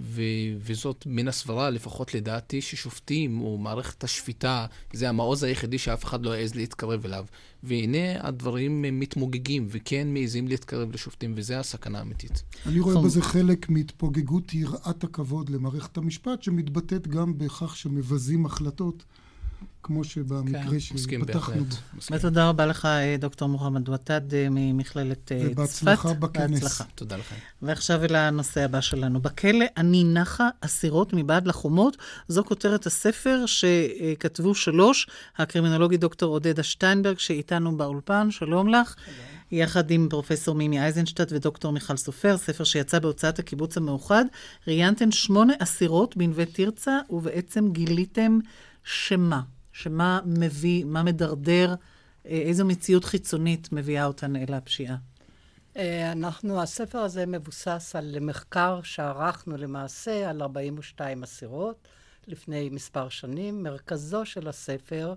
ו... 0.00 0.22
וזאת 0.58 1.04
מן 1.06 1.28
הסברה, 1.28 1.70
לפחות 1.70 2.14
לדעתי, 2.14 2.60
ששופטים 2.60 3.40
או 3.40 3.58
מערכת 3.58 4.04
השפיטה 4.04 4.66
זה 4.92 5.08
המעוז 5.08 5.42
היחידי 5.42 5.78
שאף 5.78 6.04
אחד 6.04 6.24
לא 6.24 6.36
יעז 6.36 6.54
להתקרב 6.54 7.04
אליו. 7.04 7.24
והנה 7.62 8.26
הדברים 8.28 8.84
מתמוגגים 9.00 9.66
וכן 9.70 10.08
מעזים 10.14 10.48
להתקרב 10.48 10.92
לשופטים, 10.92 11.32
וזו 11.36 11.54
הסכנה 11.54 11.98
האמיתית. 11.98 12.42
אני 12.66 12.80
רואה 12.80 13.02
בזה 13.02 13.22
חלק 13.22 13.68
מהתפוגגות 13.68 14.54
יראת 14.54 15.04
הכבוד 15.04 15.48
למערכת 15.48 15.96
המשפט, 15.96 16.42
שמתבטאת 16.42 17.08
גם 17.08 17.38
בכך 17.38 17.76
שמבזים 17.76 18.46
החלטות. 18.46 19.04
כמו 19.84 20.04
שבמקרה 20.04 20.62
כן. 20.62 20.80
שפתחנו 20.80 21.64
בו. 21.64 21.76
ותודה 22.10 22.48
רבה 22.48 22.66
לך, 22.66 22.84
אה, 22.84 23.16
דוקטור 23.18 23.48
מוחמד 23.48 23.88
ותד 23.88 24.34
אה, 24.34 24.46
ממכללת 24.50 25.32
אה, 25.32 25.38
צפת. 25.38 25.52
ובהצלחה 25.52 26.14
בכנס. 26.14 26.62
בהצלחה. 26.62 26.84
תודה 26.94 27.16
לכם. 27.16 27.36
ועכשיו 27.62 28.04
אל 28.04 28.16
הנושא 28.16 28.64
הבא 28.64 28.80
שלנו. 28.80 29.20
בכלא 29.20 29.64
אני 29.76 30.04
נחה 30.04 30.48
אסירות 30.60 31.12
מבעד 31.12 31.46
לחומות. 31.46 31.96
זו 32.28 32.44
כותרת 32.44 32.86
הספר 32.86 33.44
שכתבו 33.46 34.54
שלוש, 34.54 35.06
הקרימינולוגית 35.36 36.00
דוקטור 36.00 36.32
עודדה 36.32 36.62
שטיינברג, 36.62 37.18
שאיתנו 37.18 37.76
באולפן. 37.76 38.30
שלום 38.30 38.68
לך. 38.68 38.94
שלום. 39.04 39.34
יחד 39.52 39.90
עם 39.90 40.06
פרופסור 40.10 40.54
מימי 40.54 40.80
אייזנשטט 40.80 41.32
ודוקטור 41.32 41.72
מיכל 41.72 41.96
סופר, 41.96 42.36
ספר 42.36 42.64
שיצא 42.64 42.98
בהוצאת 42.98 43.38
הקיבוץ 43.38 43.76
המאוחד. 43.76 44.24
ראיינתם 44.66 45.10
שמונה 45.10 45.52
אסירות 45.58 46.16
בנווה 46.16 46.44
תרצה, 46.44 46.98
ובעצם 47.10 47.72
גיליתם 47.72 48.38
שמה? 48.84 49.40
שמה 49.74 50.20
מביא, 50.26 50.84
מה 50.84 51.02
מדרדר, 51.02 51.74
אה, 52.26 52.30
איזו 52.30 52.64
מציאות 52.64 53.04
חיצונית 53.04 53.72
מביאה 53.72 54.04
אותן 54.04 54.36
אל 54.36 54.54
הפשיעה? 54.54 54.96
אה, 55.76 56.12
אנחנו, 56.12 56.62
הספר 56.62 56.98
הזה 56.98 57.26
מבוסס 57.26 57.96
על 57.96 58.16
מחקר 58.20 58.80
שערכנו 58.82 59.56
למעשה 59.56 60.30
על 60.30 60.42
42 60.42 61.22
אסירות 61.22 61.88
לפני 62.26 62.68
מספר 62.68 63.08
שנים. 63.08 63.62
מרכזו 63.62 64.24
של 64.24 64.48
הספר 64.48 65.14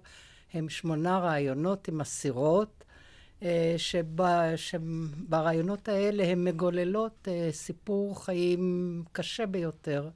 הם 0.54 0.70
שמונה 0.70 1.20
רעיונות 1.20 1.88
עם 1.88 2.02
אסירות, 2.02 2.84
אה, 3.44 3.76
שבה, 3.78 4.58
שברעיונות 4.58 5.90
האלה 5.90 6.24
הן 6.24 6.44
מגוללות 6.44 7.28
אה, 7.28 7.50
סיפור 7.52 8.26
חיים 8.26 9.04
קשה 9.12 9.46
ביותר, 9.46 10.10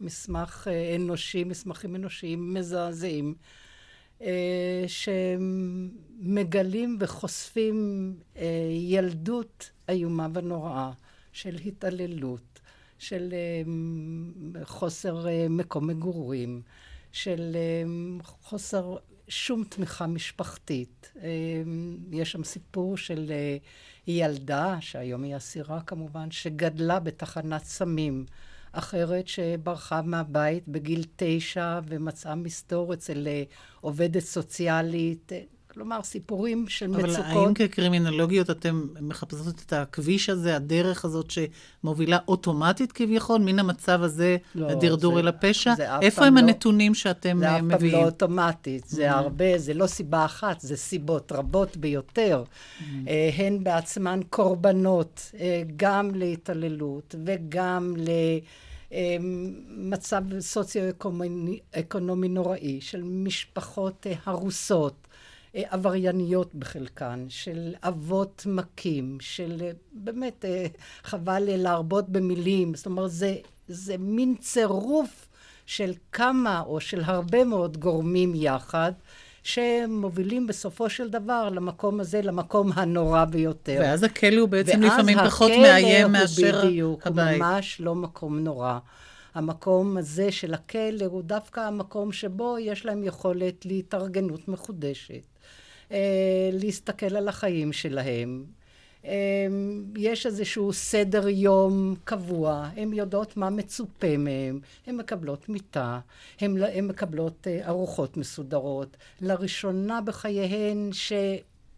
מסמך 0.00 0.68
אנושי, 0.96 1.44
מסמכים 1.44 1.96
אנושיים 1.96 2.54
מזעזעים. 2.54 3.34
שמגלים 4.86 6.96
וחושפים 7.00 8.14
ילדות 8.70 9.70
איומה 9.88 10.28
ונוראה 10.34 10.92
של 11.36 11.56
התעללות, 11.66 12.60
של 12.98 13.34
אה, 13.34 13.62
חוסר 14.64 15.28
אה, 15.28 15.46
מקום 15.50 15.86
מגורים, 15.86 16.62
של 17.12 17.56
אה, 17.56 17.82
חוסר 18.42 18.96
שום 19.28 19.64
תמיכה 19.64 20.06
משפחתית. 20.06 21.12
יש 22.12 22.32
שם 22.32 22.44
סיפור 22.44 22.96
של 22.96 23.32
ילדה, 24.06 24.76
שהיום 24.80 25.22
היא 25.22 25.36
אסירה 25.36 25.80
כמובן, 25.80 26.30
שגדלה 26.30 27.00
בתחנת 27.00 27.64
סמים. 27.64 28.26
אחרת 28.78 29.28
שברחה 29.28 30.02
מהבית 30.02 30.68
בגיל 30.68 31.04
תשע 31.16 31.80
ומצאה 31.88 32.34
מסתור 32.34 32.94
אצל 32.94 33.28
עובדת 33.80 34.22
סוציאלית. 34.22 35.32
כלומר, 35.76 36.02
סיפורים 36.02 36.68
של 36.68 36.94
אבל 36.94 37.02
מצוקות. 37.02 37.24
אבל 37.26 37.38
האם 37.38 37.54
כקרימינולוגיות 37.54 38.50
אתם 38.50 38.86
מחפשות 39.00 39.62
את 39.66 39.72
הכביש 39.72 40.30
הזה, 40.30 40.56
הדרך 40.56 41.04
הזאת 41.04 41.30
שמובילה 41.30 42.18
אוטומטית 42.28 42.92
כביכול, 42.92 43.40
מן 43.40 43.58
המצב 43.58 44.02
הזה 44.02 44.36
לא, 44.54 44.68
לדרדור 44.68 45.14
זה, 45.14 45.20
אל 45.20 45.28
הפשע? 45.28 45.74
איפה 46.02 46.24
הם 46.24 46.34
לא, 46.34 46.40
הנתונים 46.40 46.94
שאתם 46.94 47.36
מביאים? 47.36 47.68
זה 47.68 47.76
אף 47.76 47.80
פעם 47.80 47.90
לא 47.90 48.04
אוטומטית, 48.04 48.86
זה 48.86 49.10
mm-hmm. 49.10 49.14
הרבה, 49.14 49.58
זה 49.58 49.74
לא 49.74 49.86
סיבה 49.86 50.24
אחת, 50.24 50.60
זה 50.60 50.76
סיבות 50.76 51.32
רבות 51.32 51.76
ביותר. 51.76 52.44
Mm-hmm. 52.44 52.84
הן 53.36 53.64
בעצמן 53.64 54.20
קורבנות, 54.30 55.32
אה, 55.40 55.62
גם 55.76 56.10
להתעללות 56.14 57.14
וגם 57.24 57.94
ל... 57.96 58.10
מצב 59.68 60.22
סוציו-אקונומי 60.40 62.28
נוראי 62.28 62.80
של 62.80 63.02
משפחות 63.02 64.06
הרוסות, 64.24 65.06
אה, 65.56 65.62
עברייניות 65.70 66.54
בחלקן, 66.54 67.26
של 67.28 67.74
אבות 67.82 68.46
מכים, 68.46 69.18
של 69.20 69.62
אה, 69.62 69.70
באמת, 69.92 70.44
אה, 70.44 70.66
חבל 71.02 71.42
להרבות 71.46 72.08
במילים, 72.08 72.74
זאת 72.74 72.86
אומרת, 72.86 73.10
זה, 73.10 73.36
זה 73.68 73.98
מין 73.98 74.34
צירוף 74.40 75.28
של 75.66 75.92
כמה 76.12 76.60
או 76.60 76.80
של 76.80 77.00
הרבה 77.04 77.44
מאוד 77.44 77.76
גורמים 77.76 78.32
יחד. 78.34 78.92
שמובילים 79.46 80.46
בסופו 80.46 80.90
של 80.90 81.10
דבר 81.10 81.48
למקום 81.48 82.00
הזה, 82.00 82.22
למקום 82.22 82.72
הנורא 82.74 83.24
ביותר. 83.24 83.78
ואז 83.80 84.02
הכלא 84.02 84.40
הוא 84.40 84.48
בעצם 84.48 84.82
לפעמים 84.82 85.18
פחות 85.26 85.50
מאיים 85.62 86.12
מאשר 86.12 86.58
הבית. 86.58 86.64
בדיוק, 86.64 87.06
הוא 87.06 87.16
ממש 87.16 87.80
לא 87.80 87.94
מקום 87.94 88.38
נורא. 88.38 88.78
המקום 89.34 89.96
הזה 89.96 90.32
של 90.32 90.54
הכלא 90.54 91.04
הוא 91.04 91.22
דווקא 91.22 91.60
המקום 91.60 92.12
שבו 92.12 92.58
יש 92.58 92.86
להם 92.86 93.04
יכולת 93.04 93.66
להתארגנות 93.66 94.48
מחודשת. 94.48 95.22
אה, 95.92 96.50
להסתכל 96.52 97.16
על 97.16 97.28
החיים 97.28 97.72
שלהם. 97.72 98.44
אה, 99.06 99.12
יש 99.96 100.26
איזשהו 100.26 100.72
סדר 100.72 101.28
יום 101.28 101.94
קבוע, 102.04 102.68
הן 102.76 102.92
יודעות 102.92 103.36
מה 103.36 103.50
מצופה 103.50 104.16
מהן, 104.16 104.60
הן 104.86 104.96
מקבלות 104.96 105.48
מיטה, 105.48 106.00
הן, 106.40 106.62
הן 106.62 106.86
מקבלות 106.86 107.46
אה, 107.46 107.68
ארוחות 107.68 108.16
מסודרות. 108.16 108.96
לראשונה 109.20 110.00
בחייהן 110.00 110.90
ש... 110.92 111.12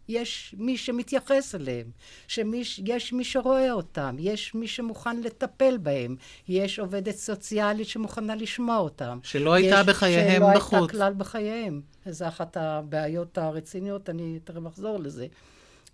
יש 0.09 0.55
מי 0.57 0.77
שמתייחס 0.77 1.55
אליהם, 1.55 1.87
שיש 2.27 3.13
מי 3.13 3.23
שרואה 3.23 3.71
אותם, 3.71 4.15
יש 4.19 4.55
מי 4.55 4.67
שמוכן 4.67 5.21
לטפל 5.21 5.77
בהם, 5.77 6.15
יש 6.47 6.79
עובדת 6.79 7.15
סוציאלית 7.15 7.87
שמוכנה 7.87 8.35
לשמוע 8.35 8.77
אותם. 8.77 9.19
שלא 9.23 9.53
הייתה 9.53 9.83
בחייהם 9.83 10.41
שלא 10.41 10.53
בחוץ. 10.55 10.69
שלא 10.71 10.77
הייתה 10.79 10.93
כלל 10.93 11.13
בחייהם. 11.13 11.81
זו 12.05 12.27
אחת 12.27 12.57
הבעיות 12.57 13.37
הרציניות, 13.37 14.09
אני 14.09 14.39
תכף 14.43 14.67
אחזור 14.67 14.99
לזה. 14.99 15.27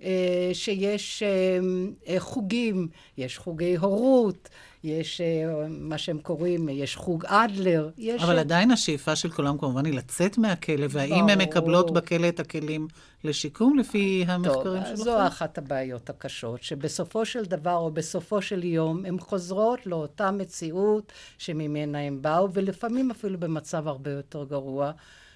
אה, 0.04 0.50
שיש 0.54 1.24
אה, 1.24 1.60
אה, 2.08 2.20
חוגים, 2.20 2.88
יש 3.18 3.38
חוגי 3.38 3.76
הורות, 3.76 4.50
יש 4.84 5.22
מה 5.70 5.98
שהם 5.98 6.20
קוראים, 6.20 6.70
יש 6.70 6.96
חוג 6.96 7.26
אדלר. 7.26 7.90
יש... 7.98 8.24
אבל 8.24 8.40
עדיין 8.40 8.72
השאיפה 8.72 9.16
של 9.16 9.30
כולם 9.30 9.58
כמובן 9.58 9.86
היא 9.86 9.94
לצאת 9.94 10.38
מהכלא, 10.38 10.88
והאם 10.90 11.30
הן 11.30 11.42
מקבלות 11.42 11.94
בכלא 11.94 12.28
את 12.28 12.40
הכלים 12.40 12.88
לשיקום 13.24 13.78
לפי 13.78 14.26
המחקרים 14.28 14.82
שלכם? 14.84 14.96
זו 14.96 15.28
אחת 15.28 15.58
הבעיות 15.58 16.10
הקשות, 16.10 16.64
שבסופו 16.64 17.26
של 17.26 17.46
דבר 17.46 17.76
או 17.76 17.92
בסופו 17.92 18.42
של 18.42 18.64
יום 18.64 19.06
הן 19.06 19.20
חוזרות 19.20 19.88
לאותה 19.88 20.32
מציאות 20.32 21.12
שממנה 21.38 22.00
הן 22.00 22.22
באו, 22.22 22.54
ולפעמים 22.54 23.12
אפילו 23.12 23.40
במצב 23.40 23.88
הרבה 23.88 24.12
יותר 24.12 24.44
גרוע. 24.44 24.92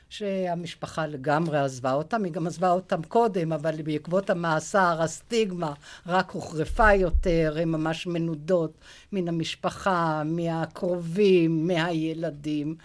שהמשפחה 0.09 1.07
לגמרי 1.07 1.59
עזבה 1.59 1.93
אותם, 1.93 2.23
היא 2.23 2.33
גם 2.33 2.47
עזבה 2.47 2.71
אותם 2.71 3.03
קודם, 3.03 3.53
אבל 3.53 3.81
בעקבות 3.81 4.29
המאסר, 4.29 5.01
הסטיגמה 5.01 5.73
רק 6.07 6.31
הוחרפה 6.31 6.93
יותר, 6.93 7.55
הן 7.61 7.69
ממש 7.69 8.07
מנודות 8.07 8.71
מן 9.11 9.27
המשפחה, 9.27 10.23
מהקרובים, 10.25 11.67
מהילדים. 11.67 12.75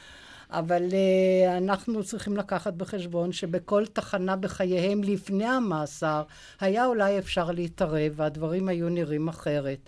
אבל 0.50 0.82
uh, 0.88 1.56
אנחנו 1.58 2.04
צריכים 2.04 2.36
לקחת 2.36 2.74
בחשבון 2.74 3.32
שבכל 3.32 3.86
תחנה 3.86 4.36
בחייהם 4.36 5.02
לפני 5.02 5.46
המאסר 5.46 6.22
היה 6.60 6.86
אולי 6.86 7.18
אפשר 7.18 7.50
להתערב 7.50 8.12
והדברים 8.16 8.68
היו 8.68 8.88
נראים 8.88 9.28
אחרת. 9.28 9.78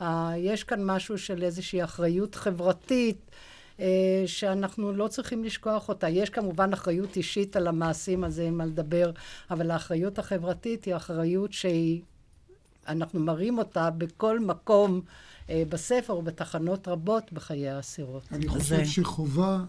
Uh, 0.00 0.04
יש 0.36 0.64
כאן 0.64 0.84
משהו 0.84 1.18
של 1.18 1.42
איזושהי 1.42 1.84
אחריות 1.84 2.34
חברתית 2.34 3.30
שאנחנו 4.26 4.92
לא 4.92 5.08
צריכים 5.08 5.44
לשכוח 5.44 5.88
אותה. 5.88 6.08
יש 6.08 6.30
כמובן 6.30 6.72
אחריות 6.72 7.16
אישית 7.16 7.56
על 7.56 7.66
המעשים 7.66 8.24
הזה, 8.24 8.42
אין 8.42 8.54
מה 8.54 8.66
לדבר, 8.66 9.10
אבל 9.50 9.70
האחריות 9.70 10.18
החברתית 10.18 10.84
היא 10.84 10.96
אחריות 10.96 11.52
שהיא, 11.52 12.02
אנחנו 12.88 13.20
מראים 13.20 13.58
אותה 13.58 13.90
בכל 13.90 14.40
מקום 14.40 15.00
אה, 15.50 15.62
בספר 15.68 16.16
ובתחנות 16.16 16.88
רבות 16.88 17.32
בחיי 17.32 17.68
האסירות. 17.68 18.22
אני 18.32 18.48
חושב 18.48 18.84
שחובה 18.84 19.64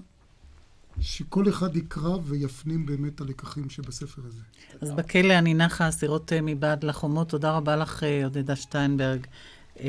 שכל 0.99 1.49
אחד 1.49 1.75
יקרא 1.75 2.17
ויפנים 2.23 2.85
באמת 2.85 3.21
הלקחים 3.21 3.69
שבספר 3.69 4.21
הזה. 4.25 4.41
אז 4.81 4.91
בכלא 4.91 5.33
אני 5.33 5.53
נחה 5.53 5.89
אסירות 5.89 6.33
אה, 6.33 6.41
מבעד 6.41 6.83
לחומות. 6.83 7.29
תודה 7.29 7.51
רבה 7.51 7.75
לך, 7.75 8.03
עודדה 8.23 8.55
שטיינברג. 8.55 9.27
אה, 9.79 9.87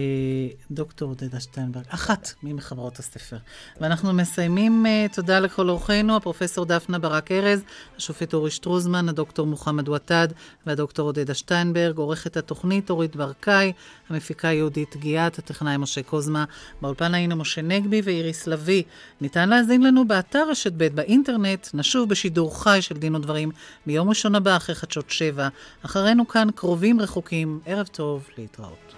דוקטור 0.70 1.08
עודדה 1.08 1.40
שטיינברג, 1.40 1.84
אחת 1.88 2.32
ממחברות 2.42 2.98
הספר. 2.98 3.36
ואנחנו 3.80 4.12
מסיימים, 4.12 4.86
אה, 4.86 5.06
תודה 5.12 5.40
לכל 5.40 5.68
אורחינו, 5.68 6.16
הפרופסור 6.16 6.64
דפנה 6.64 6.98
ברק 6.98 7.32
ארז, 7.32 7.60
השופט 7.96 8.34
אורי 8.34 8.50
שטרוזמן, 8.50 9.08
הדוקטור 9.08 9.46
מוחמד 9.46 9.88
ותד 9.88 10.28
והדוקטור 10.66 11.08
עודדה 11.08 11.34
שטיינברג, 11.34 11.96
עורכת 11.96 12.36
התוכנית 12.36 12.90
אורית 12.90 13.16
ברקאי, 13.16 13.72
המפיקה 14.08 14.48
יהודית 14.48 14.96
גיאת, 14.96 15.38
הטכנאי 15.38 15.76
משה 15.76 16.02
קוזמה, 16.02 16.44
באולפן 16.80 17.14
היינו 17.14 17.36
משה 17.36 17.62
נגבי 17.62 18.00
ואיריס 18.04 18.46
לביא. 18.46 18.82
ניתן 19.20 19.48
להאזין 19.48 19.82
לנו 19.82 20.08
באתר 20.08 20.50
רשת 20.50 20.72
ב' 20.76 20.88
באינטרנט, 20.94 21.68
נשוב 21.74 22.08
בשידור 22.08 22.62
חי 22.62 22.78
של 22.82 22.96
דין 22.96 23.14
ודברים 23.14 23.50
ביום 23.86 24.08
ראשון 24.08 24.34
הבא 24.34 24.56
אחרי 24.56 24.74
חדשות 24.74 25.10
שבע. 25.10 25.48
אחרינו 25.82 26.28
כאן 26.28 26.48
קרובים 26.54 27.00
רחוקים, 27.00 27.60
ערב 27.66 27.86
טוב, 27.86 28.28
להתראות. 28.38 28.97